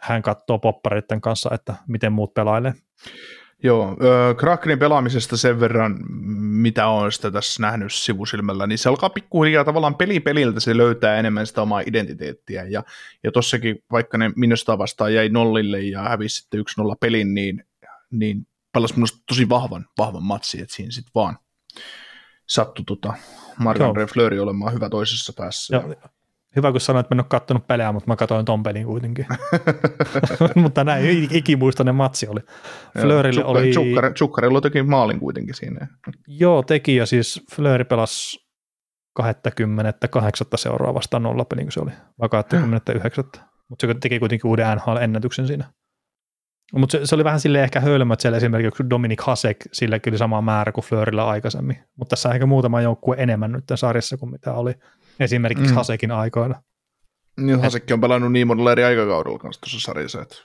hän 0.00 0.22
katsoo 0.22 0.58
poppareiden 0.58 1.20
kanssa, 1.20 1.50
että 1.54 1.74
miten 1.88 2.12
muut 2.12 2.34
pelailee. 2.34 2.74
Joo, 3.62 3.90
äh, 3.90 4.36
Krakenin 4.36 4.78
pelaamisesta 4.78 5.36
sen 5.36 5.60
verran, 5.60 5.96
mitä 6.38 6.86
on 6.86 7.12
sitä 7.12 7.30
tässä 7.30 7.62
nähnyt 7.62 7.92
sivusilmällä, 7.92 8.66
niin 8.66 8.78
se 8.78 8.88
alkaa 8.88 9.10
pikkuhiljaa 9.10 9.64
tavallaan 9.64 9.94
peli 9.94 10.20
peliltä, 10.20 10.60
se 10.60 10.76
löytää 10.76 11.16
enemmän 11.16 11.46
sitä 11.46 11.62
omaa 11.62 11.82
identiteettiä, 11.86 12.64
ja, 12.64 12.84
ja 13.24 13.32
tossakin 13.32 13.84
vaikka 13.92 14.18
ne 14.18 14.32
minusta 14.36 14.78
vastaan 14.78 15.14
jäi 15.14 15.28
nollille 15.28 15.80
ja 15.80 16.02
hävisi 16.02 16.36
sitten 16.36 16.60
1-0 16.60 16.62
pelin, 17.00 17.34
niin, 17.34 17.64
niin 18.10 18.46
pelasi 18.72 18.94
minusta 18.94 19.18
tosi 19.28 19.48
vahvan, 19.48 19.86
vahvan 19.98 20.22
matsi, 20.22 20.62
että 20.62 20.74
siinä 20.74 20.90
sitten 20.90 21.12
vaan 21.14 21.38
sattui 22.46 22.84
tota 22.84 23.14
Marc-André 23.60 24.12
Fleury 24.12 24.38
olemaan 24.38 24.74
hyvä 24.74 24.88
toisessa 24.88 25.32
päässä. 25.36 25.76
Joo, 25.76 25.94
Hyvä, 26.56 26.72
kun 26.72 26.80
sanoit, 26.80 27.04
että 27.04 27.14
mä 27.14 27.16
en 27.16 27.24
ole 27.24 27.26
katsonut 27.28 27.66
pelejä, 27.66 27.92
mutta 27.92 28.10
mä 28.10 28.16
katsoin 28.16 28.44
ton 28.44 28.62
pelin 28.62 28.86
kuitenkin. 28.86 29.26
mutta 30.54 30.84
näin 30.84 31.28
ikimuistainen 31.30 31.94
matsi 31.94 32.28
oli. 32.28 32.40
Flörille 33.00 33.44
oli... 33.44 33.72
Tsukkarilla 34.14 34.60
teki 34.60 34.82
maalin 34.82 35.20
kuitenkin 35.20 35.54
siinä. 35.54 35.86
Joo, 36.26 36.62
teki 36.62 36.96
ja 36.96 37.06
siis 37.06 37.44
Flöri 37.52 37.84
pelasi 37.84 38.46
28 39.14 40.46
seuraa 40.54 40.94
vastaan 40.94 41.22
nollapeli, 41.22 41.62
kun 41.62 41.72
se 41.72 41.80
oli, 41.80 41.90
vai 42.20 42.28
29. 42.28 43.24
Mutta 43.68 43.86
se 43.86 43.94
teki 43.94 44.18
kuitenkin 44.18 44.48
uuden 44.48 44.76
NHL-ennätyksen 44.76 45.46
siinä. 45.46 45.64
Mutta 46.72 46.92
se, 46.92 47.06
se, 47.06 47.14
oli 47.14 47.24
vähän 47.24 47.40
sille 47.40 47.62
ehkä 47.62 47.80
hölmö, 47.80 48.14
että 48.14 48.22
siellä 48.22 48.36
esimerkiksi 48.36 48.90
Dominik 48.90 49.20
Hasek, 49.22 49.56
sillä 49.72 49.98
kyllä 49.98 50.18
sama 50.18 50.40
määrä 50.42 50.72
kuin 50.72 50.84
Flörillä 50.84 51.26
aikaisemmin. 51.26 51.76
Mutta 51.96 52.10
tässä 52.10 52.28
on 52.28 52.34
ehkä 52.34 52.46
muutama 52.46 52.80
joukkue 52.80 53.16
enemmän 53.18 53.52
nyt 53.52 53.64
sarjassa 53.74 54.16
kuin 54.16 54.30
mitä 54.30 54.52
oli 54.52 54.74
esimerkiksi 55.20 55.70
mm. 55.70 55.74
Hasekin 55.74 56.10
aikoina. 56.10 56.62
Niin, 57.40 57.60
Hasekki 57.60 57.92
on 57.92 58.00
pelannut 58.00 58.32
niin 58.32 58.46
monella 58.46 58.72
eri 58.72 58.84
aikakaudella 58.84 59.38
kanssa 59.38 59.60
tuossa 59.60 59.80
sarjassa. 59.80 60.22
Että... 60.22 60.36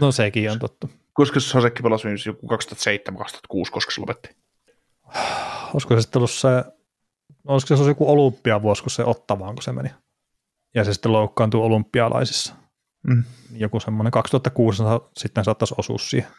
No 0.00 0.12
sekin 0.12 0.50
on 0.50 0.58
totta. 0.58 0.88
Koska 1.12 1.40
Hasekki 1.54 1.82
pelasi 1.82 2.08
joku 2.26 2.48
2007-2006, 2.48 3.70
koska 3.70 3.92
se 3.92 4.00
lopetti? 4.00 4.36
Olisiko 5.74 5.94
se 5.94 6.00
sitten 6.00 6.18
ollut 6.18 6.30
se, 6.30 6.48
olisiko 7.46 7.76
se 7.76 7.84
joku 7.84 8.10
olympiavuosi, 8.10 8.82
kun 8.82 8.90
se 8.90 9.04
ottavaan, 9.04 9.54
kun 9.54 9.62
se 9.62 9.72
meni. 9.72 9.90
Ja 10.74 10.84
se 10.84 10.92
sitten 10.92 11.12
loukkaantui 11.12 11.60
olympialaisissa. 11.60 12.54
Mm. 13.06 13.24
Joku 13.52 13.80
semmoinen 13.80 14.10
2006 14.10 14.82
sitten 15.16 15.44
saattaisi 15.44 15.74
osua 15.78 15.98
siihen. 15.98 16.30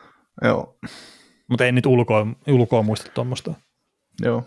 Joo. 0.43 0.77
Mutta 1.49 1.65
ei 1.65 1.71
nyt 1.71 1.85
ulkoa, 1.85 2.27
ulkoa 2.47 2.81
muista 2.81 3.11
tuommoista. 3.13 3.53
Joo. 4.21 4.43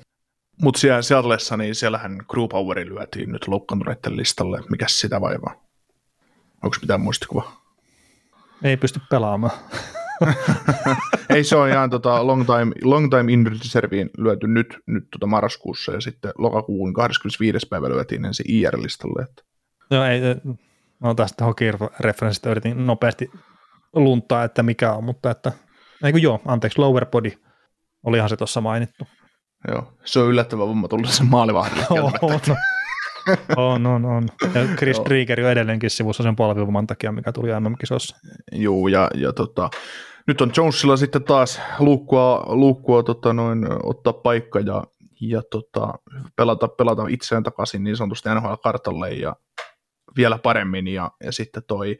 Mutta 0.60 0.80
siellä 0.80 1.02
Seattleissa, 1.02 1.56
niin 1.56 1.74
siellähän 1.74 2.18
Crew 2.32 2.48
Poweri 2.48 2.88
lyötiin 2.88 3.32
nyt 3.32 3.48
loukkaantuneiden 3.48 4.16
listalle. 4.16 4.60
Mikäs 4.70 5.00
sitä 5.00 5.20
vaivaa? 5.20 5.54
Onko 6.62 6.76
mitään 6.80 7.00
muistikuva? 7.00 7.52
Ei 8.62 8.76
pysty 8.76 9.00
pelaamaan. 9.10 9.58
Ei 11.34 11.44
se 11.44 11.56
on 11.56 11.68
ihan 11.68 11.90
tota 11.90 12.26
long, 12.26 12.44
time, 12.46 12.72
long 12.82 13.10
time 13.10 13.32
in 13.32 13.46
reserviin 13.46 14.10
lyöty 14.18 14.46
nyt, 14.46 14.78
nyt 14.86 15.04
tota 15.10 15.26
marraskuussa 15.26 15.92
ja 15.92 16.00
sitten 16.00 16.32
lokakuun 16.38 16.94
25. 16.94 17.66
päivä 17.68 17.88
lyötiin 17.88 18.24
ensin 18.24 18.46
IR-listalle. 18.48 19.22
Että. 19.22 19.42
Joo, 19.90 20.04
ei, 20.04 20.20
no 21.00 21.14
tästä 21.14 21.44
hockey-referenssistä 21.44 22.50
yritin 22.50 22.86
nopeasti 22.86 23.30
luntaa, 23.92 24.44
että 24.44 24.62
mikä 24.62 24.92
on, 24.92 25.04
mutta 25.04 25.30
että, 25.30 25.52
ei 26.04 26.12
kun 26.12 26.22
joo, 26.22 26.40
anteeksi, 26.46 26.78
lower 26.78 27.06
body, 27.06 27.32
olihan 28.02 28.28
se 28.28 28.36
tuossa 28.36 28.60
mainittu. 28.60 29.06
Joo, 29.68 29.92
se 30.04 30.20
on 30.20 30.28
yllättävän 30.28 30.68
vamma 30.68 30.88
tullut 30.88 31.08
sen 31.08 31.26
maalivahdille 31.26 31.86
on, 33.56 33.86
on, 33.86 34.04
on. 34.04 34.28
Ja 34.54 34.76
Chris 34.76 35.00
Krieger 35.00 35.40
on 35.40 35.50
edelleenkin 35.50 35.90
sivussa 35.90 36.22
sen 36.22 36.36
polvivumman 36.36 36.86
takia, 36.86 37.12
mikä 37.12 37.32
tuli 37.32 37.60
MM-kisossa. 37.60 38.16
Joo, 38.52 38.88
ja, 38.88 39.10
ja 39.14 39.32
tota, 39.32 39.70
nyt 40.26 40.40
on 40.40 40.52
Jonesilla 40.56 40.96
sitten 40.96 41.24
taas 41.24 41.60
luukkua, 41.78 42.44
luukkua 42.46 43.02
tota 43.02 43.32
noin, 43.32 43.66
ottaa 43.82 44.12
paikka 44.12 44.60
ja, 44.60 44.84
ja 45.20 45.42
tota, 45.50 45.94
pelata, 46.36 46.68
pelata 46.68 47.02
itseään 47.08 47.42
takaisin 47.42 47.84
niin 47.84 47.96
sanotusti 47.96 48.28
NHL-kartalle 48.28 49.10
ja 49.10 49.36
vielä 50.16 50.38
paremmin. 50.38 50.88
Ja, 50.88 51.10
ja 51.24 51.32
sitten 51.32 51.62
toi, 51.66 51.98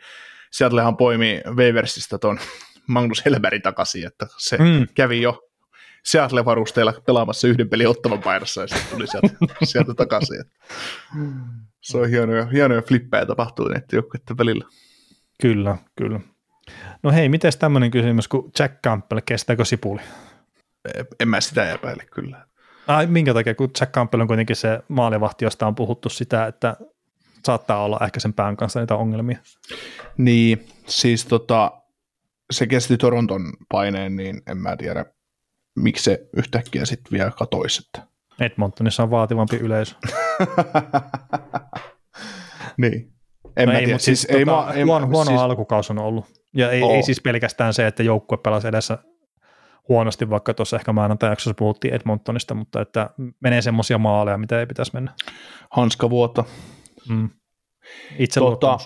Seattlehan 0.50 0.96
poimi 0.96 1.40
Waversista 1.46 2.18
ton 2.18 2.38
Magnus 2.86 3.24
Helberg 3.24 3.62
takaisin, 3.62 4.06
että 4.06 4.26
se 4.38 4.56
mm. 4.56 4.86
kävi 4.94 5.22
jo 5.22 5.49
Seattle-varusteilla 6.04 6.92
pelaamassa 7.06 7.48
yhden 7.48 7.68
pelin 7.68 7.88
ottavan 7.88 8.22
painossa 8.22 8.60
ja 8.60 8.66
sitten 8.66 8.90
tuli 8.90 9.06
sieltä, 9.06 9.28
sieltä 9.64 9.94
takaisin. 9.94 10.44
Se 11.80 11.98
on 11.98 12.08
hienoja, 12.08 12.46
hienoja 12.46 12.82
flippejä 12.82 13.26
tapahtuu 13.26 13.68
näiden 13.68 13.88
joukkueiden 13.92 14.38
välillä. 14.38 14.64
Kyllä, 15.42 15.76
kyllä. 15.96 16.20
No 17.02 17.10
hei, 17.12 17.28
miten 17.28 17.52
tämmöinen 17.58 17.90
kysymys, 17.90 18.28
kun 18.28 18.50
Jack 18.58 18.82
Campbell, 18.84 19.20
kestääkö 19.26 19.64
sipuli? 19.64 20.00
En 21.20 21.28
mä 21.28 21.40
sitä 21.40 21.72
epäile 21.72 22.04
kyllä. 22.14 22.46
Ai, 22.86 23.06
minkä 23.06 23.34
takia, 23.34 23.54
kun 23.54 23.70
Jack 23.80 23.92
Campbell 23.92 24.20
on 24.20 24.26
kuitenkin 24.26 24.56
se 24.56 24.80
maalivahti, 24.88 25.44
josta 25.44 25.66
on 25.66 25.74
puhuttu 25.74 26.08
sitä, 26.08 26.46
että 26.46 26.76
saattaa 27.44 27.84
olla 27.84 27.98
ehkä 28.04 28.20
sen 28.20 28.32
pään 28.32 28.56
kanssa 28.56 28.80
niitä 28.80 28.96
ongelmia. 28.96 29.38
Niin, 30.16 30.66
siis 30.86 31.26
tota, 31.26 31.72
se 32.50 32.66
kesti 32.66 32.96
Toronton 32.96 33.52
paineen, 33.68 34.16
niin 34.16 34.42
en 34.46 34.58
mä 34.58 34.76
tiedä, 34.76 35.04
miksi 35.76 36.04
se 36.04 36.28
yhtäkkiä 36.36 36.84
sitten 36.84 37.12
vielä 37.12 37.30
katoisi. 37.30 37.82
Että. 37.86 38.10
Edmontonissa 38.40 39.02
on 39.02 39.10
vaativampi 39.10 39.56
yleisö. 39.56 39.94
niin. 42.82 43.12
En 43.56 43.68
no 43.68 43.74
ei, 43.74 43.78
tiedä. 43.78 43.92
Mutta 43.92 44.04
siis, 44.04 44.22
siis 44.22 44.38
ei 44.38 44.44
tota, 44.44 44.56
ma, 44.56 44.72
huono, 44.84 45.06
huono 45.06 45.30
siis... 45.30 45.40
alkukaus 45.40 45.90
on 45.90 45.98
ollut. 45.98 46.24
Ja 46.54 46.70
ei, 46.70 46.82
ei 46.82 47.02
siis 47.02 47.20
pelkästään 47.20 47.74
se, 47.74 47.86
että 47.86 48.02
joukkue 48.02 48.38
pelasi 48.38 48.68
edessä 48.68 48.98
huonosti, 49.88 50.30
vaikka 50.30 50.54
tuossa 50.54 50.76
ehkä 50.76 50.92
maanantajaksossa 50.92 51.54
puhuttiin 51.54 51.94
Edmontonista, 51.94 52.54
mutta 52.54 52.80
että 52.80 53.10
menee 53.40 53.62
semmoisia 53.62 53.98
maaleja, 53.98 54.38
mitä 54.38 54.60
ei 54.60 54.66
pitäisi 54.66 54.90
mennä. 54.94 55.12
Hanskavuotta. 55.70 56.44
Mm. 57.08 57.30
Itse 58.18 58.40
tota, 58.40 58.78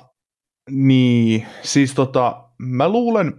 Niin, 0.71 1.47
siis 1.63 1.95
tota, 1.95 2.49
mä 2.59 2.89
luulen, 2.89 3.33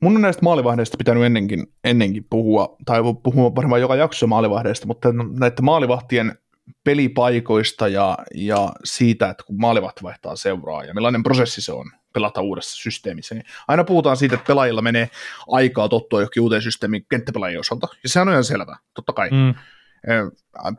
Mun 0.00 0.16
on 0.16 0.22
näistä 0.22 0.42
maalivahdeista 0.42 0.96
pitänyt 0.96 1.24
ennenkin, 1.24 1.66
ennenkin 1.84 2.26
puhua, 2.30 2.76
tai 2.86 3.00
puhua 3.22 3.54
varmaan 3.54 3.80
joka 3.80 3.96
jakso 3.96 4.26
maalivahdeista, 4.26 4.86
mutta 4.86 5.08
näiden 5.12 5.64
maalivahtien 5.64 6.38
pelipaikoista 6.84 7.88
ja, 7.88 8.18
ja 8.34 8.72
siitä, 8.84 9.30
että 9.30 9.44
kun 9.44 9.60
maalivahti 9.60 10.02
vaihtaa 10.02 10.36
seuraa 10.36 10.84
ja 10.84 10.94
millainen 10.94 11.22
prosessi 11.22 11.62
se 11.62 11.72
on 11.72 11.90
pelata 12.12 12.40
uudessa 12.40 12.76
systeemissä, 12.76 13.34
niin 13.34 13.44
aina 13.68 13.84
puhutaan 13.84 14.16
siitä, 14.16 14.34
että 14.34 14.46
pelaajilla 14.46 14.82
menee 14.82 15.10
aikaa 15.48 15.88
tottua 15.88 16.20
johonkin 16.20 16.42
uuteen 16.42 16.62
systeemiin 16.62 17.06
kenttäpelaajien 17.10 17.60
osalta, 17.60 17.88
ja 18.02 18.08
se 18.08 18.20
on 18.20 18.28
ihan 18.28 18.44
selvä, 18.44 18.76
totta 18.94 19.12
kai. 19.12 19.30
Mm. 19.30 19.54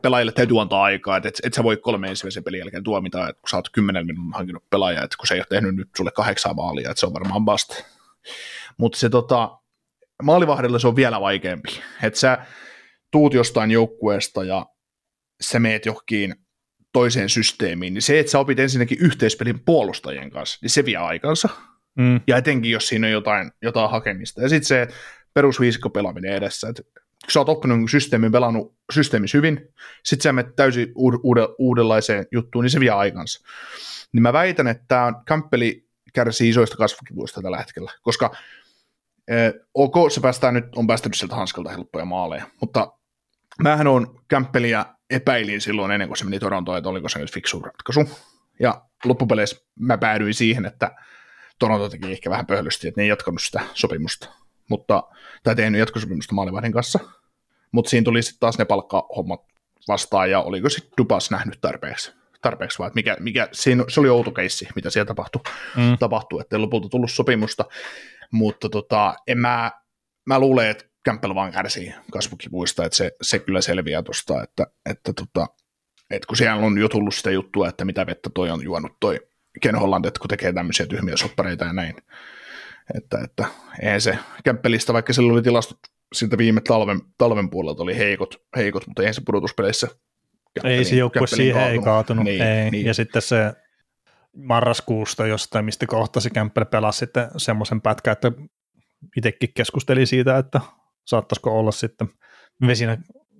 Pelaajille 0.02 0.32
täytyy 0.32 0.60
antaa 0.60 0.82
aikaa, 0.82 1.16
että 1.16 1.28
et, 1.28 1.40
et 1.42 1.54
sä 1.54 1.64
voi 1.64 1.76
kolme 1.76 2.08
ensimmäisen 2.08 2.44
pelin 2.44 2.58
jälkeen 2.58 2.84
tuomita, 2.84 3.28
että 3.28 3.40
kun 3.40 3.48
sä 3.50 3.56
oot 3.56 3.68
kymmenen 3.68 4.06
minuutin 4.06 4.34
hankkinut 4.34 4.70
pelaajaa, 4.70 5.04
että 5.04 5.16
kun 5.16 5.26
se 5.26 5.34
ei 5.34 5.40
ole 5.40 5.46
tehnyt 5.48 5.76
nyt 5.76 5.88
sulle 5.96 6.10
kahdeksaa 6.10 6.54
maalia, 6.54 6.90
että 6.90 7.00
se 7.00 7.06
on 7.06 7.14
varmaan 7.14 7.44
bust 7.44 7.82
mutta 8.76 8.98
se 8.98 9.08
tota, 9.08 9.58
maalivahdella 10.22 10.78
se 10.78 10.88
on 10.88 10.96
vielä 10.96 11.20
vaikeampi. 11.20 11.80
Että 12.02 12.18
sä, 12.18 12.38
tuut 13.10 13.34
jostain 13.34 13.70
joukkueesta 13.70 14.44
ja 14.44 14.66
sä 15.40 15.60
meet 15.60 15.86
johonkin 15.86 16.34
toiseen 16.92 17.28
systeemiin, 17.28 17.94
niin 17.94 18.02
se, 18.02 18.18
että 18.18 18.32
sä 18.32 18.38
opit 18.38 18.58
ensinnäkin 18.58 18.98
yhteispelin 19.00 19.60
puolustajien 19.64 20.30
kanssa, 20.30 20.58
niin 20.62 20.70
se 20.70 20.84
vie 20.84 20.96
aikansa. 20.96 21.48
Mm. 21.98 22.20
Ja 22.26 22.36
etenkin, 22.36 22.70
jos 22.70 22.88
siinä 22.88 23.06
on 23.06 23.12
jotain, 23.12 23.52
jotain 23.62 23.90
hakemista. 23.90 24.42
Ja 24.42 24.48
sitten 24.48 24.66
se 24.66 24.88
perusviisikko 25.34 25.90
pelaaminen 25.90 26.32
edessä. 26.32 26.68
Et 26.68 26.76
kun 27.24 27.32
sä 27.32 27.40
oot 27.40 27.48
oppinut 27.48 27.90
systeemin, 27.90 28.32
pelannut 28.32 28.76
systeemissä 28.92 29.38
hyvin, 29.38 29.68
sitten 30.04 30.22
sä 30.22 30.32
menet 30.32 30.56
täysin 30.56 30.88
uud- 30.88 31.54
uudenlaiseen 31.58 32.26
juttuun, 32.32 32.64
niin 32.64 32.70
se 32.70 32.80
vie 32.80 32.90
aikansa. 32.90 33.48
Niin 34.12 34.22
mä 34.22 34.32
väitän, 34.32 34.66
että 34.68 34.84
tämä 34.88 35.12
Kamppeli 35.28 35.86
kärsii 36.14 36.48
isoista 36.48 36.76
kasvukivuista 36.76 37.42
tällä 37.42 37.58
hetkellä, 37.58 37.92
koska 38.02 38.36
eh, 39.28 39.52
ok, 39.74 39.94
se 40.10 40.20
päästään 40.20 40.54
nyt, 40.54 40.64
on 40.76 40.86
päästänyt 40.86 41.14
sieltä 41.16 41.36
hanskalta 41.36 41.70
helppoja 41.70 42.04
maaleja, 42.04 42.44
mutta 42.60 42.92
mähän 43.62 43.86
on 43.86 44.20
Kämppeliä 44.28 44.86
epäilin 45.10 45.60
silloin 45.60 45.90
ennen 45.90 46.08
kuin 46.08 46.18
se 46.18 46.24
meni 46.24 46.38
Torontoon, 46.38 46.78
että 46.78 46.90
oliko 46.90 47.08
se 47.08 47.18
nyt 47.18 47.32
fiksu 47.32 47.60
ratkaisu. 47.60 48.10
Ja 48.60 48.82
loppupeleissä 49.04 49.56
mä 49.80 49.98
päädyin 49.98 50.34
siihen, 50.34 50.66
että 50.66 50.96
Toronto 51.58 51.88
teki 51.88 52.12
ehkä 52.12 52.30
vähän 52.30 52.46
pöhlysti, 52.46 52.88
että 52.88 53.00
ne 53.00 53.02
ei 53.02 53.08
jatkanut 53.08 53.42
sitä 53.42 53.60
sopimusta, 53.74 54.28
mutta, 54.70 55.02
tai 55.42 55.54
tehnyt 55.56 55.78
jatkosopimusta 55.78 56.34
maalivahdin 56.34 56.72
kanssa. 56.72 56.98
Mutta 57.72 57.88
siinä 57.88 58.04
tuli 58.04 58.22
sitten 58.22 58.40
taas 58.40 58.58
ne 58.58 58.64
palkkahommat 58.64 59.40
vastaan, 59.88 60.30
ja 60.30 60.40
oliko 60.40 60.68
sitten 60.68 60.92
Dubas 60.98 61.30
nähnyt 61.30 61.58
tarpeeksi, 61.60 62.12
tarpeeksi 62.42 62.78
vai 62.78 62.90
mikä, 62.94 63.16
mikä 63.20 63.48
siinä, 63.52 63.84
se 63.88 64.00
oli 64.00 64.08
outo 64.08 64.30
keissi, 64.30 64.68
mitä 64.74 64.90
siellä 64.90 65.06
tapahtui, 65.06 65.40
Mm. 65.76 65.98
tapahtui 65.98 66.40
että 66.40 66.56
ei 66.56 66.60
lopulta 66.60 66.88
tullut 66.88 67.10
sopimusta, 67.10 67.64
mutta 68.32 68.68
tota, 68.68 69.14
en 69.26 69.38
mä, 69.38 69.72
mä 70.26 70.38
luulen, 70.38 70.70
että 70.70 70.84
Campbell 71.06 71.34
vaan 71.34 71.52
kärsii 71.52 71.94
kasvukivuista, 72.12 72.84
että 72.84 72.96
se, 72.96 73.12
se 73.22 73.38
kyllä 73.38 73.60
selviää 73.60 74.02
tuosta, 74.02 74.42
että, 74.42 74.66
että, 74.90 75.12
tota, 75.12 75.46
että 76.10 76.26
kun 76.26 76.36
siellä 76.36 76.66
on 76.66 76.78
jo 76.78 76.88
tullut 76.88 77.14
sitä 77.14 77.30
juttua, 77.30 77.68
että 77.68 77.84
mitä 77.84 78.06
vettä 78.06 78.30
toi 78.34 78.50
on 78.50 78.64
juonut 78.64 78.92
toi 79.00 79.20
Ken 79.60 79.76
Holland, 79.76 80.04
että 80.04 80.20
kun 80.20 80.28
tekee 80.28 80.52
tämmöisiä 80.52 80.86
tyhmiä 80.86 81.16
soppareita 81.16 81.64
ja 81.64 81.72
näin, 81.72 81.94
että, 82.94 83.18
että 83.24 83.44
eihän 83.82 84.00
se 84.00 84.18
Kämppelistä, 84.44 84.92
vaikka 84.92 85.12
sillä 85.12 85.32
oli 85.32 85.42
tilastot 85.42 85.78
siltä 86.14 86.38
viime 86.38 86.60
talven, 86.60 87.00
talven 87.18 87.50
puolelta 87.50 87.82
oli 87.82 87.98
heikot, 87.98 88.42
heikot 88.56 88.86
mutta 88.86 89.02
eihän 89.02 89.14
se 89.14 89.22
pudotuspeleissä 89.26 89.88
Ei 90.64 90.84
se 90.84 90.96
joukkue 90.96 91.20
Kämppelin 91.20 91.44
siihen 91.44 91.70
ei 91.70 91.78
kaatunut. 91.78 92.24
Niin, 92.24 92.42
ei. 92.42 92.70
niin. 92.70 92.86
Ja 92.86 92.94
sitten 92.94 93.22
se 93.22 93.52
marraskuusta 94.36 95.26
jostain, 95.26 95.64
mistä 95.64 95.86
kohtasi 95.86 96.30
Kämppel 96.30 96.64
pelasi 96.64 96.98
sitten 96.98 97.28
semmoisen 97.36 97.80
pätkän, 97.80 98.12
että 98.12 98.32
itsekin 99.16 99.48
keskusteli 99.54 100.06
siitä, 100.06 100.38
että 100.38 100.60
saattaisiko 101.06 101.58
olla 101.58 101.72
sitten 101.72 102.08
vesinä 102.66 102.98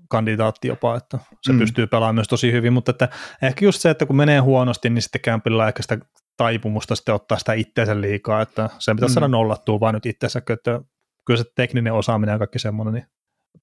kandidaatti 0.09 0.69
jopa, 0.69 0.97
että 0.97 1.19
se 1.43 1.53
Mm. 1.53 1.59
pystyy 1.59 1.87
pelaamaan 1.87 2.15
myös 2.15 2.29
tosi 2.29 2.53
hyvin, 2.53 2.73
mutta 2.73 2.91
että 2.91 3.09
ehkä 3.43 3.65
just 3.65 3.81
se, 3.81 3.91
että 3.91 4.07
kun 4.07 4.17
menee 4.17 4.39
huonosti, 4.39 4.91
niin 4.91 5.03
sitten 5.03 5.21
Kämpillä 5.21 5.63
on 5.63 5.69
ehkä 5.69 5.83
sitä 5.83 5.99
taipumusta 6.37 6.95
sitten 6.97 7.15
ottaa 7.15 7.39
sitä 7.39 7.53
itteensä 7.53 8.01
liikaa, 8.01 8.43
että 8.43 8.71
se 8.79 8.95
pitäisi 8.95 9.13
Mm. 9.13 9.15
saada 9.15 9.29
nollattua 9.29 9.81
vaan 9.81 9.95
nyt 9.95 10.07
itseensä, 10.07 10.39
että 10.39 10.81
kyllä 11.27 11.39
se 11.39 11.45
tekninen 11.55 11.93
osaaminen 11.93 12.33
ja 12.33 12.39
kaikki 12.39 12.59
semmoinen, 12.59 12.95
niin 12.95 13.07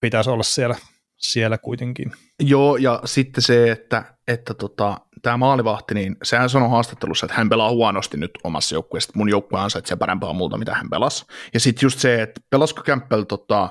pitäisi 0.02 0.30
olla 0.30 0.44
siellä, 0.44 0.76
siellä 1.24 1.58
kuitenkin. 1.58 2.12
Joo, 2.40 2.78
ja 2.78 3.02
sitten 3.06 3.42
se, 3.42 3.72
että, 3.72 4.04
että 4.28 4.54
tota, 4.54 4.98
tämä 5.22 5.38
maalivahti, 5.38 5.94
niin 5.94 6.16
sehän 6.24 6.50
sanoi 6.50 6.70
haastattelussa, 6.70 7.26
että 7.26 7.38
hän 7.38 7.50
pelaa 7.50 7.70
huonosti 7.72 8.18
nyt 8.18 8.32
omassa 8.44 8.76
joukkueessa, 8.76 9.12
mun 9.16 9.30
joukkue 9.30 9.60
ansaitsee 9.60 9.98
parempaa 9.98 10.34
multa, 10.34 10.58
mitä 10.58 10.76
hän 10.76 10.90
pelasi. 10.90 11.26
Ja 11.54 11.60
sitten 11.60 11.86
just 11.86 12.00
se, 12.00 12.22
että 12.22 12.42
pelasiko 12.50 12.82
Campbell, 12.84 13.24
tota, 13.24 13.70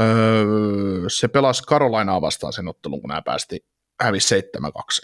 öö, 0.00 1.08
se 1.08 1.28
pelasi 1.28 1.62
Carolinaa 1.62 2.20
vastaan 2.20 2.52
sen 2.52 2.68
ottelun, 2.68 3.00
kun 3.00 3.08
nämä 3.08 3.22
päästi 3.22 3.66
hävisi 4.00 4.34
7-2, 4.34 4.38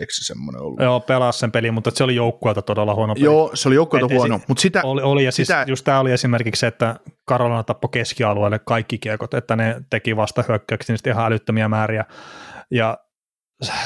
eikö 0.01 0.13
se 0.13 0.25
semmoinen 0.25 0.63
ollut? 0.63 0.81
Joo, 0.81 1.01
pelasi 1.01 1.39
sen 1.39 1.53
pelin, 1.53 1.75
mutta 1.75 1.91
se 1.95 2.05
oli 2.05 2.15
joukkueelta 2.15 2.63
todella 2.63 2.95
huono 2.95 3.15
peli. 3.15 3.25
Joo, 3.25 3.51
se 3.55 3.69
oli 3.69 3.75
joukkueelta 3.75 4.07
esi- 4.07 4.17
huono, 4.17 4.41
mutta 4.49 4.61
sitä, 4.61 4.81
Oli, 4.85 5.03
oli 5.03 5.25
ja 5.25 5.33
siis 5.33 5.49
Sitä- 5.49 5.65
just 5.69 5.85
tämä 5.85 6.01
oli 6.01 6.13
esimerkiksi 6.13 6.61
se, 6.61 6.67
että 6.67 6.97
Karolana 7.27 7.63
tappoi 7.63 7.89
keskialueelle 7.93 8.59
kaikki 8.59 8.99
kiekot, 8.99 9.35
että 9.35 9.57
ne 9.57 9.83
teki 9.91 10.17
vasta 10.17 10.45
hyökkäyksiä 10.49 10.93
niistä 10.93 11.11
ihan 11.11 11.27
älyttömiä 11.27 11.69
määriä. 11.69 12.05
Ja 12.71 12.99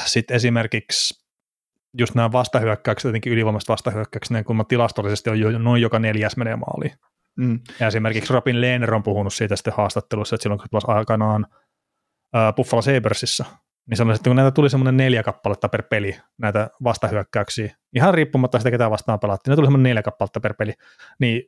sitten 0.05 0.35
esimerkiksi 0.35 1.27
just 1.97 2.15
nämä 2.15 2.31
vastahyökkäykset, 2.31 3.09
jotenkin 3.09 3.33
ylivoimaiset 3.33 3.69
vastahyökkäykset, 3.69 4.31
ne 4.31 4.43
kun 4.43 4.65
tilastollisesti 4.67 5.29
on 5.29 5.39
jo, 5.39 5.59
noin 5.59 5.81
joka 5.81 5.99
neljäs 5.99 6.37
menee 6.37 6.55
maaliin. 6.55 6.93
mm, 7.37 7.59
Ja 7.79 7.87
esimerkiksi 7.87 8.33
Robin 8.33 8.61
Lehner 8.61 8.93
on 8.93 9.03
puhunut 9.03 9.33
siitä 9.33 9.55
sitten 9.55 9.73
haastattelussa, 9.77 10.35
että 10.35 10.43
silloin 10.43 10.59
kun 10.59 10.67
pelasi 10.71 10.87
aikanaan 10.87 11.45
Buffalo 12.55 12.81
Sabersissa, 12.81 13.45
niin 13.89 13.97
sanoi, 13.97 14.15
että 14.15 14.29
kun 14.29 14.35
näitä 14.35 14.51
tuli 14.51 14.69
semmoinen 14.69 14.97
neljä 14.97 15.23
kappaletta 15.23 15.69
per 15.69 15.83
peli, 15.83 16.17
näitä 16.37 16.69
vastahyökkäyksiä, 16.83 17.75
ihan 17.95 18.13
riippumatta 18.13 18.57
sitä, 18.59 18.71
ketä 18.71 18.89
vastaan 18.89 19.19
pelattiin, 19.19 19.51
ne 19.51 19.55
tuli 19.55 19.65
semmoinen 19.67 19.83
neljä 19.89 20.03
kappaletta 20.03 20.39
per 20.39 20.53
peli, 20.53 20.73
niin 21.19 21.43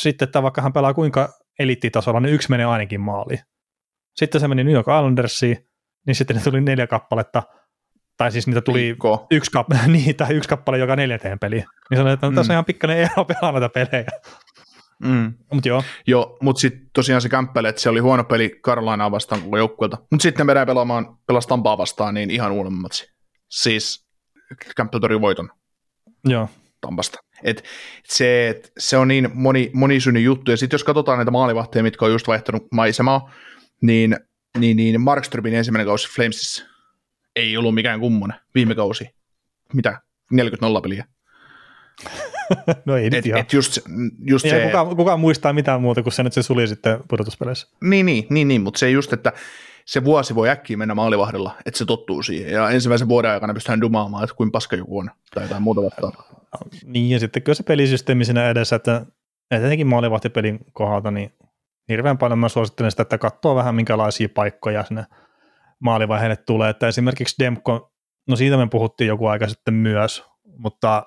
sitten, 0.00 0.26
että 0.26 0.42
vaikka 0.42 0.62
hän 0.62 0.72
pelaa 0.72 0.94
kuinka 0.94 1.28
eliittitasolla, 1.58 2.20
niin 2.20 2.34
yksi 2.34 2.50
menee 2.50 2.66
ainakin 2.66 3.00
maaliin. 3.00 3.40
Sitten 4.16 4.40
se 4.40 4.48
meni 4.48 4.64
New 4.64 4.74
York 4.74 4.86
Islandersiin, 4.88 5.68
niin 6.06 6.14
sitten 6.14 6.36
ne 6.36 6.42
tuli 6.42 6.60
neljä 6.60 6.86
kappaletta, 6.86 7.42
tai 8.16 8.32
siis 8.32 8.46
niitä 8.46 8.60
tuli 8.60 8.96
yksi, 9.30 9.50
kap- 9.50 9.86
niin, 9.86 10.16
tai 10.16 10.34
yksi 10.34 10.48
kappale 10.48 10.78
joka 10.78 10.96
neljänteen 10.96 11.38
peliin. 11.38 11.64
Niin 11.90 11.98
sanoin, 11.98 12.14
että 12.14 12.26
no, 12.26 12.32
tässä 12.32 12.40
on 12.52 12.54
Mm. 12.54 12.54
ihan 12.54 12.64
pikkainen 12.64 12.98
ero 12.98 13.24
pelaa 13.40 13.52
näitä 13.52 13.68
pelejä. 13.68 14.08
Mm. 15.02 15.34
Mutta 15.52 15.68
joo, 15.68 15.84
Joo, 16.06 16.38
mutta 16.42 16.60
sitten 16.60 16.90
tosiaan 16.92 17.22
se 17.22 17.28
kämppeli, 17.28 17.68
että 17.68 17.80
se 17.80 17.88
oli 17.88 18.00
huono 18.00 18.24
peli 18.24 18.60
Carolinaa 18.64 19.10
vastaan 19.10 19.42
koko 19.42 19.56
joukkueelta. 19.58 19.98
Mutta 20.10 20.22
sitten 20.22 20.46
menee 20.46 20.66
pelaamaan, 20.66 21.18
pelas 21.26 21.46
Tampaa 21.46 21.78
vastaan, 21.78 22.14
niin 22.14 22.30
ihan 22.30 22.52
uuden 22.52 22.72
matsi. 22.72 23.12
Siis 23.48 24.06
Campbell 24.76 25.00
tori 25.00 25.20
voiton 25.20 25.50
joo. 26.24 26.48
Tampasta. 26.80 27.18
Et 27.42 27.64
se, 28.04 28.48
et 28.48 28.72
se 28.78 28.96
on 28.96 29.08
niin 29.08 29.30
moni, 29.34 29.70
monisyinen 29.74 30.24
juttu. 30.24 30.50
Ja 30.50 30.56
sitten 30.56 30.74
jos 30.74 30.84
katsotaan 30.84 31.18
näitä 31.18 31.30
maalivahteja, 31.30 31.82
mitkä 31.82 32.04
on 32.04 32.12
just 32.12 32.26
vaihtanut 32.28 32.66
maisemaa, 32.72 33.32
niin, 33.82 34.16
niin, 34.58 34.76
niin 34.76 35.00
Markströmin 35.00 35.54
ensimmäinen 35.54 35.86
kausi 35.86 36.08
Flamesissa 36.08 36.64
ei 37.36 37.56
ollut 37.56 37.74
mikään 37.74 38.00
kummonen 38.00 38.40
viime 38.54 38.74
kausi. 38.74 39.10
Mitä? 39.74 40.00
40 40.30 40.80
peliä. 40.82 41.04
No 42.84 42.96
ei 42.96 43.04
nyt 43.04 43.14
Et, 43.14 43.26
ihan. 43.26 43.40
et 43.40 43.52
just, 43.52 43.78
just 44.20 44.44
Ei 44.44 44.50
se, 44.50 44.66
kukaan, 44.66 44.96
kukaan 44.96 45.20
muistaa 45.20 45.52
mitään 45.52 45.82
muuta 45.82 46.02
kuin 46.02 46.12
sen, 46.12 46.26
että 46.26 46.34
se 46.34 46.46
suli 46.46 46.68
sitten 46.68 46.98
pudotuspeleissä. 47.08 47.68
Niin, 47.80 48.06
niin, 48.06 48.26
niin, 48.30 48.48
niin 48.48 48.60
mutta 48.62 48.78
se 48.78 48.90
just, 48.90 49.12
että 49.12 49.32
se 49.84 50.04
vuosi 50.04 50.34
voi 50.34 50.48
äkkiä 50.48 50.76
mennä 50.76 50.94
maalivahdella, 50.94 51.56
että 51.66 51.78
se 51.78 51.84
tottuu 51.84 52.22
siihen. 52.22 52.52
Ja 52.52 52.70
ensimmäisen 52.70 53.08
vuoden 53.08 53.30
aikana 53.30 53.54
pystytään 53.54 53.80
dumaamaan, 53.80 54.24
että 54.24 54.36
kuin 54.36 54.52
paska 54.52 54.76
joku 54.76 54.98
on, 54.98 55.10
tai 55.34 55.44
jotain 55.44 55.62
muuta 55.62 55.82
vastaavaa. 55.82 56.28
Niin, 56.84 57.10
ja 57.10 57.20
sitten 57.20 57.42
kyllä 57.42 57.56
se 57.56 57.62
pelisysteemi 57.62 58.24
siinä 58.24 58.50
edessä, 58.50 58.76
että 58.76 59.06
etenkin 59.50 59.86
maalivahtipelin 59.86 60.58
kohdalta, 60.72 61.10
niin 61.10 61.32
hirveän 61.88 62.18
paljon 62.18 62.38
mä 62.38 62.48
suosittelen 62.48 62.90
sitä, 62.90 63.02
että 63.02 63.18
katsoo 63.18 63.54
vähän 63.54 63.74
minkälaisia 63.74 64.28
paikkoja 64.34 64.84
sinne 64.84 65.04
maalivaiheelle 65.80 66.36
tulee. 66.36 66.70
Että 66.70 66.88
esimerkiksi 66.88 67.36
Demko, 67.38 67.92
no 68.28 68.36
siitä 68.36 68.56
me 68.56 68.68
puhuttiin 68.70 69.08
joku 69.08 69.26
aika 69.26 69.48
sitten 69.48 69.74
myös, 69.74 70.24
mutta 70.58 71.06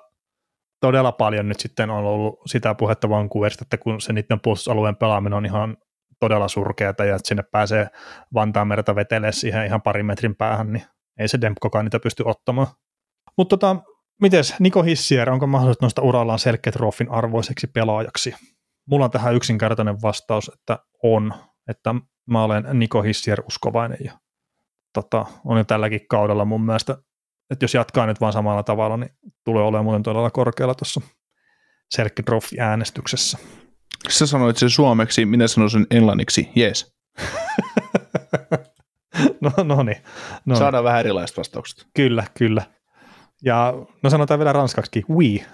todella 0.82 1.12
paljon 1.12 1.48
nyt 1.48 1.60
sitten 1.60 1.90
on 1.90 2.04
ollut 2.04 2.40
sitä 2.46 2.74
puhetta 2.74 3.08
Vancouverista, 3.08 3.64
että 3.64 3.76
kun 3.76 4.00
se 4.00 4.12
niiden 4.12 4.40
puolustusalueen 4.40 4.96
pelaaminen 4.96 5.36
on 5.36 5.46
ihan 5.46 5.76
todella 6.20 6.48
surkeata 6.48 7.04
ja 7.04 7.16
että 7.16 7.28
sinne 7.28 7.42
pääsee 7.42 7.86
Vantaan 8.34 8.68
merta 8.68 8.94
vetelee 8.94 9.32
siihen 9.32 9.66
ihan 9.66 9.82
parin 9.82 10.06
metrin 10.06 10.36
päähän, 10.36 10.72
niin 10.72 10.84
ei 11.18 11.28
se 11.28 11.40
Demkokaan 11.40 11.84
niitä 11.84 12.00
pysty 12.00 12.22
ottamaan. 12.26 12.66
Mutta 13.36 13.56
tota, 13.56 13.76
mites 14.20 14.54
Niko 14.60 14.82
Hissier, 14.82 15.30
onko 15.30 15.46
mahdollista 15.46 15.84
nostaa 15.84 16.04
urallaan 16.04 16.38
selkeät 16.38 16.74
Troffin 16.74 17.10
arvoiseksi 17.10 17.66
pelaajaksi? 17.66 18.34
Mulla 18.86 19.04
on 19.04 19.10
tähän 19.10 19.34
yksinkertainen 19.34 20.02
vastaus, 20.02 20.50
että 20.54 20.78
on, 21.02 21.34
että 21.68 21.94
mä 22.26 22.44
olen 22.44 22.64
Niko 22.72 23.02
Hissier 23.02 23.40
uskovainen 23.46 23.98
ja 24.04 24.12
tota, 24.94 25.26
on 25.44 25.58
jo 25.58 25.64
tälläkin 25.64 26.08
kaudella 26.08 26.44
mun 26.44 26.64
mielestä, 26.66 26.96
että 27.52 27.64
jos 27.64 27.74
jatkaa 27.74 28.06
nyt 28.06 28.20
vaan 28.20 28.32
samalla 28.32 28.62
tavalla, 28.62 28.96
niin 28.96 29.10
tulee 29.44 29.62
olemaan 29.62 29.84
muuten 29.84 30.02
todella 30.02 30.30
korkealla 30.30 30.74
tuossa 30.74 31.00
Trophy 32.24 32.60
äänestyksessä. 32.60 33.38
Sä 34.08 34.26
sanoit 34.26 34.56
sen 34.56 34.70
suomeksi, 34.70 35.24
minä 35.24 35.48
sanoisin 35.48 35.86
englanniksi, 35.90 36.48
yes. 36.56 36.94
no, 39.40 39.50
no 39.64 39.82
niin. 39.82 40.02
No, 40.46 40.56
Saadaan 40.56 40.84
vähän 40.84 41.00
erilaiset 41.00 41.36
vastaukset. 41.36 41.86
Kyllä, 41.94 42.24
kyllä. 42.38 42.62
Ja 43.44 43.74
no 44.02 44.10
sanotaan 44.10 44.40
vielä 44.40 44.52
ranskaksi, 44.52 45.04
oui. 45.10 45.44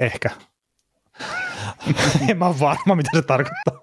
Ehkä. 0.00 0.30
en 2.28 2.38
mä 2.38 2.46
ole 2.46 2.60
varma, 2.60 2.94
mitä 2.94 3.10
se 3.14 3.22
tarkoittaa. 3.22 3.80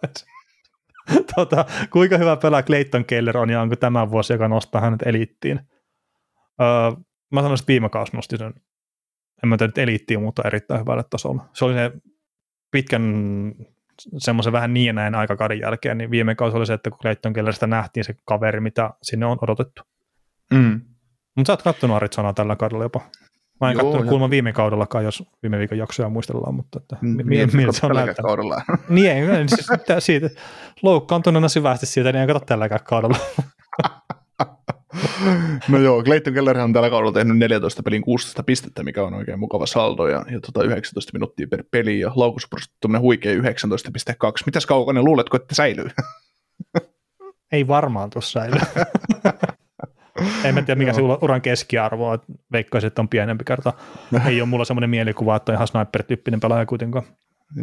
tota, 1.36 1.66
kuinka 1.92 2.18
hyvä 2.18 2.38
pelaa 2.38 2.64
Clayton 2.64 3.06
Keller 3.06 3.38
on 3.38 3.50
ja 3.50 3.62
onko 3.62 3.76
tämä 3.76 4.12
vuosi, 4.12 4.34
joka 4.34 4.48
nostaa 4.48 4.82
hänet 4.82 5.02
eliittiin? 5.06 5.60
Öö, 6.62 6.92
mä 7.32 7.42
sanoisin, 7.42 7.64
että 7.64 7.68
viime 7.72 7.90
kausi 7.90 8.16
nosti 8.16 8.38
sen, 8.38 8.54
en 9.44 9.50
mä 9.50 9.58
tiedä 9.58 9.68
nyt 9.70 9.78
eliittiin, 9.78 10.22
mutta 10.22 10.42
erittäin 10.46 10.80
hyvälle 10.82 11.04
tasolle. 11.10 11.42
Se 11.54 11.66
oli 11.66 11.74
se 11.74 11.92
pitkän 12.72 13.04
semmoisen 14.18 14.54
vähän 14.54 14.74
niin 14.74 14.86
ja 14.88 14.94
näin 14.94 15.16
aikakauden 15.16 15.60
jälkeen, 15.60 15.98
niin 15.98 16.12
viime 16.12 16.36
kausi 16.36 16.58
oli 16.58 16.66
se, 16.66 16.74
että 16.74 16.90
kun 16.90 17.00
Clayton 17.00 17.34
Kelleristä 17.34 17.68
nähtiin 17.68 18.04
se 18.04 18.16
kaveri, 18.26 18.60
mitä 18.60 18.90
sinne 19.04 19.26
on 19.26 19.38
odotettu. 19.42 19.82
Mm. 20.54 20.82
Mutta 21.36 21.48
sä 21.48 21.54
oot 21.54 21.62
kattonut 21.62 21.96
Arizonaa 21.98 22.34
tällä 22.34 22.56
kaudella 22.56 22.84
jopa. 22.86 23.02
Mä 23.62 23.72
en 23.72 23.78
Joo, 23.78 23.98
ja- 23.98 24.04
kuulemma 24.04 24.30
viime 24.30 24.54
kaudellakaan, 24.54 25.04
jos 25.04 25.24
viime 25.44 25.60
viikon 25.60 25.78
jaksoja 25.78 26.10
muistellaan, 26.10 26.56
mutta 26.56 26.80
että, 26.82 26.98
Niin, 27.02 27.28
mi- 27.28 27.46
miltä 27.54 27.72
se 27.80 27.86
on 27.86 27.90
tälläkään 27.90 28.06
näyttänyt. 28.06 28.28
kaudella. 28.28 28.62
Niin, 28.90 29.12
ei, 29.12 29.48
siis 29.50 29.68
siitä 30.00 30.30
loukkaantuneena 30.82 31.50
syvästi 31.50 31.86
siitä, 31.86 32.12
niin 32.12 32.22
en 32.22 32.28
kato 32.28 32.40
tälläkään 32.40 32.82
kaudella. 32.84 33.18
No 35.70 35.78
joo, 35.78 36.04
Clayton 36.04 36.34
Keller 36.34 36.58
on 36.58 36.74
tällä 36.74 36.90
kaudella 36.90 37.12
tehnyt 37.14 37.38
14 37.38 37.84
pelin 37.84 38.02
16 38.02 38.44
pistettä, 38.44 38.84
mikä 38.84 39.04
on 39.04 39.14
oikein 39.14 39.40
mukava 39.40 39.66
saldo, 39.66 40.08
ja, 40.08 40.26
ja 40.32 40.40
tota 40.40 40.64
19 40.64 41.10
minuuttia 41.14 41.48
per 41.48 41.64
peli, 41.72 42.00
ja 42.00 42.12
laukusprosentti 42.16 42.88
huikea 43.00 43.34
19,2. 43.36 43.42
Mitäs 44.46 44.66
kaukainen 44.66 45.06
luuletko, 45.06 45.38
että 45.38 45.56
säilyy? 45.56 45.90
Ei 47.52 47.68
varmaan 47.68 48.10
tuossa 48.10 48.40
säily. 48.40 48.60
en 50.44 50.54
mä 50.56 50.62
tiedä, 50.62 50.78
mikä 50.78 50.94
se 50.94 51.02
uran 51.02 51.42
keskiarvo 51.42 52.10
on. 52.10 52.20
Veikkaisin, 52.52 52.88
että 52.88 53.02
on 53.02 53.10
pienempi 53.10 53.44
kerta. 53.44 53.74
Ei 54.28 54.42
ole 54.42 54.50
mulla 54.50 54.66
semmoinen 54.66 54.90
mielikuva, 54.90 55.36
että 55.36 55.52
on 55.52 55.56
ihan 55.56 55.68
sniper-tyyppinen 55.68 56.40
pelaaja 56.40 56.66
kuitenkaan. 56.66 57.06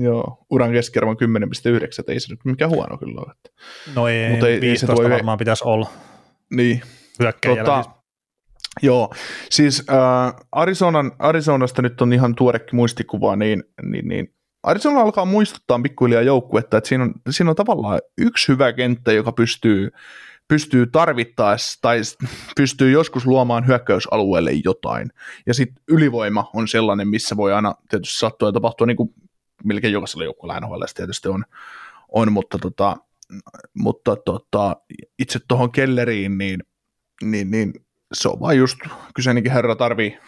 joo, 0.01 0.39
uran 0.51 0.73
keskiarvo 0.73 1.11
on 1.11 1.17
10,9, 1.17 1.85
että 1.99 2.13
ei 2.13 2.21
se 2.21 2.33
nyt 2.33 2.41
mikään 2.45 2.71
huono 2.71 2.99
kyllä 2.99 3.21
ole. 3.27 3.35
No 3.95 4.09
ei, 4.09 4.31
Mutta 4.31 4.47
ei- 4.49 4.53
ei 4.55 4.61
se 4.61 4.67
15 4.67 5.03
voi- 5.03 5.11
varmaan 5.11 5.39
pitäisi 5.39 5.65
olla 5.65 5.89
Niin, 6.51 6.83
hyökkäjällä. 7.21 7.63
Tota, 7.65 7.83
siis. 7.83 7.95
joo, 8.83 9.15
siis 9.51 9.85
äh, 9.91 10.35
Arizonan, 10.53 11.13
Arizonasta 11.19 11.83
nyt 11.83 12.01
on 12.01 12.13
ihan 12.13 12.35
tuorekin 12.35 12.77
muistikuva, 12.77 13.37
niin, 13.37 13.65
niin, 13.83 14.09
niin 14.09 14.35
Arizona 14.63 15.01
alkaa 15.01 15.25
muistuttaa 15.25 15.81
pikkuhiljaa 15.83 16.23
joukkuetta, 16.23 16.79
että 16.79 16.89
siinä 16.89 17.05
on, 17.05 17.15
siinä 17.31 17.51
on 17.51 17.57
tavallaan 17.57 18.01
yksi 18.19 18.49
hyvä 18.49 18.73
kenttä, 18.73 19.13
joka 19.13 19.33
pystyy, 19.33 19.91
pystyy 20.49 20.87
tarvittaessa 20.87 21.79
tai 21.83 22.01
pystyy 22.57 22.91
joskus 22.91 23.27
luomaan 23.27 23.67
hyökkäysalueelle 23.67 24.53
jotain. 24.65 25.11
Ja 25.47 25.55
sitten 25.55 25.85
ylivoima 25.89 26.51
on 26.55 26.69
sellainen, 26.69 27.09
missä 27.09 27.37
voi 27.37 27.53
aina 27.53 27.75
tietysti 27.89 28.19
sattua 28.19 28.49
ja 28.49 28.53
tapahtua 28.53 28.87
niin 28.87 28.97
kuin 28.97 29.15
melkein 29.65 29.93
jokaisella 29.93 30.25
joukkueella 30.25 30.61
NHL 30.61 30.83
tietysti 30.95 31.29
on, 31.29 31.45
on 32.09 32.33
mutta, 32.33 32.59
tota, 32.59 32.97
mutta 33.75 34.17
tota, 34.17 34.77
itse 35.19 35.39
tuohon 35.49 35.73
Kelleriin, 35.73 36.39
niin, 36.39 36.61
niin, 37.23 37.51
niin 37.51 37.73
se 38.13 38.29
on 38.29 38.41
vaan 38.41 38.57
just, 38.57 38.79
kyseinenkin 39.15 39.53
herra 39.53 39.77
tarvii, 39.77 40.19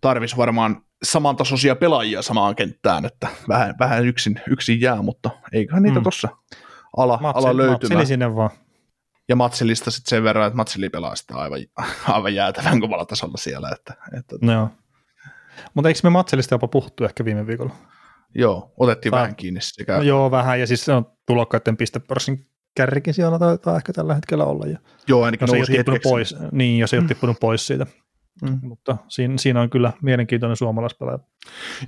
tarvis 0.00 0.36
varmaan 0.36 0.82
samantasoisia 1.02 1.76
pelaajia 1.76 2.22
samaan 2.22 2.56
kenttään, 2.56 3.04
että 3.04 3.28
vähän, 3.48 3.74
vähän 3.80 4.06
yksin, 4.06 4.40
yksin 4.50 4.80
jää, 4.80 5.02
mutta 5.02 5.30
eiköhän 5.52 5.82
niitä 5.82 5.98
Mm. 5.98 6.02
tuossa 6.02 6.28
ala, 6.96 7.18
Matseli- 7.22 7.38
ala 7.38 7.56
löytymään. 7.56 7.72
Matseli 7.80 8.06
sinne 8.06 8.34
vaan. 8.36 8.50
Ja 9.28 9.36
Matselista 9.36 9.90
sitten 9.90 10.10
sen 10.10 10.22
verran, 10.24 10.46
että 10.46 10.56
Matseli 10.56 10.88
pelaa 10.88 11.16
sitten 11.16 11.36
aivan, 11.36 11.58
aivan 12.08 12.34
jäätävän 12.34 12.80
kovalla 12.80 13.04
tasolla 13.04 13.36
siellä. 13.36 13.70
Että, 13.70 13.94
että, 14.18 14.36
No 14.42 14.52
Joo. 14.52 14.68
Mutta 15.74 15.88
eikö 15.88 16.00
me 16.02 16.10
Matselista 16.10 16.54
jopa 16.54 16.68
puhuttu 16.68 17.04
ehkä 17.04 17.24
viime 17.24 17.46
viikolla? 17.46 17.74
joo, 18.34 18.72
otettiin 18.76 19.10
Tää- 19.10 19.20
vähän 19.20 19.36
kiinni 19.36 19.60
sekä 19.62 19.96
No 19.96 20.02
joo, 20.02 20.30
vähän. 20.30 20.60
Ja 20.60 20.66
siis 20.66 20.84
se 20.84 20.92
on 20.92 21.06
tulokkaiden 21.26 21.76
pistepörssin 21.76 22.46
kärrikin 22.76 23.14
siellä 23.14 23.38
taitaa 23.38 23.76
ehkä 23.76 23.92
tällä 23.92 24.14
hetkellä 24.14 24.44
olla. 24.44 24.66
Ja 24.66 24.78
joo, 25.08 25.24
ainakin 25.24 25.44
jos 25.44 25.52
ei 25.52 25.54
ole 25.54 25.58
nousi 25.58 25.72
tippunut 25.72 25.94
hetkeksi. 25.94 26.08
pois, 26.08 26.52
niin 26.52 26.78
jos 26.78 26.94
ei 26.94 26.98
ole 26.98 27.08
tippunut 27.08 27.40
pois 27.40 27.66
siitä. 27.66 27.86
Mm. 28.42 28.58
Mutta 28.62 28.96
siinä, 29.08 29.38
siinä, 29.38 29.60
on 29.60 29.70
kyllä 29.70 29.92
mielenkiintoinen 30.02 30.56
suomalaispelaaja. 30.56 31.18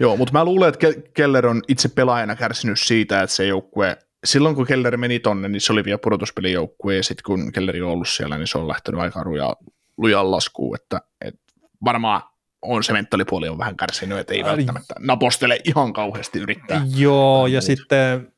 Joo, 0.01 0.17
mutta 0.17 0.33
mä 0.33 0.45
luulen, 0.45 0.69
että 0.69 0.89
Ke- 0.89 1.11
Keller 1.15 1.47
on 1.47 1.63
itse 1.69 1.89
pelaajana 1.89 2.37
kärsinyt 2.37 2.79
siitä, 2.79 3.23
että 3.23 3.37
se 3.37 3.47
joukkue, 3.47 3.97
silloin 4.25 4.55
kun 4.55 4.67
Keller 4.67 4.97
meni 4.97 5.19
tonne, 5.19 5.49
niin 5.49 5.61
se 5.61 5.73
oli 5.73 5.85
vielä 5.85 5.99
pudotuspelijoukkue, 5.99 6.97
ja 6.97 7.03
sitten 7.03 7.23
kun 7.27 7.53
Kelleri 7.53 7.83
on 7.83 7.91
ollut 7.91 8.09
siellä, 8.09 8.39
niin 8.39 8.47
se 8.47 8.59
on 8.59 8.69
lähtenyt 8.69 9.01
aika 9.01 9.25
lujaa, 9.25 9.57
lujaan 9.97 10.31
laskuun, 10.31 10.77
että, 10.77 11.01
että 11.21 11.41
varmaan 11.85 12.23
on 12.63 12.85
se 12.85 12.93
mentaalipuoli 12.93 13.49
on 13.49 13.59
vähän 13.59 13.77
kärsinyt, 13.77 14.19
että 14.19 14.35
ei 14.35 14.45
välttämättä 14.45 14.95
napostele 14.99 15.61
ihan 15.65 15.93
kauheasti 15.93 16.39
yrittää. 16.39 16.87
Joo, 16.97 17.47
ja 17.47 17.53
muuta. 17.53 17.67
sitten, 17.67 18.33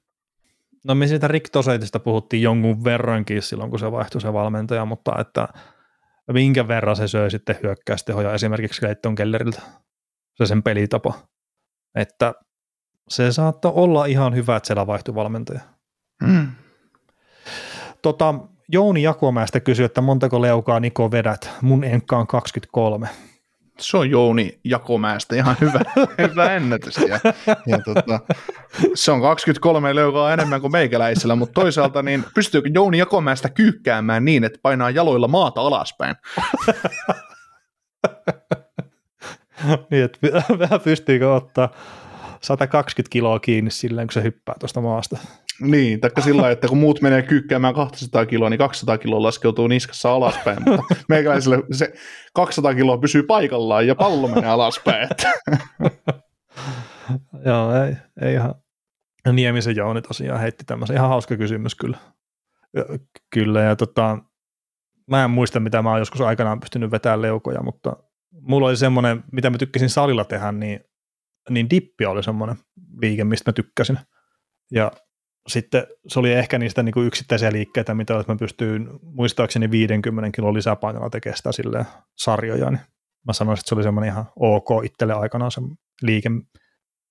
no 0.84 0.94
me 0.94 1.06
siitä 1.06 1.28
Rick 1.28 1.48
Toseitista 1.52 2.00
puhuttiin 2.00 2.42
jonkun 2.42 2.84
verrankin 2.84 3.42
silloin, 3.42 3.70
kun 3.70 3.78
se 3.78 3.92
vaihtui 3.92 4.20
se 4.20 4.32
valmentaja, 4.32 4.84
mutta 4.84 5.12
että 5.18 5.48
minkä 6.32 6.68
verran 6.68 6.96
se 6.96 7.08
söi 7.08 7.30
sitten 7.30 7.58
hyökkäystehoja 7.62 8.34
esimerkiksi 8.34 8.80
Clayton 8.80 9.14
Kelleriltä, 9.14 9.62
se 10.34 10.46
sen 10.46 10.62
pelitapa. 10.62 11.14
Että 11.94 12.34
se 13.08 13.32
saattoi 13.32 13.72
olla 13.74 14.04
ihan 14.04 14.34
hyvä, 14.34 14.56
että 14.56 14.66
siellä 14.66 14.86
vaihtui 14.86 15.14
valmentaja. 15.14 15.60
Mm. 16.22 16.46
Tota, 18.02 18.34
Jouni 18.68 19.02
Jakomäestä 19.02 19.60
kysyi, 19.60 19.84
että 19.84 20.00
montako 20.00 20.42
leukaa 20.42 20.80
Niko 20.80 21.10
vedät. 21.10 21.50
Mun 21.62 21.84
enkka 21.84 22.18
on 22.18 22.26
23. 22.26 23.08
Se 23.80 23.96
on 23.96 24.10
Jouni 24.10 24.60
Jakomäestä 24.64 25.36
ihan 25.36 25.56
hyvä, 25.60 25.80
hyvä 26.28 26.54
ennätys. 26.54 26.96
Ja, 26.96 27.20
ja 27.66 27.78
tota, 27.84 28.20
se 28.94 29.12
on 29.12 29.20
23 29.20 29.94
leukaa 29.94 30.32
enemmän 30.32 30.60
kuin 30.60 30.72
meikäläisellä, 30.72 31.36
mutta 31.36 31.60
toisaalta 31.60 32.02
niin 32.02 32.24
pystyykö 32.34 32.70
Jouni 32.74 32.98
Jakomäestä 32.98 33.48
kyykkäämään 33.48 34.24
niin, 34.24 34.44
että 34.44 34.58
painaa 34.62 34.90
jaloilla 34.90 35.28
maata 35.28 35.60
alaspäin? 35.60 36.16
niin, 39.90 40.04
että 40.04 40.18
vähän 40.58 40.80
pystyykö 40.80 41.34
ottaa 41.34 41.68
120 42.42 43.12
kiloa 43.12 43.40
kiinni 43.40 43.70
silleen, 43.70 44.06
kun 44.06 44.12
se 44.12 44.22
hyppää 44.22 44.54
tuosta 44.60 44.80
maasta. 44.80 45.18
Niin, 45.60 46.00
taikka 46.00 46.20
sillä 46.20 46.50
että 46.50 46.68
kun 46.68 46.78
muut 46.78 47.00
menee 47.00 47.22
kyykkäämään 47.22 47.74
200 47.74 48.26
kiloa, 48.26 48.50
niin 48.50 48.58
200 48.58 48.98
kiloa 48.98 49.22
laskeutuu 49.22 49.66
niskassa 49.66 50.12
alaspäin, 50.12 50.58
mutta 50.64 50.94
meikäläiselle 51.08 51.62
se 51.72 51.92
200 52.34 52.74
kiloa 52.74 52.98
pysyy 52.98 53.22
paikallaan 53.22 53.86
ja 53.86 53.94
pallo 53.94 54.28
menee 54.28 54.50
alaspäin. 54.50 55.08
Joo, 57.46 57.84
ei, 57.84 57.96
ei 58.22 58.34
ihan. 58.34 58.54
Niemisen 59.32 59.76
Jouni 59.76 60.02
tosiaan 60.02 60.40
heitti 60.40 60.64
tämmöisen 60.64 60.96
ihan 60.96 61.08
hauska 61.08 61.36
kysymys 61.36 61.74
kyllä. 61.74 61.98
Kyllä, 63.30 63.60
ja 63.60 63.76
tota, 63.76 64.18
mä 65.06 65.24
en 65.24 65.30
muista, 65.30 65.60
mitä 65.60 65.82
mä 65.82 65.90
oon 65.90 65.98
joskus 65.98 66.20
aikanaan 66.20 66.60
pystynyt 66.60 66.90
vetämään 66.90 67.22
leukoja, 67.22 67.62
mutta 67.62 67.96
mulla 68.40 68.68
oli 68.68 68.76
semmoinen, 68.76 69.24
mitä 69.32 69.50
mä 69.50 69.58
tykkäsin 69.58 69.88
salilla 69.88 70.24
tehdä, 70.24 70.52
niin, 70.52 70.80
niin 71.50 71.70
dippi 71.70 72.06
oli 72.06 72.22
semmoinen 72.22 72.56
liike, 73.02 73.24
mistä 73.24 73.50
mä 73.50 73.52
tykkäsin. 73.52 73.98
Ja 74.72 74.92
sitten 75.48 75.86
se 76.08 76.18
oli 76.18 76.32
ehkä 76.32 76.58
niistä 76.58 76.82
niin 76.82 76.92
kuin 76.92 77.06
yksittäisiä 77.06 77.52
liikkeitä, 77.52 77.94
mitä 77.94 78.14
mä 78.28 78.36
pystyin 78.38 78.88
muistaakseni 79.02 79.70
50 79.70 80.36
kilon 80.36 80.54
lisäpainolla 80.54 81.10
tekemään 81.10 81.36
sitä 81.36 81.52
silleen 81.52 81.86
sarjoja, 82.16 82.70
niin 82.70 82.80
mä 83.26 83.32
sanoisin, 83.32 83.60
että 83.60 83.68
se 83.68 83.74
oli 83.74 83.82
semmoinen 83.82 84.12
ihan 84.12 84.26
ok 84.36 84.84
itselle 84.84 85.14
aikanaan 85.14 85.50
se 85.50 85.60
liike, 86.02 86.30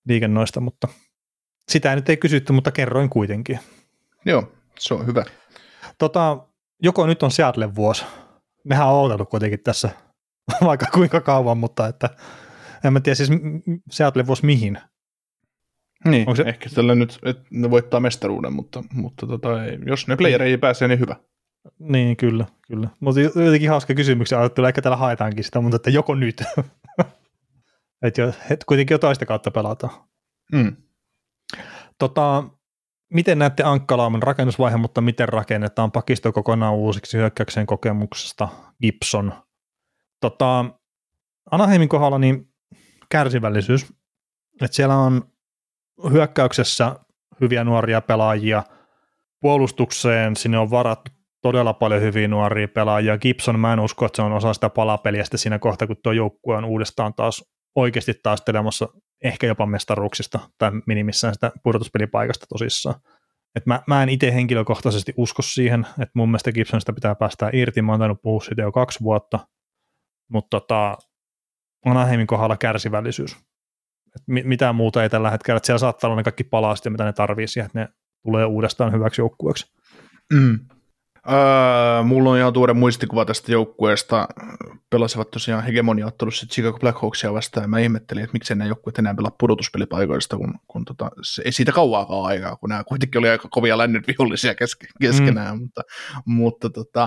liike 0.08 0.28
noista, 0.28 0.60
mutta 0.62 0.88
sitä 1.70 1.96
nyt 1.96 2.10
ei 2.10 2.18
kysytty, 2.18 2.54
mutta 2.54 2.72
kerroin 2.72 3.10
kuitenkin. 3.10 3.60
Joo, 4.26 4.52
se 4.80 4.94
on 4.94 5.06
hyvä. 5.06 5.26
Tota, 5.98 6.38
joko 6.84 7.08
nyt 7.08 7.24
on 7.24 7.32
Seattle 7.32 7.76
vuosi. 7.76 8.06
Mehän 8.64 8.88
on 8.88 9.02
odotellut 9.02 9.30
kuitenkin 9.30 9.64
tässä 9.64 9.90
vaikka 10.66 10.86
kuinka 10.94 11.22
kauan, 11.22 11.58
mutta 11.58 11.88
että 11.88 12.10
en 12.84 12.94
mä 12.94 13.00
tiedä 13.00 13.16
siis 13.16 13.30
Seattle 13.92 14.28
vuosi 14.28 14.46
mihin. 14.46 14.78
Niin, 16.06 16.28
Onko 16.28 16.36
se- 16.36 16.44
ehkä 16.44 16.70
tällä 16.76 16.96
nyt, 16.96 17.20
että 17.26 17.44
ne 17.52 17.72
voittaa 17.72 18.00
mestaruuden, 18.00 18.54
mutta, 18.54 18.84
mutta 18.94 19.28
tota, 19.28 19.66
ei, 19.66 19.78
jos 19.86 20.08
ne 20.08 20.16
playereihin 20.16 20.60
pääsee, 20.60 20.88
niin 20.88 21.00
hyvä. 21.00 21.16
Niin, 21.80 22.18
kyllä, 22.18 22.46
kyllä. 22.68 22.90
Mutta 23.00 23.22
jotenkin 23.22 23.70
hauska 23.70 23.96
kysymyksiä 23.96 24.40
ajattelu, 24.40 24.68
ehkä 24.68 24.82
täällä 24.82 24.98
haetaankin 24.98 25.44
sitä, 25.44 25.62
mutta 25.62 25.76
että 25.76 25.90
joko 25.90 26.16
nyt. 26.16 26.44
et 28.06 28.18
jo, 28.18 28.34
et 28.50 28.64
kuitenkin 28.64 28.96
jo 28.96 29.00
toista 29.00 29.26
kautta 29.26 29.52
pelataan. 29.52 29.94
Mm. 30.54 30.76
Tota, 32.00 32.44
miten 33.14 33.40
näette 33.40 33.64
Ankkalaamen 33.64 34.24
rakennusvaihe, 34.24 34.78
mutta 34.78 35.02
miten 35.02 35.30
rakennetaan 35.30 35.92
pakisto 35.92 36.32
kokonaan 36.32 36.76
uusiksi 36.76 37.18
hyökkäyksen 37.18 37.66
kokemuksesta 37.66 38.50
Gibson? 38.82 39.34
Tota, 40.22 40.66
Anaheimin 41.52 41.90
kohdalla 41.90 42.20
niin 42.20 42.49
kärsivällisyys, 43.12 43.93
että 44.62 44.76
siellä 44.76 44.95
on 44.95 45.22
hyökkäyksessä 46.12 46.95
hyviä 47.41 47.64
nuoria 47.64 48.01
pelaajia, 48.01 48.64
puolustukseen 49.41 50.36
sinne 50.36 50.57
on 50.57 50.72
varattu 50.72 51.12
todella 51.41 51.74
paljon 51.74 52.01
hyviä 52.01 52.28
nuoria 52.28 52.68
pelaajia. 52.68 53.18
Gibson, 53.18 53.60
mä 53.60 53.74
en 53.74 53.80
usko, 53.80 54.05
että 54.05 54.16
se 54.16 54.22
on 54.22 54.34
osa 54.34 54.53
sitä 54.53 54.70
palapeliä 54.70 55.24
sitten 55.24 55.38
siinä 55.38 55.60
kohtaa, 55.60 55.88
kun 55.88 55.95
tuo 56.03 56.12
joukkue 56.12 56.55
on 56.55 56.66
uudestaan 56.66 57.14
taas 57.14 57.43
oikeasti 57.76 58.14
taistelemassa 58.24 58.88
ehkä 59.24 59.47
jopa 59.47 59.66
mestaruuksista 59.66 60.39
tai 60.57 60.72
minimissään 60.86 61.34
sitä 61.34 61.51
pudotuspelipaikasta 61.64 62.45
tosissaan. 62.49 62.95
Et 63.55 63.66
mä, 63.66 63.84
mä 63.88 64.03
en 64.03 64.10
itse 64.10 64.34
henkilökohtaisesti 64.34 65.14
usko 65.18 65.41
siihen, 65.41 65.88
että 65.89 66.12
mun 66.14 66.30
mielestä 66.30 66.51
Gibsonista 66.51 66.93
pitää 66.93 67.16
päästää 67.16 67.49
irti, 67.53 67.82
mä 67.82 67.91
oon 67.91 67.99
tainnut 67.99 68.22
puhua 68.22 68.41
siitä 68.41 68.62
jo 68.62 68.72
kaksi 68.72 68.99
vuotta, 69.03 69.39
mutta 70.32 70.60
tota, 70.60 70.97
Anaheimin 71.86 72.28
kohdalla 72.28 72.58
kärsivällisyys. 72.58 73.38
Et 74.16 74.22
mi- 74.28 74.44
mitään 74.44 74.76
muuta 74.76 75.04
ei 75.04 75.10
tällä 75.10 75.32
hetkellä, 75.32 75.58
että 75.58 75.68
siellä 75.68 75.80
saattaa 75.80 76.08
olla 76.08 76.20
ne 76.20 76.24
kaikki 76.24 76.44
palastit, 76.44 76.92
mitä 76.92 77.04
ne 77.04 77.14
tarvii 77.14 77.48
siihen, 77.48 77.66
että 77.66 77.80
ne 77.80 77.88
tulee 78.24 78.46
uudestaan 78.46 78.94
hyväksi 78.94 79.22
joukkueeksi. 79.22 79.66
Mm. 80.34 80.60
Öö, 81.32 82.04
mulla 82.04 82.30
on 82.30 82.38
ihan 82.38 82.54
tuore 82.54 82.74
muistikuva 82.74 83.26
tästä 83.26 83.52
joukkueesta. 83.52 84.28
Pelasivat 84.90 85.32
tosiaan 85.32 85.64
hegemoniaottelussa 85.64 86.46
Chicago 86.46 86.80
Blackhawksia 86.80 87.34
vastaan, 87.34 87.64
ja 87.64 87.68
mä 87.68 87.80
ihmettelin, 87.80 88.24
että 88.24 88.34
miksei 88.34 88.56
nämä 88.56 88.68
joukkueet 88.68 89.00
enää 89.00 89.16
pelaa 89.16 89.36
pudotuspelipaikoista, 89.40 90.38
kun, 90.38 90.54
kun 90.68 90.86
tota, 90.86 91.12
se, 91.22 91.42
ei 91.46 91.52
siitä 91.52 91.72
kauaakaan 91.72 92.26
aikaa, 92.26 92.56
kun 92.56 92.70
nämä 92.70 92.84
kuitenkin 92.84 93.20
oli 93.20 93.30
aika 93.30 93.48
kovia 93.52 93.78
lännen 93.78 94.04
vihollisia 94.08 94.56
keske, 94.56 94.88
keskenään, 95.02 95.56
mm. 95.56 95.62
mutta, 95.62 95.82
mutta 96.26 96.70
tota, 96.70 97.04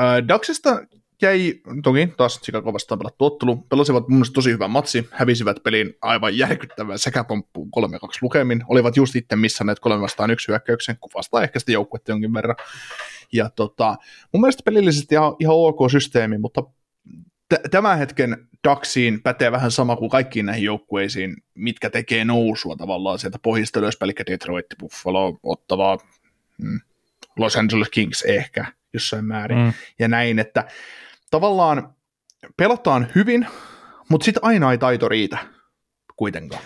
äh, 0.00 0.28
Daxista 0.28 0.80
jäi, 1.22 1.54
toki 1.82 2.06
taas 2.16 2.40
Chicago 2.40 2.72
vastaan 2.72 2.98
pelattu 2.98 3.24
ottelu, 3.24 3.56
pelasivat 3.56 4.08
mun 4.08 4.18
mielestä 4.18 4.34
tosi 4.34 4.50
hyvän 4.50 4.70
matsi, 4.70 5.08
hävisivät 5.10 5.62
pelin 5.62 5.94
aivan 6.02 6.38
järkyttävän 6.38 6.98
sekäpomppuun 6.98 7.68
3-2 7.68 7.80
lukemin, 8.22 8.64
olivat 8.68 8.96
just 8.96 9.16
itse 9.16 9.36
missanneet 9.36 9.80
3 9.80 10.00
vastaan 10.00 10.30
yksi 10.30 10.48
hyökkäyksen, 10.48 10.96
kuvastaa 11.00 11.42
ehkä 11.42 11.58
sitä 11.58 11.72
joukkuetta 11.72 12.12
jonkin 12.12 12.34
verran, 12.34 12.56
ja 13.32 13.50
tota, 13.50 13.96
mun 14.32 14.40
mielestä 14.40 14.62
pelillisesti 14.64 15.14
ihan, 15.14 15.36
ihan 15.40 15.54
ok 15.56 15.78
systeemi, 15.90 16.38
mutta 16.38 16.62
t- 17.48 17.70
tämän 17.70 17.98
hetken 17.98 18.48
Daxiin 18.64 19.22
pätee 19.22 19.52
vähän 19.52 19.70
sama 19.70 19.96
kuin 19.96 20.10
kaikkiin 20.10 20.46
näihin 20.46 20.64
joukkueisiin, 20.64 21.36
mitkä 21.54 21.90
tekee 21.90 22.24
nousua 22.24 22.76
tavallaan 22.76 23.18
sieltä 23.18 23.38
pohjista 23.42 23.80
ylöspäin, 23.80 24.10
eli 24.10 24.26
Detroit, 24.32 24.66
Buffalo, 24.80 25.38
Ottava, 25.42 25.98
mm, 26.62 26.80
Los 27.36 27.56
Angeles 27.56 27.88
Kings 27.90 28.22
ehkä 28.22 28.64
jossain 28.92 29.24
määrin, 29.24 29.58
mm. 29.58 29.72
ja 29.98 30.08
näin, 30.08 30.38
että 30.38 30.64
tavallaan 31.30 31.94
pelataan 32.56 33.06
hyvin, 33.14 33.46
mutta 34.08 34.24
sitten 34.24 34.44
aina 34.44 34.72
ei 34.72 34.78
taito 34.78 35.08
riitä 35.08 35.38
kuitenkaan. 36.16 36.62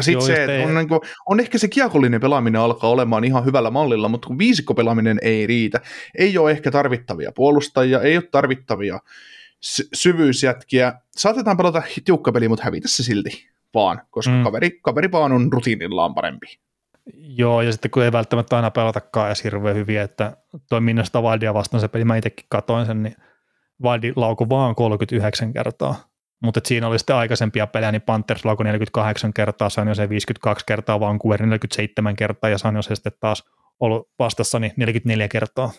Sitten 0.00 0.12
Joo, 0.12 0.20
se, 0.20 0.34
että 0.44 0.52
ei- 0.56 0.64
on, 0.64 0.74
niin 0.74 0.88
kuin, 0.88 1.00
on 1.28 1.40
ehkä 1.40 1.58
se 1.58 1.68
kiekollinen 1.68 2.20
pelaaminen 2.20 2.60
alkaa 2.60 2.90
olemaan 2.90 3.24
ihan 3.24 3.44
hyvällä 3.44 3.70
mallilla, 3.70 4.08
mutta 4.08 4.26
kun 4.26 4.38
viisikkopelaaminen 4.38 5.18
ei 5.22 5.46
riitä, 5.46 5.80
ei 6.18 6.38
ole 6.38 6.50
ehkä 6.50 6.70
tarvittavia 6.70 7.32
puolustajia, 7.34 8.00
ei 8.00 8.16
ole 8.16 8.28
tarvittavia 8.30 8.98
sy- 9.60 9.88
syvyysjätkiä. 9.94 10.92
Saatetaan 11.16 11.56
pelata 11.56 11.82
tiukka 12.04 12.32
peli, 12.32 12.48
mutta 12.48 12.64
hävitä 12.64 12.88
se 12.88 13.02
silti 13.02 13.48
vaan, 13.74 14.00
koska 14.10 14.32
Mm. 14.32 14.42
kaveri, 14.44 14.78
kaveri 14.82 15.12
vaan 15.12 15.32
on 15.32 15.52
rutiinillaan 15.52 16.14
parempi. 16.14 16.46
Joo, 17.16 17.62
ja 17.62 17.72
sitten 17.72 17.90
kun 17.90 18.02
ei 18.02 18.12
välttämättä 18.12 18.56
aina 18.56 18.70
pelatakaan 18.70 19.26
edes 19.26 19.44
hirveän 19.44 19.76
hyvin, 19.76 20.00
että 20.00 20.36
toi 20.68 20.80
Minnesota 20.80 21.22
Wildia 21.22 21.54
vastaan 21.54 21.80
se 21.80 21.88
peli, 21.88 22.04
mä 22.04 22.16
itsekin 22.16 22.46
katoin 22.48 22.86
sen, 22.86 23.02
niin 23.02 23.16
Wildi 23.82 24.12
laukui 24.16 24.48
vaan 24.48 24.74
39 24.74 25.52
kertaa. 25.52 25.94
Mutta 26.42 26.60
siinä 26.64 26.88
oli 26.88 26.98
sitten 26.98 27.16
aikaisempia 27.16 27.66
pelejä, 27.66 27.92
niin 27.92 28.02
Panthers 28.02 28.44
laukui 28.44 28.64
48 28.64 29.32
kertaa, 29.32 29.70
San 29.70 29.88
Jose 29.88 30.08
52 30.08 30.66
kertaa, 30.66 31.00
Vancouver 31.00 31.46
47 31.46 32.16
kertaa 32.16 32.50
ja 32.50 32.58
San 32.58 32.76
Jose 32.76 32.94
sitten 32.94 33.12
taas 33.20 33.44
ollut 33.80 34.08
vastassa 34.18 34.58
niin 34.58 34.72
44 34.76 35.28
kertaa. 35.28 35.70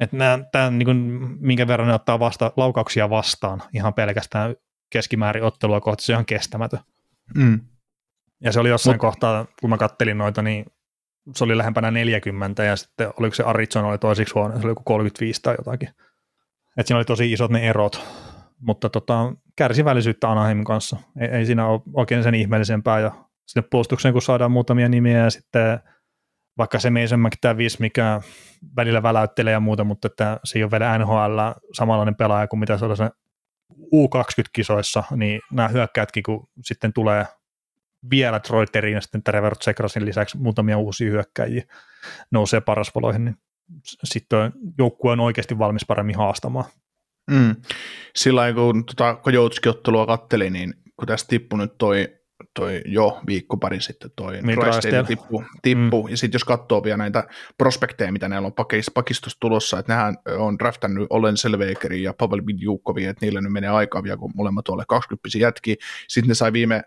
Että 0.00 0.16
nämä, 0.16 0.38
tämän, 0.52 0.78
niin 0.78 0.86
kuin, 0.86 0.96
minkä 1.40 1.66
verran 1.66 1.88
ne 1.88 1.94
ottaa 1.94 2.18
vasta, 2.18 2.52
laukauksia 2.56 3.10
vastaan 3.10 3.62
ihan 3.74 3.94
pelkästään 3.94 4.56
keskimäärin 4.90 5.42
ottelua 5.42 5.80
kohti, 5.80 6.04
se 6.04 6.12
on 6.12 6.14
ihan 6.14 6.26
kestämätön. 6.26 6.80
Mm. 7.34 7.60
Ja 8.40 8.52
se 8.52 8.60
oli 8.60 8.68
jossain 8.68 8.94
Mut- 8.94 9.00
kohtaa, 9.00 9.46
kun 9.60 9.70
mä 9.70 9.76
kattelin 9.76 10.18
noita, 10.18 10.42
niin 10.42 10.66
se 11.34 11.44
oli 11.44 11.58
lähempänä 11.58 11.90
40 11.90 12.64
ja 12.64 12.76
sitten 12.76 13.10
oliko 13.20 13.34
se 13.34 13.42
Arizona 13.42 13.88
oli 13.88 13.98
toisiksi 13.98 14.34
huono, 14.34 14.54
se 14.54 14.62
oli 14.62 14.70
joku 14.70 14.82
35 14.84 15.42
tai 15.42 15.54
jotakin. 15.58 15.88
Et 16.78 16.86
siinä 16.86 16.98
oli 16.98 17.04
tosi 17.04 17.32
isot 17.32 17.50
ne 17.50 17.68
erot, 17.68 18.00
mutta 18.60 18.88
tota, 18.88 19.32
kärsivällisyyttä 19.56 20.30
Anaheimin 20.30 20.64
kanssa. 20.64 20.96
Ei, 21.20 21.28
ei 21.28 21.46
siinä 21.46 21.66
ole 21.66 21.80
oikein 21.94 22.22
sen 22.22 22.34
ihmeellisempää 22.34 23.00
ja 23.00 23.12
sitten 23.46 23.70
puolustukseen 23.70 24.12
kun 24.12 24.22
saadaan 24.22 24.50
muutamia 24.50 24.88
nimiä 24.88 25.18
ja 25.18 25.30
sitten 25.30 25.80
vaikka 26.58 26.78
se 26.78 26.90
Mason 26.90 27.20
McTavish, 27.20 27.80
mikä 27.80 28.20
välillä 28.76 29.02
väläyttelee 29.02 29.52
ja 29.52 29.60
muuta, 29.60 29.84
mutta 29.84 30.06
että 30.06 30.40
se 30.44 30.58
ei 30.58 30.62
ole 30.62 30.70
vielä 30.70 30.98
NHL 30.98 31.38
samanlainen 31.72 32.16
pelaaja 32.16 32.48
kuin 32.48 32.60
mitä 32.60 32.78
se 32.78 32.84
oli 32.84 32.96
se 32.96 33.10
U20-kisoissa, 33.94 35.04
niin 35.16 35.40
nämä 35.52 35.68
hyökkäytkin, 35.68 36.22
kun 36.22 36.48
sitten 36.64 36.92
tulee 36.92 37.26
vielä 38.10 38.40
Troy 38.40 38.66
Terrin 38.66 38.94
ja 38.94 39.00
sitten 39.00 39.22
Trevor 39.22 39.56
Zegrasin 39.56 40.04
lisäksi 40.04 40.38
muutamia 40.38 40.78
uusia 40.78 41.10
hyökkäjiä 41.10 41.62
nousee 42.30 42.60
parasvaloihin, 42.60 43.24
niin 43.24 43.36
sitten 44.04 44.52
joukkue 44.78 45.12
on 45.12 45.20
oikeasti 45.20 45.58
valmis 45.58 45.84
paremmin 45.86 46.16
haastamaan. 46.16 46.64
Mm. 47.30 47.56
Sillä 48.16 48.52
kun 48.52 48.84
tota 48.84 49.14
Kojoutski-ottelua 49.14 50.06
katteli, 50.06 50.50
niin 50.50 50.74
kun 50.96 51.08
tässä 51.08 51.26
tippui 51.26 51.58
nyt 51.58 51.78
toi, 51.78 52.17
toi 52.54 52.82
jo 52.86 53.20
viikko 53.26 53.56
pari 53.56 53.80
sitten 53.80 54.10
toi 54.16 54.42
Niin, 54.42 54.60
Drysdale. 54.60 55.04
tippu, 55.04 55.44
tippu. 55.62 56.02
Mm. 56.02 56.10
ja 56.10 56.16
sitten 56.16 56.36
jos 56.38 56.44
katsoo 56.44 56.84
vielä 56.84 56.96
näitä 56.96 57.24
prospekteja, 57.58 58.12
mitä 58.12 58.28
näillä 58.28 58.46
on 58.46 58.52
pakis, 58.52 58.90
pakistossa 58.90 59.40
tulossa, 59.40 59.78
että 59.78 59.92
nehän 59.92 60.16
on 60.38 60.58
draftannut 60.58 61.06
Olen 61.10 61.36
Selvekerin 61.36 62.02
ja 62.02 62.14
Pavel 62.14 62.42
Bidjukovin, 62.42 63.08
että 63.08 63.26
niillä 63.26 63.40
nyt 63.40 63.52
menee 63.52 63.70
aikaa 63.70 64.02
vielä, 64.02 64.16
kun 64.16 64.32
molemmat 64.34 64.64
tuolle 64.64 64.84
20 64.88 65.38
jätkiä. 65.38 65.74
Sitten 66.08 66.28
ne 66.28 66.34
sai 66.34 66.52
viime 66.52 66.82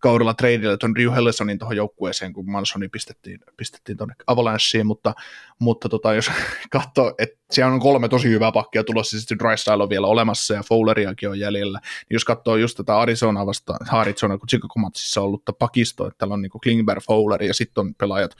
kaudella 0.00 0.34
tradeille 0.34 0.76
tuon 0.76 0.94
Drew 0.94 1.14
Hellesonin 1.14 1.58
tuohon 1.58 1.76
joukkueeseen, 1.76 2.32
kun 2.32 2.50
Mansoni 2.50 2.88
pistettiin, 2.88 3.40
pistettiin 3.56 3.98
tuonne 3.98 4.14
Avalancheen, 4.26 4.86
mutta, 4.86 5.14
mutta 5.58 5.88
tota, 5.88 6.14
jos 6.14 6.30
katsoo, 6.70 7.14
että 7.18 7.36
siellä 7.50 7.74
on 7.74 7.80
kolme 7.80 8.08
tosi 8.08 8.28
hyvää 8.28 8.52
pakkia 8.52 8.84
tulossa, 8.84 9.20
sitten 9.20 9.38
Drysdale 9.38 9.82
on 9.82 9.88
vielä 9.88 10.06
olemassa 10.06 10.54
ja 10.54 10.62
Fowleriakin 10.62 11.28
on 11.28 11.38
jäljellä, 11.38 11.78
niin 11.82 12.14
jos 12.14 12.24
katsoo 12.24 12.56
just 12.56 12.76
tätä 12.76 12.98
Arizona 12.98 13.46
vastaan, 13.46 13.78
Arizona 13.92 14.38
kuin 14.38 14.48
Chicago-matsissa 14.48 15.20
ollutta 15.20 15.52
pakistoa, 15.52 16.06
että 16.06 16.18
täällä 16.18 16.34
on 16.34 16.42
niin 16.42 16.50
Klingberg, 16.62 17.02
Fowler 17.02 17.42
ja 17.42 17.54
sitten 17.54 17.80
on 17.80 17.94
pelaajat. 17.94 18.36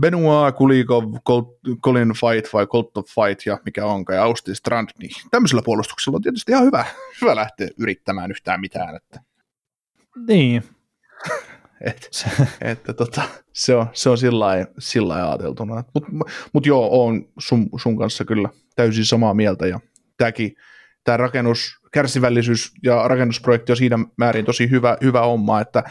Benoit, 0.00 0.56
Kulikov, 0.56 1.04
Col- 1.04 1.76
Colin 1.84 2.08
Fight 2.08 2.52
vai 2.52 2.66
Colt 2.66 2.96
of 2.96 3.06
Fight 3.06 3.46
ja 3.46 3.58
mikä 3.64 3.86
onkaan, 3.86 4.16
ja 4.16 4.24
Austin 4.24 4.54
Strand, 4.54 4.88
niin 4.98 5.10
tämmöisellä 5.30 5.62
puolustuksella 5.64 6.16
on 6.16 6.22
tietysti 6.22 6.52
ihan 6.52 6.64
hyvä, 6.64 6.84
hyvä 7.20 7.36
lähteä 7.36 7.68
yrittämään 7.78 8.30
yhtään 8.30 8.60
mitään, 8.60 8.96
että, 8.96 9.20
Niin, 10.26 10.62
että, 11.80 12.08
että 12.60 12.92
tota, 12.92 13.22
se 13.52 13.74
on, 13.74 13.86
se 13.92 14.10
on 14.10 14.18
sillä 14.18 14.44
lailla- 14.44 15.14
ajateltuna. 15.14 15.84
Mutta 15.94 16.10
mut 16.52 16.66
joo, 16.66 16.88
oon 16.90 17.28
sun, 17.38 17.68
sun 17.76 17.98
kanssa 17.98 18.24
kyllä 18.24 18.48
täysin 18.76 19.04
samaa 19.04 19.34
mieltä, 19.34 19.66
ja 19.66 19.80
tämäkin, 20.16 20.56
tämä 21.04 21.16
rakennus, 21.16 21.76
kärsivällisyys 21.92 22.72
ja 22.82 23.08
rakennusprojekti 23.08 23.72
on 23.72 23.76
siinä 23.76 23.98
määrin 24.16 24.44
tosi 24.44 24.70
hyvä, 24.70 24.96
hyvä 25.02 25.20
homma, 25.20 25.60
että 25.60 25.82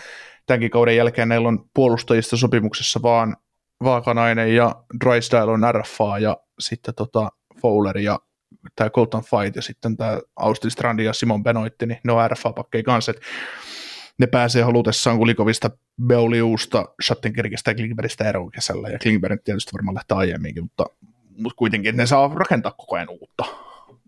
tämänkin 0.45 0.71
kauden 0.71 0.95
jälkeen 0.95 1.29
näillä 1.29 1.47
on 1.47 1.69
puolustajista 1.73 2.37
sopimuksessa 2.37 3.01
vaan 3.01 3.35
Vaakanainen 3.83 4.55
ja 4.55 4.75
Drysdale 5.05 5.51
on 5.51 5.61
RFA 5.71 6.19
ja 6.19 6.37
sitten 6.59 6.95
tota 6.95 7.29
Fowler 7.61 7.97
ja 7.97 8.19
tämä 8.75 8.89
Colton 8.89 9.23
Fight 9.23 9.55
ja 9.55 9.61
sitten 9.61 9.97
tämä 9.97 10.19
Austin 10.35 10.71
Strand 10.71 10.99
ja 10.99 11.13
Simon 11.13 11.43
Benoitti, 11.43 11.85
niin 11.85 11.99
ne 12.03 12.13
on 12.13 12.31
RFA-pakkeja 12.31 12.83
kanssa, 12.83 13.11
että 13.11 13.25
ne 14.19 14.27
pääsee 14.27 14.63
halutessaan 14.63 15.17
Kulikovista, 15.17 15.69
Beauliusta, 16.07 16.85
Schattenkirkistä 17.03 17.71
ja 17.71 17.75
Klingbergistä 17.75 18.29
eroon 18.29 18.51
kesällä, 18.51 18.89
ja 18.89 18.99
Klingberg 18.99 19.41
tietysti 19.43 19.71
varmaan 19.73 19.95
lähtee 19.95 20.17
aiemminkin, 20.17 20.63
mutta, 20.63 20.85
mutta 21.37 21.55
kuitenkin, 21.55 21.97
ne 21.97 22.05
saa 22.05 22.31
rakentaa 22.35 22.71
koko 22.71 22.95
ajan 22.95 23.09
uutta. 23.09 23.43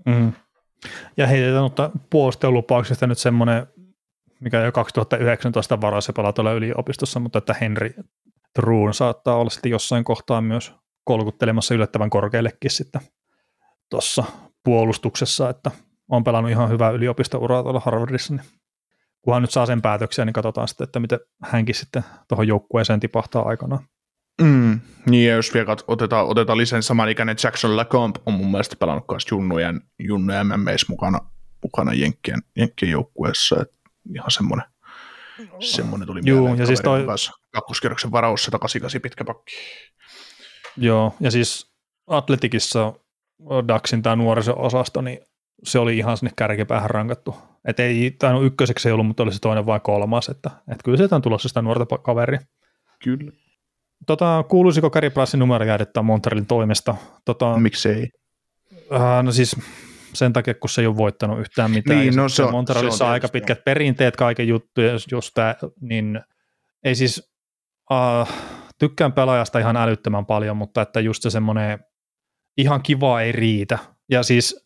Mm. 0.05 0.33
Ja 1.17 1.27
heitetään 1.27 1.63
mutta 1.63 1.91
puolustajalupauksesta 2.09 3.07
nyt 3.07 3.17
semmoinen, 3.17 3.67
mikä 4.39 4.61
jo 4.61 4.71
2019 4.71 5.81
varoissa 5.81 6.13
pelaa 6.13 6.33
tuolla 6.33 6.53
yliopistossa, 6.53 7.19
mutta 7.19 7.37
että 7.37 7.55
Henry 7.61 7.93
Truun 8.53 8.93
saattaa 8.93 9.35
olla 9.35 9.49
sitten 9.49 9.71
jossain 9.71 10.03
kohtaa 10.03 10.41
myös 10.41 10.73
kolkuttelemassa 11.03 11.75
yllättävän 11.75 12.09
korkeallekin 12.09 12.71
sitten 12.71 13.01
tuossa 13.89 14.23
puolustuksessa, 14.63 15.49
että 15.49 15.71
on 16.09 16.23
pelannut 16.23 16.51
ihan 16.51 16.69
hyvää 16.69 16.89
yliopistouraa 16.89 17.63
tuolla 17.63 17.79
Harvardissa, 17.79 18.33
niin 18.33 18.45
kunhan 19.21 19.41
nyt 19.41 19.51
saa 19.51 19.65
sen 19.65 19.81
päätöksiä, 19.81 20.25
niin 20.25 20.33
katsotaan 20.33 20.67
sitten, 20.67 20.83
että 20.85 20.99
miten 20.99 21.19
hänkin 21.43 21.75
sitten 21.75 22.03
tuohon 22.27 22.47
joukkueeseen 22.47 22.99
tipahtaa 22.99 23.43
aikanaan. 23.43 23.83
Mm. 24.41 24.79
Niin, 25.09 25.27
ja 25.27 25.35
jos 25.35 25.53
vielä 25.53 25.75
otetaan, 25.87 26.27
otetaan 26.27 26.57
lisän 26.57 26.83
samanikäinen 26.83 27.35
Jackson 27.43 27.77
Lacombe 27.77 28.19
on 28.25 28.33
mun 28.33 28.51
mielestä 28.51 28.75
pelannut 28.75 29.05
myös 29.11 29.25
junnujen, 29.31 29.81
junnujen 29.99 30.47
MMEs 30.47 30.89
mukana, 30.89 31.19
mukana 31.63 31.93
Jenkkien, 31.93 32.41
Jenkkien 32.55 32.91
joukkueessa, 32.91 33.61
että 33.61 33.77
ihan 34.15 34.31
semmoinen, 34.31 34.65
semmoinen 35.59 36.07
tuli 36.07 36.21
Juu, 36.25 36.39
mieleen, 36.39 36.59
ja 36.59 36.65
siis 36.65 36.81
toi- 36.81 37.05
kanssa 37.05 37.31
kakkoskierroksen 37.53 38.11
varaus 38.11 38.43
188 38.43 39.01
pitkä 39.01 39.25
pakki. 39.25 39.55
Joo, 40.77 41.15
ja 41.19 41.31
siis 41.31 41.71
Atletikissa 42.07 42.93
Daxin 43.67 44.01
tämä 44.01 44.15
nuoriso-osasto, 44.15 45.01
niin 45.01 45.19
se 45.63 45.79
oli 45.79 45.97
ihan 45.97 46.17
sinne 46.17 46.31
kärkipäähän 46.35 46.89
rankattu. 46.89 47.35
Et 47.65 47.79
ei 47.79 48.15
tainnut 48.19 48.45
ykköseksi 48.45 48.89
ei 48.89 48.93
ollut, 48.93 49.07
mutta 49.07 49.23
oli 49.23 49.33
se 49.33 49.39
toinen 49.39 49.65
vai 49.65 49.79
kolmas, 49.79 50.29
että 50.29 50.49
et 50.71 50.83
kyllä 50.83 50.97
sieltä 50.97 51.15
on 51.15 51.21
tulossa 51.21 51.47
sitä 51.47 51.61
nuorta 51.61 51.97
kaveria. 51.97 52.39
Kyllä. 53.03 53.31
Tota, 54.07 54.43
kuuluisiko 54.49 54.89
Kari 54.89 55.09
Pricein 55.09 55.39
numero 55.39 55.65
jäädettää 55.65 56.03
Montrealin 56.03 56.45
toimesta? 56.45 56.95
Tota, 57.25 57.57
Miksei? 57.57 58.07
äh, 58.93 59.23
no 59.23 59.31
siis 59.31 59.55
sen 60.13 60.33
takia, 60.33 60.53
kun 60.53 60.69
se 60.69 60.81
ei 60.81 60.87
ole 60.87 60.97
voittanut 60.97 61.39
yhtään 61.39 61.71
mitään. 61.71 61.99
Niin, 61.99 62.15
no 62.15 62.29
se 62.29 62.43
on- 62.43 62.51
Montrealissa 62.51 62.97
se 62.97 63.03
on 63.03 63.09
aika 63.09 63.27
tietysti, 63.27 63.39
pitkät 63.39 63.65
perinteet 63.65 64.15
kaiken 64.15 64.47
juttuja, 64.47 64.91
just 65.11 65.31
tää, 65.33 65.55
niin 65.81 66.21
ei 66.83 66.95
siis, 66.95 67.31
uh, 67.91 68.29
tykkään 68.79 69.13
pelaajasta 69.13 69.59
ihan 69.59 69.77
älyttömän 69.77 70.25
paljon, 70.25 70.57
mutta 70.57 70.81
että 70.81 70.99
just 70.99 71.23
se 71.23 71.29
semmoinen 71.29 71.79
ihan 72.57 72.81
kiva 72.83 73.21
ei 73.21 73.31
riitä. 73.31 73.77
Ja 74.09 74.23
siis 74.23 74.63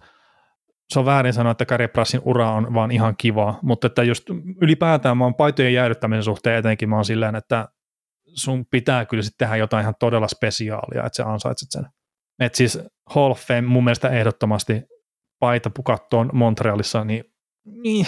se 0.89 0.99
on 0.99 1.05
väärin 1.05 1.33
sanoa, 1.33 1.51
että 1.51 1.65
Kari 1.65 1.87
Prassin 1.87 2.21
ura 2.25 2.51
on 2.51 2.73
vaan 2.73 2.91
ihan 2.91 3.15
kiva, 3.17 3.59
mutta 3.61 3.87
että 3.87 4.03
just 4.03 4.23
ylipäätään 4.61 5.17
mä 5.17 5.23
oon 5.23 5.35
paitojen 5.35 5.73
jäädyttämisen 5.73 6.23
suhteen 6.23 6.57
etenkin 6.57 6.89
mä 6.89 6.95
oon 6.95 7.05
silleen, 7.05 7.35
että 7.35 7.67
sun 8.33 8.65
pitää 8.65 9.05
kyllä 9.05 9.23
sitten 9.23 9.47
tehdä 9.47 9.55
jotain 9.55 9.81
ihan 9.81 9.95
todella 9.99 10.27
spesiaalia, 10.27 11.05
että 11.05 11.17
sä 11.17 11.29
ansaitset 11.29 11.67
sen. 11.71 11.85
Et 12.39 12.55
siis 12.55 12.79
Hall 13.09 13.31
of 13.31 13.39
Fame 13.39 13.61
mun 13.61 13.83
mielestä 13.83 14.09
ehdottomasti 14.09 14.81
paita 15.39 15.69
pukattoon 15.69 16.29
Montrealissa, 16.33 17.03
niin, 17.03 17.23
niin 17.65 18.07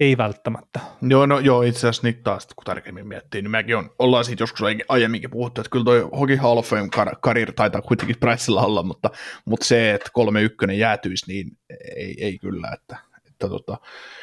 ei 0.00 0.16
välttämättä. 0.16 0.80
Joo, 1.02 1.26
no 1.26 1.38
joo, 1.38 1.62
itse 1.62 1.78
asiassa 1.78 2.06
nyt 2.06 2.22
taas, 2.22 2.46
kun 2.46 2.64
tarkemmin 2.64 3.06
miettii, 3.06 3.42
niin 3.42 3.50
mekin 3.50 3.76
on, 3.76 3.90
ollaan 3.98 4.24
siitä 4.24 4.42
joskus 4.42 4.62
aie- 4.62 4.84
aiemminkin 4.88 5.30
puhuttu, 5.30 5.60
että 5.60 5.70
kyllä 5.70 5.84
toi 5.84 6.08
Hockey 6.18 6.36
Hall 6.36 6.58
of 6.58 6.68
Fame 6.68 6.88
kar- 6.96 7.18
career 7.24 7.52
taitaa 7.52 7.82
kuitenkin 7.82 8.16
Pricella 8.20 8.62
olla, 8.62 8.82
mutta, 8.82 9.10
mutta 9.44 9.66
se, 9.66 9.94
että 9.94 10.10
kolme 10.12 10.42
ykkönen 10.42 10.78
jäätyisi, 10.78 11.32
niin 11.32 11.50
ei, 11.96 12.24
ei 12.24 12.38
kyllä, 12.38 12.68
että, 12.74 12.96
että 13.26 13.48
tota, 13.48 13.78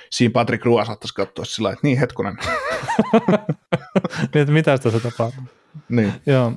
siinä 0.10 0.32
Patrick 0.32 0.66
Rua 0.66 0.86
saattaisi 0.86 1.14
katsoa 1.14 1.46
sillä 1.46 1.70
että 1.70 1.88
niin 1.88 2.00
hetkonen, 2.00 2.38
Niin, 4.34 4.42
että 4.42 4.54
mitä 4.54 4.78
tässä 4.78 5.00
tapahtuu? 5.00 5.44
niin. 5.90 6.14
Joo. 6.26 6.54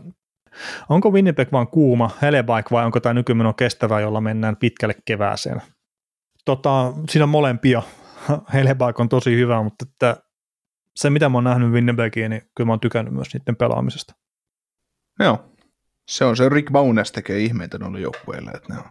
Onko 0.89 1.11
Winnipeg 1.11 1.53
vaan 1.53 1.69
kuuma 1.69 2.11
helebike 2.23 2.71
vai 2.71 2.85
onko 2.85 3.01
tämä 3.01 3.15
nykymeno 3.15 3.53
kestävä, 3.53 4.01
jolla 4.01 4.21
mennään 4.21 4.57
pitkälle 4.57 4.95
kevääseen? 5.05 5.63
Tota, 6.45 6.93
siinä 7.11 7.25
on 7.25 7.29
molempia. 7.29 7.83
Helebike 8.55 8.95
on 8.99 9.09
tosi 9.09 9.37
hyvä, 9.37 9.63
mutta 9.63 9.87
että 9.93 10.17
se 10.97 11.11
mitä 11.11 11.29
mä 11.29 11.37
oon 11.37 11.45
nähnyt 11.45 11.71
Winnipegiin, 11.71 12.31
niin 12.31 12.43
kyllä 12.57 12.67
mä 12.67 12.73
oon 12.73 12.81
tykännyt 12.81 13.15
myös 13.15 13.35
niiden 13.35 13.57
pelaamisesta. 13.57 14.15
Joo. 15.21 15.53
Se 16.09 16.25
on 16.25 16.37
se 16.37 16.49
Rick 16.49 16.73
Bowness 16.73 17.13
tekee 17.13 17.39
ihmeitä 17.39 17.79
noille 17.79 18.01
joukkueille, 18.01 18.51
että 18.51 18.75
ne 18.75 18.79
on 18.79 18.85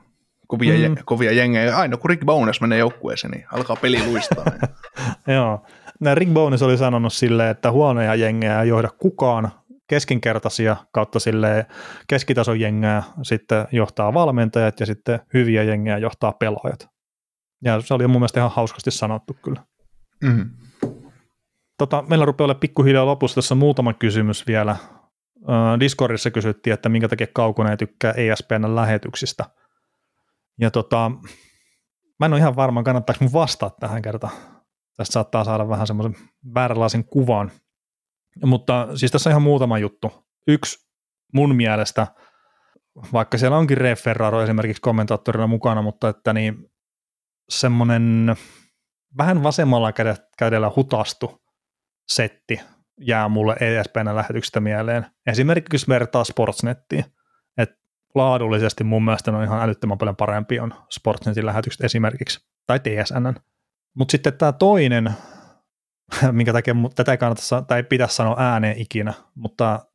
kovia, 0.48 0.90
Mm. 0.90 0.96
mm. 0.96 1.04
kovia 1.06 1.32
jengejä. 1.32 1.78
Aina 1.78 1.98
kun 1.98 2.10
Rick 2.10 2.26
Bowness 2.26 2.62
menee 2.62 2.80
joukkueeseen, 2.80 3.32
niin 3.32 3.46
alkaa 3.52 3.76
peli 3.76 4.06
luistaa. 4.06 4.46
Joo. 5.36 5.66
Nää 6.00 6.16
Rick 6.16 6.34
Bowness 6.34 6.64
oli 6.64 6.78
sanonut 6.78 7.14
silleen, 7.14 7.50
että 7.50 7.72
huonoja 7.72 8.16
jengejä 8.16 8.62
ei 8.62 8.70
johda 8.70 8.90
kukaan, 9.00 9.52
keskinkertaisia 9.88 10.76
kautta 10.92 11.20
silleen 11.20 11.66
keskitason 12.08 12.60
jengää 12.60 13.04
sitten 13.22 13.68
johtaa 13.72 14.14
valmentajat 14.14 14.80
ja 14.80 14.86
sitten 14.86 15.20
hyviä 15.34 15.64
jengejä 15.64 15.98
johtaa 15.98 16.32
pelaajat. 16.32 16.95
Ja 17.64 17.82
se 17.82 17.94
oli 17.94 18.08
mun 18.08 18.22
mielestä 18.22 18.40
ihan 18.40 18.52
hauskasti 18.52 18.92
sanottu 18.92 19.38
kyllä. 19.44 19.64
mm. 20.24 20.50
Tota, 21.78 22.04
meillä 22.10 22.26
rupeaa 22.26 22.46
olla 22.46 22.56
pikkuhiljaa 22.56 23.06
lopussa 23.06 23.36
tässä 23.36 23.56
muutama 23.56 23.94
kysymys 23.94 24.48
vielä. 24.48 24.76
Discordissa 25.80 26.32
kysyttiin, 26.32 26.74
että 26.74 26.90
minkä 26.90 27.08
takia 27.08 27.28
Kaukonen 27.34 27.72
ei 27.72 27.78
tykkää 27.78 28.12
ESPN 28.12 28.76
lähetyksistä. 28.76 29.46
Ja 30.60 30.72
tota, 30.72 31.12
mä 32.20 32.26
en 32.26 32.34
ole 32.34 32.40
ihan 32.40 32.56
varma, 32.56 32.84
kannattaako 32.84 33.24
mun 33.26 33.34
vastata 33.34 33.76
tähän 33.80 34.02
kertaan. 34.02 34.34
Tästä 34.98 35.14
saattaa 35.14 35.44
saada 35.44 35.70
vähän 35.70 35.88
semmoisen 35.88 36.16
vääränlaisen 36.54 37.06
kuvan. 37.06 37.52
Mutta 38.46 38.88
siis 38.96 39.12
tässä 39.12 39.30
on 39.30 39.32
ihan 39.32 39.42
muutama 39.42 39.78
juttu. 39.78 40.26
Yksi 40.48 40.90
mun 41.34 41.56
mielestä, 41.56 42.08
vaikka 43.14 43.38
siellä 43.38 43.58
onkin 43.58 43.78
Ray 43.78 43.96
Ferraro 43.96 44.42
esimerkiksi 44.42 44.82
kommentaattorina 44.82 45.48
mukana, 45.48 45.82
mutta 45.82 46.10
että 46.10 46.34
niin 46.34 46.72
semmoinen 47.50 48.36
vähän 49.18 49.44
vasemmalla 49.44 49.92
käde- 49.92 50.28
kädellä 50.38 50.72
hutastu 50.76 51.42
setti 52.08 52.62
jää 53.00 53.30
mulle 53.30 53.56
ESPN 53.60 54.16
lähetyksestä 54.16 54.60
mieleen. 54.60 55.06
Esimerkiksi 55.28 55.76
jos 55.76 55.90
vertaa 55.90 56.24
Sportsnettiin, 56.24 57.06
että 57.58 57.76
laadullisesti 58.16 58.84
mun 58.84 59.06
mielestä 59.06 59.32
ne 59.32 59.38
on 59.38 59.44
ihan 59.44 59.62
älyttömän 59.62 59.98
paljon 59.98 60.16
parempi 60.16 60.60
on 60.60 60.74
Sportsnetin 60.92 61.46
lähetykset 61.46 61.84
esimerkiksi, 61.84 62.40
tai 62.68 62.80
TSN. 62.80 63.34
Mutta 63.94 64.12
sitten 64.12 64.34
tämä 64.34 64.52
toinen, 64.52 65.14
minkä 66.32 66.54
takia 66.54 66.76
tätä 66.96 67.12
ei 67.12 67.18
kannata 67.18 67.62
tai 67.62 67.80
ei 67.80 67.84
pitäisi 67.84 68.16
sanoa 68.16 68.36
ääneen 68.40 68.78
ikinä, 68.78 69.14
mutta 69.36 69.86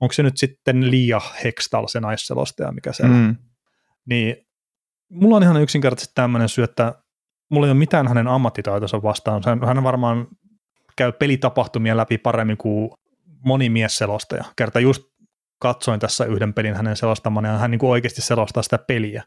onko 0.00 0.12
se 0.12 0.22
nyt 0.22 0.36
sitten 0.36 0.90
Lia 0.90 1.20
Hextal 1.44 1.86
se 1.86 2.00
naisselostaja, 2.00 2.72
mikä 2.72 2.92
se 2.92 3.02
on? 3.02 3.10
Mm. 3.10 3.36
niin 4.06 4.36
mulla 5.14 5.36
on 5.36 5.42
ihan 5.42 5.62
yksinkertaisesti 5.62 6.12
tämmöinen 6.14 6.48
syy, 6.48 6.64
että 6.64 6.94
mulla 7.50 7.66
ei 7.66 7.70
ole 7.70 7.78
mitään 7.78 8.08
hänen 8.08 8.28
ammattitaitonsa 8.28 9.02
vastaan. 9.02 9.42
Hän, 9.66 9.82
varmaan 9.82 10.26
käy 10.96 11.12
pelitapahtumia 11.12 11.96
läpi 11.96 12.18
paremmin 12.18 12.56
kuin 12.56 12.90
moni 13.44 13.70
miesselostaja. 13.70 14.44
Kerta 14.56 14.80
just 14.80 15.02
katsoin 15.60 16.00
tässä 16.00 16.24
yhden 16.24 16.54
pelin 16.54 16.74
hänen 16.74 16.96
selostamana 16.96 17.48
ja 17.48 17.58
hän 17.58 17.70
niin 17.70 17.78
kuin 17.78 17.90
oikeasti 17.90 18.22
selostaa 18.22 18.62
sitä 18.62 18.78
peliä. 18.78 19.24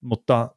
Mutta 0.00 0.54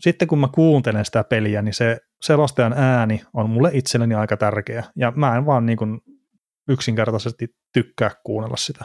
sitten 0.00 0.28
kun 0.28 0.38
mä 0.38 0.48
kuuntelen 0.54 1.04
sitä 1.04 1.24
peliä, 1.24 1.62
niin 1.62 1.74
se 1.74 1.98
selostajan 2.20 2.72
ääni 2.72 3.22
on 3.34 3.50
mulle 3.50 3.70
itselleni 3.74 4.14
aika 4.14 4.36
tärkeä. 4.36 4.84
Ja 4.96 5.12
mä 5.16 5.36
en 5.36 5.46
vaan 5.46 5.66
niin 5.66 5.78
kuin 5.78 6.00
yksinkertaisesti 6.68 7.48
tykkää 7.72 8.10
kuunnella 8.24 8.56
sitä. 8.56 8.84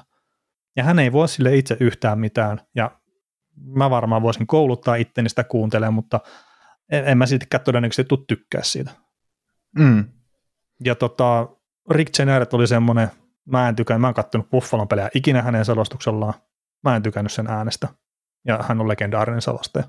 Ja 0.76 0.84
hän 0.84 0.99
ei 0.99 1.12
voi 1.12 1.28
sille 1.28 1.55
itse 1.55 1.78
yhtään 1.80 2.20
mitään. 2.20 2.62
Ja 2.76 3.00
mä 3.57 3.89
varmaan 3.89 4.21
voisin 4.21 4.47
kouluttaa 4.47 4.95
itteni 4.95 5.29
sitä 5.29 5.43
kuuntelemaan, 5.43 5.93
mutta 5.93 6.19
en, 6.91 7.07
en 7.07 7.17
mä 7.17 7.25
siltikään 7.25 7.63
todennäköisesti 7.63 8.03
tule 8.03 8.25
tykkää 8.27 8.63
siitä. 8.63 8.91
Mm. 9.79 10.05
Ja 10.85 10.95
tota, 10.95 11.47
Rick 11.91 12.19
Jenneret 12.19 12.53
oli 12.53 12.67
semmoinen, 12.67 13.11
mä 13.45 13.69
en 13.69 13.75
tykännyt, 13.75 14.01
mä 14.01 14.07
en 14.07 14.13
kattonut 14.13 14.49
Buffalon 14.49 14.87
pelejä 14.87 15.09
ikinä 15.15 15.41
hänen 15.41 15.65
selostuksellaan, 15.65 16.33
mä 16.83 16.95
en 16.95 17.03
tykännyt 17.03 17.31
sen 17.31 17.47
äänestä, 17.47 17.87
ja 18.47 18.59
hän 18.67 18.81
on 18.81 18.87
legendaarinen 18.87 19.41
selostaja. 19.41 19.85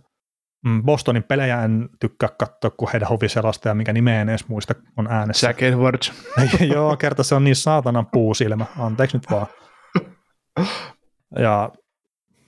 Mm, 0.65 0.83
Bostonin 0.83 1.23
pelejä 1.23 1.65
en 1.65 1.89
tykkää 2.01 2.29
katsoa, 2.39 2.71
kun 2.71 2.89
heidän 2.93 3.09
hoviselostaja, 3.09 3.75
mikä 3.75 3.93
nimeä 3.93 4.21
en 4.21 4.29
edes 4.29 4.49
muista, 4.49 4.75
on 4.97 5.07
äänessä. 5.07 5.47
Jack 5.47 5.63
Edwards. 5.63 6.13
Joo, 6.75 6.97
kerta 6.97 7.23
se 7.23 7.35
on 7.35 7.45
niin 7.45 7.57
saatanan 7.57 8.07
puusilmä, 8.07 8.67
anteeksi 8.79 9.17
nyt 9.17 9.31
vaan. 9.31 9.47
Ja 11.39 11.71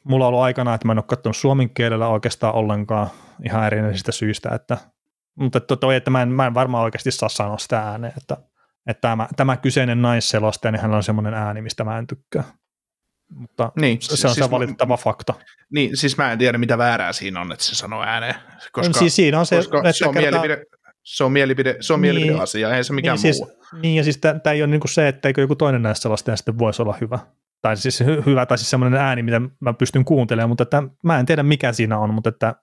mulla 0.04 0.24
on 0.24 0.28
ollut 0.28 0.42
aikana, 0.42 0.74
että 0.74 0.86
mä 0.88 0.92
en 0.92 0.98
ole 0.98 1.04
katsonut 1.08 1.36
suomen 1.36 1.70
kielellä 1.70 2.08
oikeastaan 2.08 2.54
ollenkaan 2.54 3.08
ihan 3.44 3.66
erinäisistä 3.66 4.12
syistä, 4.12 4.48
että, 4.54 4.78
mutta 5.38 5.58
että 5.58 5.76
toi, 5.76 5.96
että 5.96 6.10
mä 6.10 6.22
en, 6.22 6.28
mä 6.28 6.46
en 6.46 6.54
varmaan 6.54 6.84
oikeasti 6.84 7.10
saa 7.10 7.28
sanoa 7.28 7.58
sitä 7.58 7.80
ääneen, 7.80 8.12
että, 8.16 8.36
että 8.86 9.00
tämä, 9.00 9.28
tämä 9.36 9.56
kyseinen 9.56 10.02
naisselostaja, 10.02 10.72
niin 10.72 10.80
hänellä 10.80 10.96
on 10.96 11.02
semmoinen 11.02 11.34
ääni, 11.34 11.62
mistä 11.62 11.84
mä 11.84 11.98
en 11.98 12.06
tykkää. 12.06 12.44
Mutta 13.30 13.72
Niin, 13.80 14.02
se, 14.02 14.16
se 14.16 14.26
on 14.28 14.34
siis 14.34 14.44
se 14.46 14.50
valitettava 14.50 14.96
fakta. 14.96 15.34
Niin, 15.72 15.96
siis 15.96 16.16
mä 16.16 16.32
en 16.32 16.38
tiedä, 16.38 16.58
mitä 16.58 16.78
väärää 16.78 17.12
siinä 17.12 17.40
on, 17.40 17.52
että 17.52 17.64
se 17.64 17.74
sanoo 17.74 18.02
ääneen. 18.02 18.34
Koska, 18.72 18.98
siis 18.98 19.16
siinä 19.16 19.38
on 19.38 19.46
se, 19.46 19.56
koska 19.56 19.78
että 19.78 19.92
se 19.92 20.06
on 20.08 20.14
kertaa- 20.14 20.40
mielipide, 20.42 20.64
se 21.02 21.24
on 21.24 21.32
mielipide, 21.32 21.76
se 21.80 21.92
on 21.92 22.02
Niin. 22.02 22.14
mielipideasia, 22.14 22.76
ei 22.76 22.84
se 22.84 22.92
mikään 22.92 23.18
niin, 23.22 23.34
muu. 23.38 23.46
siis, 23.46 23.82
niin, 23.82 23.96
ja 23.96 24.04
siis 24.04 24.18
tämä 24.18 24.52
ei 24.54 24.62
ole 24.62 24.70
niinku 24.70 24.88
se, 24.88 25.08
että 25.08 25.28
eikö 25.28 25.40
joku 25.40 25.56
toinen 25.56 25.82
näistä 25.82 26.02
sellaista 26.02 26.36
sitten 26.36 26.58
voisi 26.58 26.82
olla 26.82 26.96
hyvä. 27.00 27.18
Tai 27.64 27.76
siis 27.76 28.00
hy- 28.00 28.26
hyvä, 28.26 28.46
tai 28.46 28.58
siis 28.58 28.70
semmoinen 28.70 29.00
ääni, 29.00 29.22
mitä 29.22 29.40
mä 29.60 29.72
pystyn 29.72 30.04
kuuntelemaan, 30.04 30.48
mutta 30.48 30.62
että 30.62 30.82
mä 31.04 31.18
en 31.18 31.26
tiedä 31.26 31.42
mikä 31.42 31.72
siinä 31.72 31.98
on, 31.98 32.14
mutta 32.14 32.28
että 32.28 32.54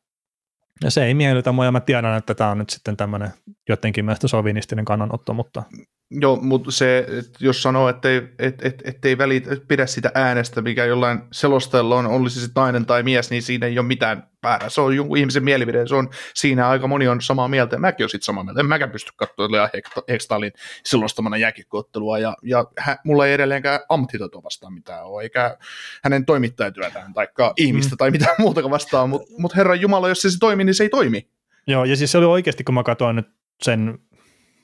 se 0.87 1.05
ei 1.05 1.13
miellytä 1.13 1.51
mua, 1.51 1.65
ja 1.65 1.71
mä 1.71 1.79
tiedän, 1.79 2.17
että 2.17 2.33
tämä 2.33 2.49
on 2.49 2.57
nyt 2.57 2.69
sitten 2.69 2.97
tämmöinen 2.97 3.29
jotenkin 3.69 4.05
mielestä 4.05 4.27
sovinistinen 4.27 4.85
kannanotto, 4.85 5.33
mutta 5.33 5.63
Joo, 6.11 6.35
mutta 6.35 6.71
se, 6.71 7.07
jos 7.39 7.63
sanoo, 7.63 7.89
että 7.89 8.09
ei, 8.09 8.21
et, 8.39 8.65
et, 8.65 8.81
et 8.85 9.05
ei 9.05 9.17
välit, 9.17 9.47
pidä 9.67 9.85
sitä 9.85 10.11
äänestä, 10.15 10.61
mikä 10.61 10.85
jollain 10.85 11.19
selostajalla 11.31 11.95
on, 11.95 12.05
olisi 12.05 12.41
se 12.41 12.47
nainen 12.55 12.85
tai 12.85 13.03
mies, 13.03 13.29
niin 13.29 13.43
siinä 13.43 13.67
ei 13.67 13.79
ole 13.79 13.87
mitään 13.87 14.30
väärää. 14.43 14.69
Se 14.69 14.81
on 14.81 14.95
jonkun 14.95 15.17
ihmisen 15.17 15.43
mielipide, 15.43 15.87
se 15.87 15.95
on 15.95 16.09
siinä 16.33 16.69
aika 16.69 16.87
moni 16.87 17.07
on 17.07 17.21
samaa 17.21 17.47
mieltä, 17.47 17.75
ja 17.75 17.79
mäkin 17.79 18.03
olen 18.03 18.09
sitten 18.09 18.25
samaa 18.25 18.43
mieltä. 18.43 18.59
En 18.59 18.65
mäkään 18.65 18.91
pysty 18.91 19.11
katsoa 19.15 19.51
Lea 19.51 19.67
Hek- 19.67 20.03
Hextalin 20.09 20.51
selostamana 20.85 21.37
jääkikkoottelua, 21.37 22.19
ja, 22.19 22.37
ja 22.43 22.65
hä, 22.77 22.97
mulla 23.03 23.27
ei 23.27 23.33
edelleenkään 23.33 23.79
ammattitaitoa 23.89 24.43
vastaan 24.43 24.73
mitään 24.73 25.05
ole, 25.05 25.23
eikä 25.23 25.57
hänen 26.03 26.25
toimittajatyötään, 26.25 27.13
tai 27.13 27.27
ihmistä, 27.57 27.95
Mm. 27.95 27.97
tai 27.97 28.11
mitään 28.11 28.35
muuta 28.45 28.69
vastaan, 28.69 29.09
mutta 29.09 29.27
mut 29.37 29.55
Herran 29.55 29.81
Jumala, 29.81 30.09
jos 30.09 30.21
se, 30.21 30.29
se 30.31 30.37
toimii, 30.39 30.65
niin 30.65 30.75
se 30.75 30.83
ei 30.83 30.89
toimi. 30.89 31.27
joo, 31.67 31.85
ja 31.85 31.95
siis 31.95 32.11
se 32.11 32.17
oli 32.17 32.25
oikeasti, 32.25 32.63
kun 32.63 32.75
mä 32.75 32.83
katsoin 32.83 33.15
nyt 33.15 33.27
sen, 33.61 33.99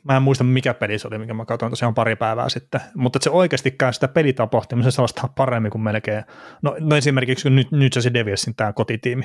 mä 0.04 0.16
en 0.16 0.22
muista 0.24 0.44
mikä 0.44 0.74
peli 0.74 1.00
se 1.00 1.08
oli, 1.08 1.18
mikä 1.18 1.34
mä 1.34 1.46
katsoin 1.46 1.70
tosiaan 1.70 1.94
pari 1.94 2.16
päivää 2.16 2.50
sitten, 2.50 2.82
mutta 2.96 3.18
että 3.18 3.24
se 3.24 3.30
oikeasti 3.30 3.72
käy 3.72 3.94
sitä 3.94 4.08
pelitapahtumia, 4.08 4.84
se 4.84 4.92
sellaista 4.92 5.30
paremmin 5.36 5.72
kuin 5.72 5.82
melkein, 5.82 6.24
no, 6.62 6.76
no 6.80 6.96
esimerkiksi 6.96 7.50
nyt, 7.50 7.72
nyt 7.72 7.94
se 8.00 8.14
Devilsin 8.14 8.56
tämä 8.56 8.74
kotitiimi, 8.74 9.24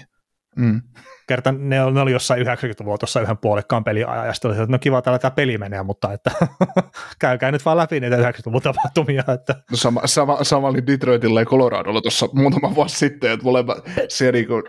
Mm. 0.57 0.83
Kerta 1.27 1.53
ne, 1.53 1.83
oli, 1.83 1.95
ne 1.95 2.01
oli 2.01 2.13
jossain 2.13 2.47
90-luvulla 2.47 2.99
tuossa 2.99 3.21
yhden 3.21 3.39
puolikkaan 3.39 3.85
peliajan, 3.85 4.27
ja 4.27 4.33
sitten 4.33 4.51
oli, 4.51 4.59
että 4.59 4.73
no 4.73 4.79
kiva, 4.79 5.03
täällä 5.03 5.19
tämä 5.19 5.31
peli 5.31 5.59
menee, 5.59 5.83
mutta 5.83 6.13
että 6.13 6.31
käykää 7.19 7.53
nyt 7.53 7.65
vaan 7.65 7.77
läpi 7.77 8.01
niitä 8.01 8.17
90-luvun 8.17 8.63
tapahtumia. 8.63 9.25
Että. 9.35 9.55
No 9.71 9.77
sama, 9.77 10.01
sama, 10.05 10.45
sama 10.45 10.69
oli 10.69 10.87
Detroitilla 10.87 11.41
ja 11.41 11.47
Coloradolla 11.47 12.01
tuossa 12.01 12.29
muutama 12.33 12.75
vuosi 12.75 12.97
sitten, 12.97 13.31
että 13.31 13.45
molemmat 13.45 13.89
se 14.09 14.33
niin 14.33 14.47
kuin 14.47 14.63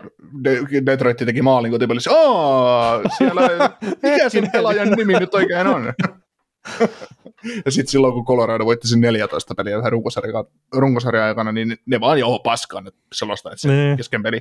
Detroit 0.86 1.16
teki 1.16 1.42
maalin 1.42 1.70
kotipelissä, 1.70 2.10
Aa, 2.14 3.00
siellä, 3.18 3.42
mikä 4.02 4.28
sen 4.28 4.50
pelaajan 4.52 4.90
nimi 4.90 5.12
nyt 5.20 5.34
oikein 5.34 5.66
on? 5.66 5.92
ja 7.64 7.70
sitten 7.70 7.90
silloin, 7.90 8.14
kun 8.14 8.24
Colorado 8.24 8.64
voitti 8.64 8.88
sen 8.88 9.00
14 9.00 9.54
peliä 9.54 9.78
vähän 9.78 9.92
runkosarjan, 9.92 10.44
runkosarjan 10.74 11.24
aikana, 11.24 11.52
niin 11.52 11.76
ne 11.86 12.00
vaan 12.00 12.18
joo 12.18 12.38
paskaan, 12.38 12.86
että 12.86 13.00
sellaista, 13.12 13.50
että 13.50 13.60
se 13.60 13.68
niin. 13.68 13.96
kesken 13.96 14.22
peli. 14.22 14.40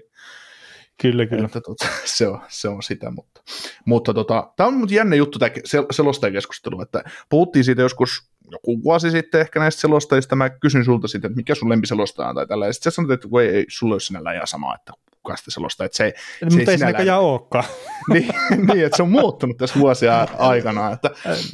Kyllä, 1.02 1.26
kyllä. 1.26 1.46
Että, 1.46 1.62
tota, 1.62 1.86
se, 2.06 2.28
on, 2.28 2.42
se 2.48 2.68
on 2.68 2.84
sitä, 2.84 3.12
mutta, 3.12 3.42
mutta 3.86 4.14
tota, 4.14 4.54
tämä 4.56 4.68
on 4.68 4.88
jännä 4.90 5.16
juttu 5.16 5.40
tämä 5.40 5.52
selostajakeskustelu, 5.92 6.82
että 6.82 7.04
puhuttiin 7.30 7.66
siitä 7.66 7.82
joskus 7.82 8.34
joku 8.52 8.84
vuosi 8.84 9.12
sitten 9.12 9.42
ehkä 9.42 9.60
näistä 9.60 9.82
selostajista, 9.82 10.36
mä 10.36 10.50
kysyn 10.50 10.86
sulta 10.86 11.08
sitten, 11.08 11.30
että 11.30 11.38
mikä 11.38 11.56
sun 11.56 11.70
lempiselostaja 11.70 12.30
on 12.30 12.36
tai 12.36 12.48
tällä, 12.48 12.66
ja 12.66 12.74
sitten 12.74 12.92
sä 12.92 12.96
sanot, 12.96 13.12
että 13.12 13.28
ei, 13.42 13.48
ei 13.48 13.66
sulla 13.70 13.94
ole 13.94 14.00
sinällään 14.00 14.36
ihan 14.36 14.48
sama, 14.48 14.76
että 14.76 14.94
kuka 15.24 15.38
sitä 15.38 15.52
selostaa, 15.52 15.86
että 15.86 15.98
se, 15.98 16.14
se 16.40 16.46
mutta 16.46 16.60
ei, 16.60 16.66
ei 16.70 16.78
sinäkään 16.78 17.20
olekaan. 17.20 17.64
niin, 18.14 18.30
niin, 18.68 18.86
että 18.86 18.98
se 18.98 19.04
on 19.04 19.12
muuttunut 19.12 19.58
tässä 19.58 19.80
vuosia 19.80 20.28
aikana, 20.38 20.92
että, 20.92 21.10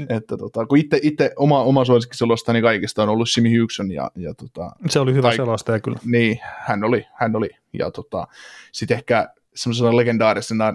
että 0.09 0.37
tota, 0.37 0.65
kun 0.65 0.77
itse, 0.77 0.99
itse 1.03 1.31
oma, 1.35 1.63
oma 1.63 1.85
suosikkiselostani 1.85 2.61
kaikista 2.61 3.03
on 3.03 3.09
ollut 3.09 3.29
Simi 3.29 3.57
Hugson, 3.57 3.91
ja, 3.91 4.11
ja 4.15 4.33
tota, 4.33 4.71
se 4.89 4.99
oli 4.99 5.13
hyvä 5.13 5.27
tai, 5.27 5.35
selostaja 5.35 5.79
kyllä. 5.79 5.99
Niin, 6.05 6.39
hän 6.41 6.83
oli, 6.83 7.07
hän 7.13 7.35
oli, 7.35 7.49
ja 7.73 7.91
tota, 7.91 8.27
sitten 8.71 8.97
ehkä 8.97 9.29
semmoisena 9.55 9.95
legendaarisena 9.95 10.73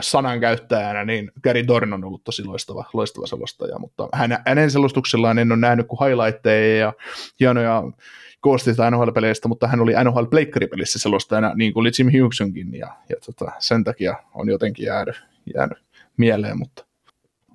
sanankäyttäjänä, 0.00 1.04
niin 1.04 1.32
Gary 1.44 1.66
Dorn 1.66 1.92
on 1.92 2.04
ollut 2.04 2.24
tosi 2.24 2.44
loistava, 2.44 2.84
loistava 2.92 3.26
selostaja, 3.26 3.78
mutta 3.78 4.08
hän, 4.12 4.42
hänen 4.46 4.70
selostuksellaan 4.70 5.38
en 5.38 5.52
ole 5.52 5.60
nähnyt 5.60 5.86
kuin 5.86 6.08
highlightteja 6.08 6.78
ja 6.78 6.92
hienoja 7.40 7.82
koostista 8.40 8.90
NHL-peleistä, 8.90 9.48
mutta 9.48 9.68
hän 9.68 9.80
oli 9.80 9.92
NHL 10.04 10.24
Pleikkaripelissä 10.24 10.98
selostajana, 10.98 11.54
niin 11.54 11.72
kuin 11.72 11.80
oli 11.80 11.90
Jim 11.98 12.22
Hughesonkin, 12.22 12.74
ja, 12.74 12.88
ja 13.08 13.16
tota, 13.26 13.52
sen 13.58 13.84
takia 13.84 14.14
on 14.34 14.48
jotenkin 14.48 14.86
jäänyt, 14.86 15.24
jäänyt 15.54 15.78
mieleen, 16.16 16.58
mutta 16.58 16.88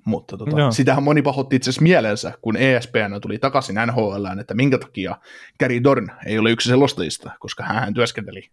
mutta 0.04 0.36
tota, 0.36 0.70
sitähän 0.70 1.02
moni 1.02 1.22
pahoitti 1.22 1.56
itse 1.56 1.70
asiassa 1.70 1.82
mielensä, 1.82 2.32
kun 2.40 2.56
ESPN 2.56 3.20
tuli 3.22 3.38
takaisin 3.38 3.76
NHL, 3.86 4.26
että 4.40 4.54
minkä 4.54 4.78
takia 4.78 5.16
Gary 5.60 5.84
Dorn 5.84 6.08
ei 6.26 6.38
ole 6.38 6.50
yksi 6.50 6.68
selostajista, 6.68 7.30
koska 7.38 7.64
hän 7.64 7.94
työskenteli 7.94 8.50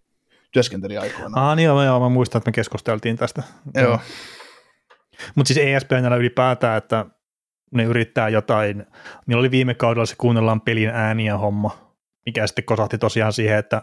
työskenteli 0.52 0.98
aikoinaan. 0.98 1.50
Ah, 1.50 1.56
niin 1.56 1.66
joo, 1.66 1.84
joo, 1.84 2.00
mä 2.00 2.10
muistan, 2.10 2.40
että 2.40 2.48
me 2.50 2.54
keskusteltiin 2.54 3.18
tästä. 3.18 3.44
Joo. 3.76 4.00
Mutta 5.36 5.54
siis 5.54 5.68
ESPNllä 5.68 6.16
ylipäätään, 6.16 6.78
että 6.78 7.06
ne 7.72 7.84
yrittää 7.84 8.30
jotain, 8.30 8.86
niillä 9.26 9.40
oli 9.40 9.52
viime 9.52 9.74
kaudella 9.74 10.06
se 10.06 10.16
kuunnellaan 10.18 10.62
pelin 10.62 10.90
ääniä 10.90 11.38
homma, 11.38 11.91
mikä 12.26 12.47
sitten 12.47 12.65
kosahti 12.65 12.97
tosiaan 12.97 13.34
siihen, 13.34 13.57
että 13.57 13.82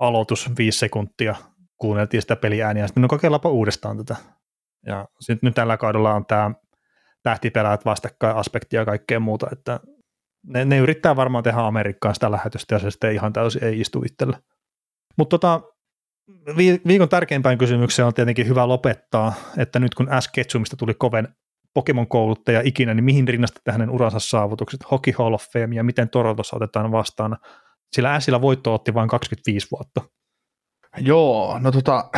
aloitus 0.00 0.50
viisi 0.58 0.78
sekuntia, 0.78 1.34
kuunneltiin 1.78 2.22
sitä 2.22 2.36
pelin 2.36 2.64
ääniä, 2.64 2.86
sitten 2.86 3.02
no 3.02 3.08
kokeillaanpa 3.08 3.48
uudestaan 3.48 3.96
tätä. 3.96 4.16
Ja 4.86 5.08
sitten 5.20 5.46
nyt 5.46 5.54
tällä 5.54 5.76
kaudella 5.76 6.14
on 6.14 6.26
tämä 6.26 6.50
tähtipelät 7.22 7.84
vastakkain 7.84 8.36
aspekti 8.36 8.76
ja 8.76 8.84
kaikkea 8.84 9.20
muuta, 9.20 9.46
että 9.52 9.80
ne, 10.46 10.64
ne 10.64 10.78
yrittää 10.78 11.16
varmaan 11.16 11.44
tehdä 11.44 11.60
Amerikkaan 11.60 12.14
sitä 12.14 12.30
lähetystä 12.30 12.74
ja 12.74 12.78
se 12.78 12.90
sitten 12.90 13.12
ihan 13.12 13.32
täysin 13.32 13.64
ei 13.64 13.80
istu 13.80 14.02
itsellä. 14.06 14.40
Mutta 15.16 15.38
tota, 15.38 15.60
viikon 16.86 17.08
tärkeimpään 17.08 17.58
kysymykseen 17.58 18.06
on 18.06 18.14
tietenkin 18.14 18.48
hyvä 18.48 18.68
lopettaa, 18.68 19.32
että 19.56 19.78
nyt 19.78 19.94
kun 19.94 20.08
S. 20.20 20.28
Ketsumista 20.28 20.76
tuli 20.76 20.94
koven 20.94 21.28
Pokemon-kouluttaja 21.74 22.60
ikinä, 22.64 22.94
niin 22.94 23.04
mihin 23.04 23.28
rinnastatte 23.28 23.72
hänen 23.72 23.90
uransa 23.90 24.18
saavutukset, 24.18 24.90
Hockey 24.90 25.14
Hall 25.18 25.34
of 25.34 25.44
Fame 25.52 25.74
ja 25.74 25.84
miten 25.84 26.08
Torontossa 26.08 26.56
otetaan 26.56 26.92
vastaan? 26.92 27.36
Sillä 27.92 28.20
Sillä 28.20 28.40
voitto 28.40 28.74
otti 28.74 28.94
vain 28.94 29.08
25 29.08 29.68
vuotta. 29.70 30.00
Joo, 31.00 31.58
no 31.58 31.72
tota, 31.72 32.10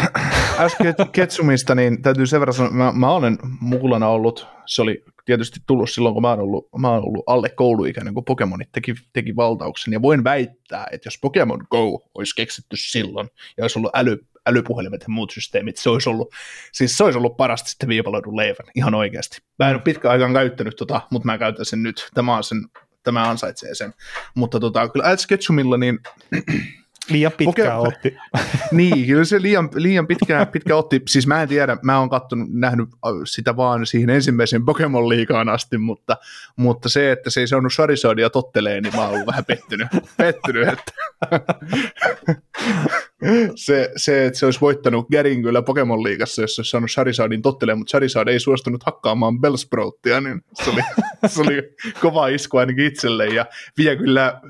Ketsumista, 1.13 1.75
niin 1.75 2.03
täytyy 2.03 2.27
sen 2.27 2.41
verran 2.41 2.55
sanoa, 2.55 2.73
mä, 2.73 2.93
mä 2.93 3.11
olen 3.11 3.39
mukulana 3.61 4.09
ollut, 4.09 4.47
se 4.67 4.83
oli 4.83 5.05
tietysti 5.25 5.61
tullut 5.67 5.91
silloin, 5.91 6.15
kun 6.15 6.23
mä 6.23 6.29
olen 6.29 6.41
ollut, 6.41 6.69
mä 6.79 6.91
olen 6.91 7.05
ollut 7.05 7.25
alle 7.27 7.49
kouluikäinen, 7.49 8.15
kun 8.15 8.25
Pokemonit 8.25 8.69
teki, 8.73 8.95
teki 9.13 9.37
valtauksen, 9.37 9.93
ja 9.93 10.03
voin 10.03 10.25
väittää, 10.25 10.87
että 10.93 11.07
jos 11.07 11.19
Pokemon 11.23 11.67
Go 11.71 12.03
olisi 12.15 12.37
keksitty 12.37 12.77
silloin, 12.77 13.29
ja 13.57 13.65
olisi 13.65 13.79
ollut 13.79 13.97
äly, 13.97 14.19
älypuhelimet 14.47 15.01
ja 15.01 15.09
muut 15.09 15.31
systeemit, 15.31 15.77
se 15.77 15.91
olisi 15.91 16.11
ollut, 16.11 16.35
siis 16.73 16.97
se 16.97 17.05
olisi 17.05 17.19
ollut 17.19 17.37
parasta 17.37 17.69
sitten 17.69 17.89
viipaloidun 17.89 18.37
leivän, 18.37 18.67
ihan 18.75 18.95
oikeasti. 18.95 19.39
Mä 19.59 19.69
en 19.69 19.75
ole 19.75 19.83
pitkään 19.83 20.13
aikaan 20.13 20.33
käyttänyt 20.33 20.77
tota, 20.77 21.01
mutta 21.11 21.27
mä 21.27 21.39
käytän 21.39 21.65
sen 21.65 21.83
nyt, 21.83 22.11
tämä, 22.15 22.37
on 22.37 22.45
sen, 22.45 22.59
tämä 23.03 23.31
ansaitsee 23.31 23.75
sen. 23.75 23.95
Mutta 24.35 24.61
tota, 24.61 24.89
kyllä 24.89 25.09
Ads 25.09 25.27
Ketchumilla, 25.27 25.77
niin 25.77 25.99
Liian 27.11 27.33
pitkään 27.33 27.79
Poke- 27.79 27.89
otti. 27.89 28.17
niin, 28.73 29.07
kyllä 29.07 29.25
se 29.25 29.43
liian, 29.43 29.69
liian 29.75 30.07
pitkään, 30.07 30.47
pitkä 30.47 30.77
otti. 30.77 31.03
Siis 31.09 31.27
mä 31.27 31.43
en 31.43 31.49
tiedä, 31.49 31.77
mä 31.83 31.99
oon 31.99 32.11
kattonut, 32.11 32.49
nähnyt 32.53 32.89
sitä 33.25 33.57
vaan 33.57 33.87
siihen 33.87 34.11
ensimmäiseen 34.11 34.65
Pokemon 34.65 35.09
liikaan 35.09 35.49
asti, 35.49 35.79
mutta, 35.79 36.17
mutta 36.57 36.89
se, 36.89 37.13
että 37.13 37.31
se 37.31 37.41
ei 37.41 37.47
saanut 37.49 37.73
Charizardia 37.73 38.31
tottelee, 38.31 38.81
niin 38.81 38.97
mä 38.97 39.03
oon 39.03 39.11
ollut 39.11 39.27
vähän 39.27 39.45
pettynyt. 39.45 39.89
pettynyt 40.17 40.69
että 40.69 40.93
se, 43.57 43.91
se, 43.97 44.27
että 44.27 44.39
se 44.39 44.47
olisi 44.47 44.61
voittanut 44.61 45.09
Garin 45.13 45.43
kyllä 45.43 45.63
Pokemon 45.63 46.03
liigassa, 46.03 46.43
jos 46.43 46.55
se 46.55 46.61
olisi 46.61 46.71
saanut 46.71 46.91
Charizardin 46.91 47.43
tottelee, 47.43 47.75
mutta 47.75 47.91
Charizard 47.91 48.29
ei 48.29 48.41
suostunut 48.41 48.83
hakkaamaan 48.83 49.41
Bellsprouttia, 49.41 50.21
niin 50.21 50.41
se 50.55 50.71
oli, 50.71 50.81
se 51.27 51.41
oli 51.41 51.63
kova 52.01 52.29
isku 52.29 52.57
ainakin 52.57 52.87
itselle, 52.87 53.27
ja 53.27 53.47
vie 53.79 53.97
kyllä, 53.97 54.41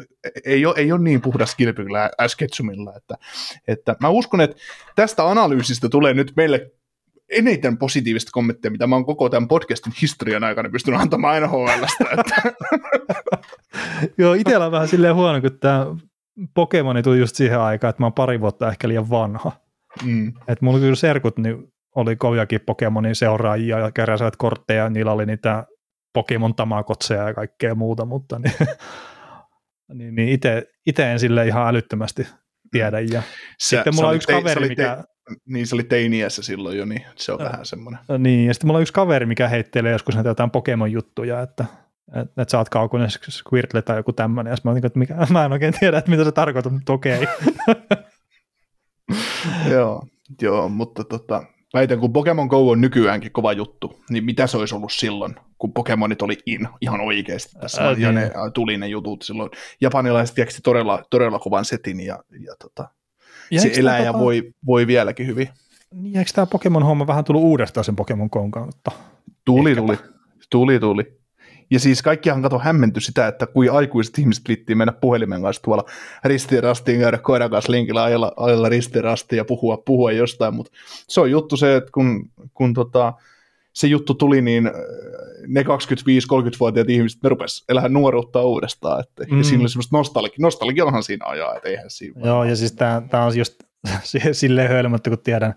ei 0.44 0.66
ole, 0.66 0.74
ei 0.76 0.92
ole 0.92 1.00
niin 1.00 1.20
puhdas 1.20 1.54
kilpi 1.54 1.82
kyllä 1.82 2.10
Ketchumilla, 2.38 2.92
että, 2.96 3.14
että 3.68 3.96
mä 4.00 4.08
uskon, 4.08 4.40
että 4.40 4.56
tästä 4.96 5.30
analyysistä 5.30 5.88
tulee 5.88 6.14
nyt 6.14 6.32
meille 6.36 6.70
eniten 7.30 7.78
positiivista 7.78 8.30
kommenttia, 8.32 8.70
mitä 8.70 8.86
mä 8.86 8.96
oon 8.96 9.06
koko 9.06 9.28
tämän 9.28 9.48
podcastin 9.48 9.92
historian 10.02 10.44
aikana 10.44 10.70
pystynyt 10.70 11.00
antamaan 11.00 11.42
NHLstä. 11.42 12.04
Että. 12.18 12.52
Joo, 14.18 14.34
itsellä 14.34 14.66
on 14.66 14.72
vähän 14.72 14.88
silleen 14.88 15.14
huono, 15.14 15.40
kun 15.40 15.58
tämä 15.58 15.86
Pokemoni 16.55 17.03
tuli 17.03 17.18
just 17.18 17.37
siihen 17.37 17.61
aikaan, 17.61 17.91
että 17.91 18.03
mä 18.03 18.07
oon 18.07 18.12
pari 18.12 18.41
vuotta 18.41 18.68
ehkä 18.68 18.89
liian 18.89 19.11
vanha. 19.11 19.53
Mm. 20.05 20.28
Että 20.28 20.64
mulla 20.64 20.78
kyllä 20.78 20.95
serkut 20.95 21.39
niin 21.39 21.72
oli 21.97 22.16
koviakin 22.16 22.61
Pokemonin 22.66 23.14
seuraajia 23.14 23.78
ja 23.78 23.93
keräsivät 23.93 24.37
kortteja, 24.37 24.85
ja 24.85 24.91
niillä 24.91 25.12
oli 25.12 25.26
niitä 25.26 25.66
Pokemon 26.12 26.55
tamakotseja 26.55 27.28
ja 27.28 27.35
kaikkea 27.35 27.74
muuta, 27.74 28.05
mutta 28.05 28.39
niin, 28.39 28.55
niin, 29.99 30.14
niin 30.14 30.41
itse 30.87 31.12
en 31.12 31.20
sille 31.20 31.47
ihan 31.47 31.68
älyttömästi 31.68 32.26
tiedä. 32.70 33.01
Ja 33.01 33.22
se, 33.59 33.76
sitten 33.76 33.95
mulla 33.95 34.09
on 34.09 34.16
yksi 34.16 34.26
te, 34.26 34.33
kaveri, 34.33 34.68
mikä... 34.68 34.97
Te, 34.97 35.35
niin 35.47 35.66
se 35.66 35.74
oli 35.74 35.83
teiniässä 35.83 36.43
silloin 36.43 36.78
jo, 36.78 36.85
niin 36.85 37.03
se 37.16 37.33
on 37.33 37.43
äh, 37.43 37.53
vähän 37.53 37.66
semmoinen. 37.66 38.01
Niin, 38.18 38.47
ja 38.47 38.55
sitten 38.55 38.68
mulla 38.68 38.78
on 38.78 38.83
yksi 38.83 38.93
kaveri, 38.93 39.26
mikä 39.26 39.49
heittelee 39.49 39.93
joskus 39.93 40.14
näitä 40.14 40.31
jotain 40.31 40.51
Pokemon-juttuja, 40.51 41.43
että 41.43 41.64
että 42.14 42.42
et 42.42 42.48
sä 42.48 42.58
oot 42.58 42.68
kaukunen 42.68 43.08
Squirtle 43.11 43.82
tai 43.82 43.96
joku 43.96 44.12
tämmöinen, 44.12 44.50
ja 44.50 44.56
mä, 44.64 44.74
niin, 44.74 44.86
että 44.86 44.98
mikä, 44.98 45.14
mä 45.30 45.44
en 45.44 45.52
oikein 45.52 45.74
tiedä, 45.80 45.98
että 45.98 46.11
mitä 46.11 46.24
se 46.24 46.32
tarkoittaa, 46.32 46.72
mutta 46.72 46.92
okei. 46.92 47.28
joo, 49.72 50.02
joo, 50.42 50.68
mutta 50.68 51.04
tota, 51.04 51.42
väitän, 51.74 52.00
kun 52.00 52.12
Pokemon 52.12 52.46
Go 52.46 52.70
on 52.70 52.80
nykyäänkin 52.80 53.32
kova 53.32 53.52
juttu, 53.52 54.00
niin 54.11 54.24
mitä 54.24 54.46
se 54.46 54.56
olisi 54.56 54.74
ollut 54.74 54.92
silloin, 54.92 55.34
kun 55.58 55.72
Pokemonit 55.72 56.22
oli 56.22 56.38
in 56.46 56.68
ihan 56.80 57.00
oikeasti 57.00 57.58
tässä, 57.61 57.82
Ää, 57.82 57.90
ja 57.98 58.12
niin. 58.12 58.14
ne 58.14 58.30
tuli 58.54 58.76
ne 58.78 58.88
jutut 58.88 59.22
silloin. 59.22 59.50
Japanilaiset 59.80 60.36
keksi 60.36 60.62
todella, 60.62 61.02
todella 61.11 61.38
kovan 61.38 61.64
setin, 61.64 62.00
ja, 62.00 62.18
ja 62.46 62.54
tota, 62.62 62.88
ja 63.50 63.61
se 63.61 63.72
elää 63.76 63.98
ja 63.98 64.12
tota... 64.12 64.24
voi, 64.24 64.52
voi 64.66 64.86
vieläkin 64.86 65.26
hyvin. 65.26 65.48
Niin, 65.94 66.16
eikö 66.16 66.30
tämä 66.34 66.46
Pokemon-homma 66.46 67.06
vähän 67.06 67.24
tullut 67.24 67.43
uudestaan 67.43 67.85
sen 67.85 67.97
Pokemon 67.97 68.28
Go'n 68.36 68.51
kautta? 68.51 68.90
Tuli, 69.44 69.76
tuli, 69.76 69.98
tuli, 70.51 70.80
tuli. 70.80 71.19
Ja 71.70 71.80
siis 71.80 72.02
kaikkihan 72.02 72.42
kato 72.42 72.59
hämmenty 72.59 73.01
sitä, 73.01 73.28
että 73.28 73.47
kui 73.47 73.68
aikuiset 73.68 74.18
ihmiset 74.18 74.48
viittiin 74.48 74.78
mennä 74.78 74.92
puhelimen 74.92 75.42
kanssa 75.42 75.62
tuolla 75.62 75.84
ristiin 76.24 76.62
rastiin, 76.62 77.01
käydä 77.01 77.18
koiran 77.18 77.51
kanssa 77.51 77.72
linkillä 77.72 78.02
ajella, 78.02 78.32
ajella 78.36 78.68
ristiin 78.68 79.05
rastiin 79.05 79.36
ja 79.36 79.44
puhua, 79.44 79.76
puhua 79.76 80.12
jostain, 80.12 80.55
mutta 80.55 80.72
se 81.09 81.20
on 81.20 81.30
juttu 81.30 81.56
se, 81.56 81.76
että 81.76 81.90
kun, 81.94 82.30
kun 82.55 82.74
tota, 82.74 83.12
se 83.72 83.86
juttu 83.86 84.14
tuli, 84.14 84.42
niin 84.42 84.66
äh, 84.66 84.72
ne 85.47 85.62
25-30-vuotiaat 85.62 86.90
ihmiset, 86.90 87.22
ne 87.22 87.28
rupes 87.28 87.64
elää 87.68 87.88
nuoruutta 87.88 88.42
uudestaan, 88.42 89.01
että, 89.01 89.24
mm. 89.30 89.38
ja 89.38 89.44
siinä 89.44 89.60
oli 89.60 89.68
semmoista 89.68 89.97
nostalgia, 89.97 90.36
nostalgiahan 90.38 91.02
siinä 91.02 91.26
ajaa, 91.26 91.56
että 91.56 91.68
eihän 91.68 91.90
siinä. 91.90 92.20
Joo, 92.24 92.44
ja 92.44 92.56
siis 92.56 92.72
tämä 92.72 93.24
on 93.24 93.38
just 93.38 93.55
silleen 94.32 94.68
hölmöttä, 94.68 95.10
kun 95.10 95.18
tiedän, 95.18 95.55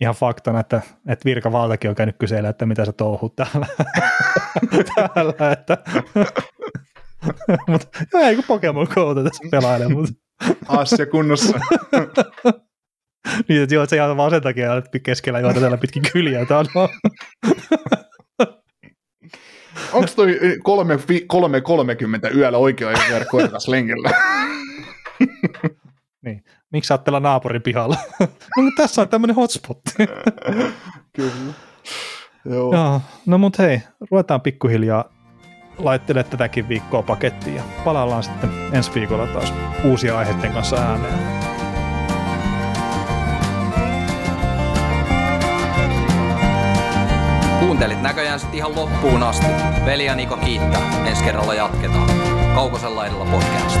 ihan 0.00 0.14
faktana, 0.14 0.60
että, 0.60 0.82
että 1.08 1.24
virkavaltakin 1.24 1.90
on 1.90 1.96
käynyt 1.96 2.16
kyselemään, 2.18 2.50
että 2.50 2.66
mitä 2.66 2.84
sä 2.84 2.92
touhut 2.92 3.36
täällä. 3.36 3.66
täällä 4.94 5.52
että. 5.52 5.78
Mut, 7.68 7.88
ei 8.14 8.34
kun 8.34 8.44
Pokemon 8.48 8.86
Go 8.94 9.14
tässä 9.14 9.48
pelailee. 9.50 9.88
Mutta. 9.88 10.12
Asia 10.68 11.06
kunnossa. 11.06 11.58
niin, 13.48 13.62
että 13.62 13.74
joo, 13.74 13.84
että 13.84 13.90
se 13.90 13.96
ihan 13.96 14.16
vaan 14.16 14.30
sen 14.30 14.42
takia 14.42 14.76
että 14.76 14.98
keskellä 14.98 15.40
juota 15.40 15.60
täällä 15.60 15.76
pitkin 15.76 16.02
kyliä. 16.12 16.46
Tämä 16.46 16.60
on, 16.60 16.66
Onko 19.92 20.08
toi 20.16 20.38
3.30 22.30 22.36
yöllä 22.36 22.58
oikea 22.58 22.88
ajan 22.88 23.26
koirakas 23.30 23.68
lenkillä? 23.68 24.10
niin. 26.24 26.44
Miksi 26.74 26.88
sä 26.88 26.94
oot 26.94 27.22
naapurin 27.22 27.62
pihalla? 27.62 27.96
no, 28.56 28.70
tässä 28.76 29.02
on 29.02 29.08
tämmöinen 29.08 29.36
hotspot. 29.36 29.78
Kyllä. 31.16 31.54
Joo. 32.44 32.74
Joo. 32.74 33.00
No 33.26 33.38
mut 33.38 33.58
hei, 33.58 33.80
ruvetaan 34.10 34.40
pikkuhiljaa 34.40 35.04
laittele 35.78 36.24
tätäkin 36.24 36.68
viikkoa 36.68 37.02
pakettiin 37.02 37.56
ja 37.56 37.62
palaillaan 37.84 38.22
sitten 38.22 38.50
ensi 38.72 38.94
viikolla 38.94 39.26
taas 39.26 39.54
uusia 39.84 40.18
aiheiden 40.18 40.52
kanssa 40.52 40.76
ääneen. 40.76 41.18
Kuuntelit 47.60 48.02
näköjään 48.02 48.40
sitten 48.40 48.58
ihan 48.58 48.74
loppuun 48.74 49.22
asti. 49.22 49.46
Veli 49.84 50.04
ja 50.04 50.14
Niko 50.14 50.36
kiittää. 50.36 51.06
Ensi 51.06 51.24
kerralla 51.24 51.54
jatketaan. 51.54 52.10
Kaukosella 52.54 53.06
edellä 53.06 53.24
podcast. 53.24 53.80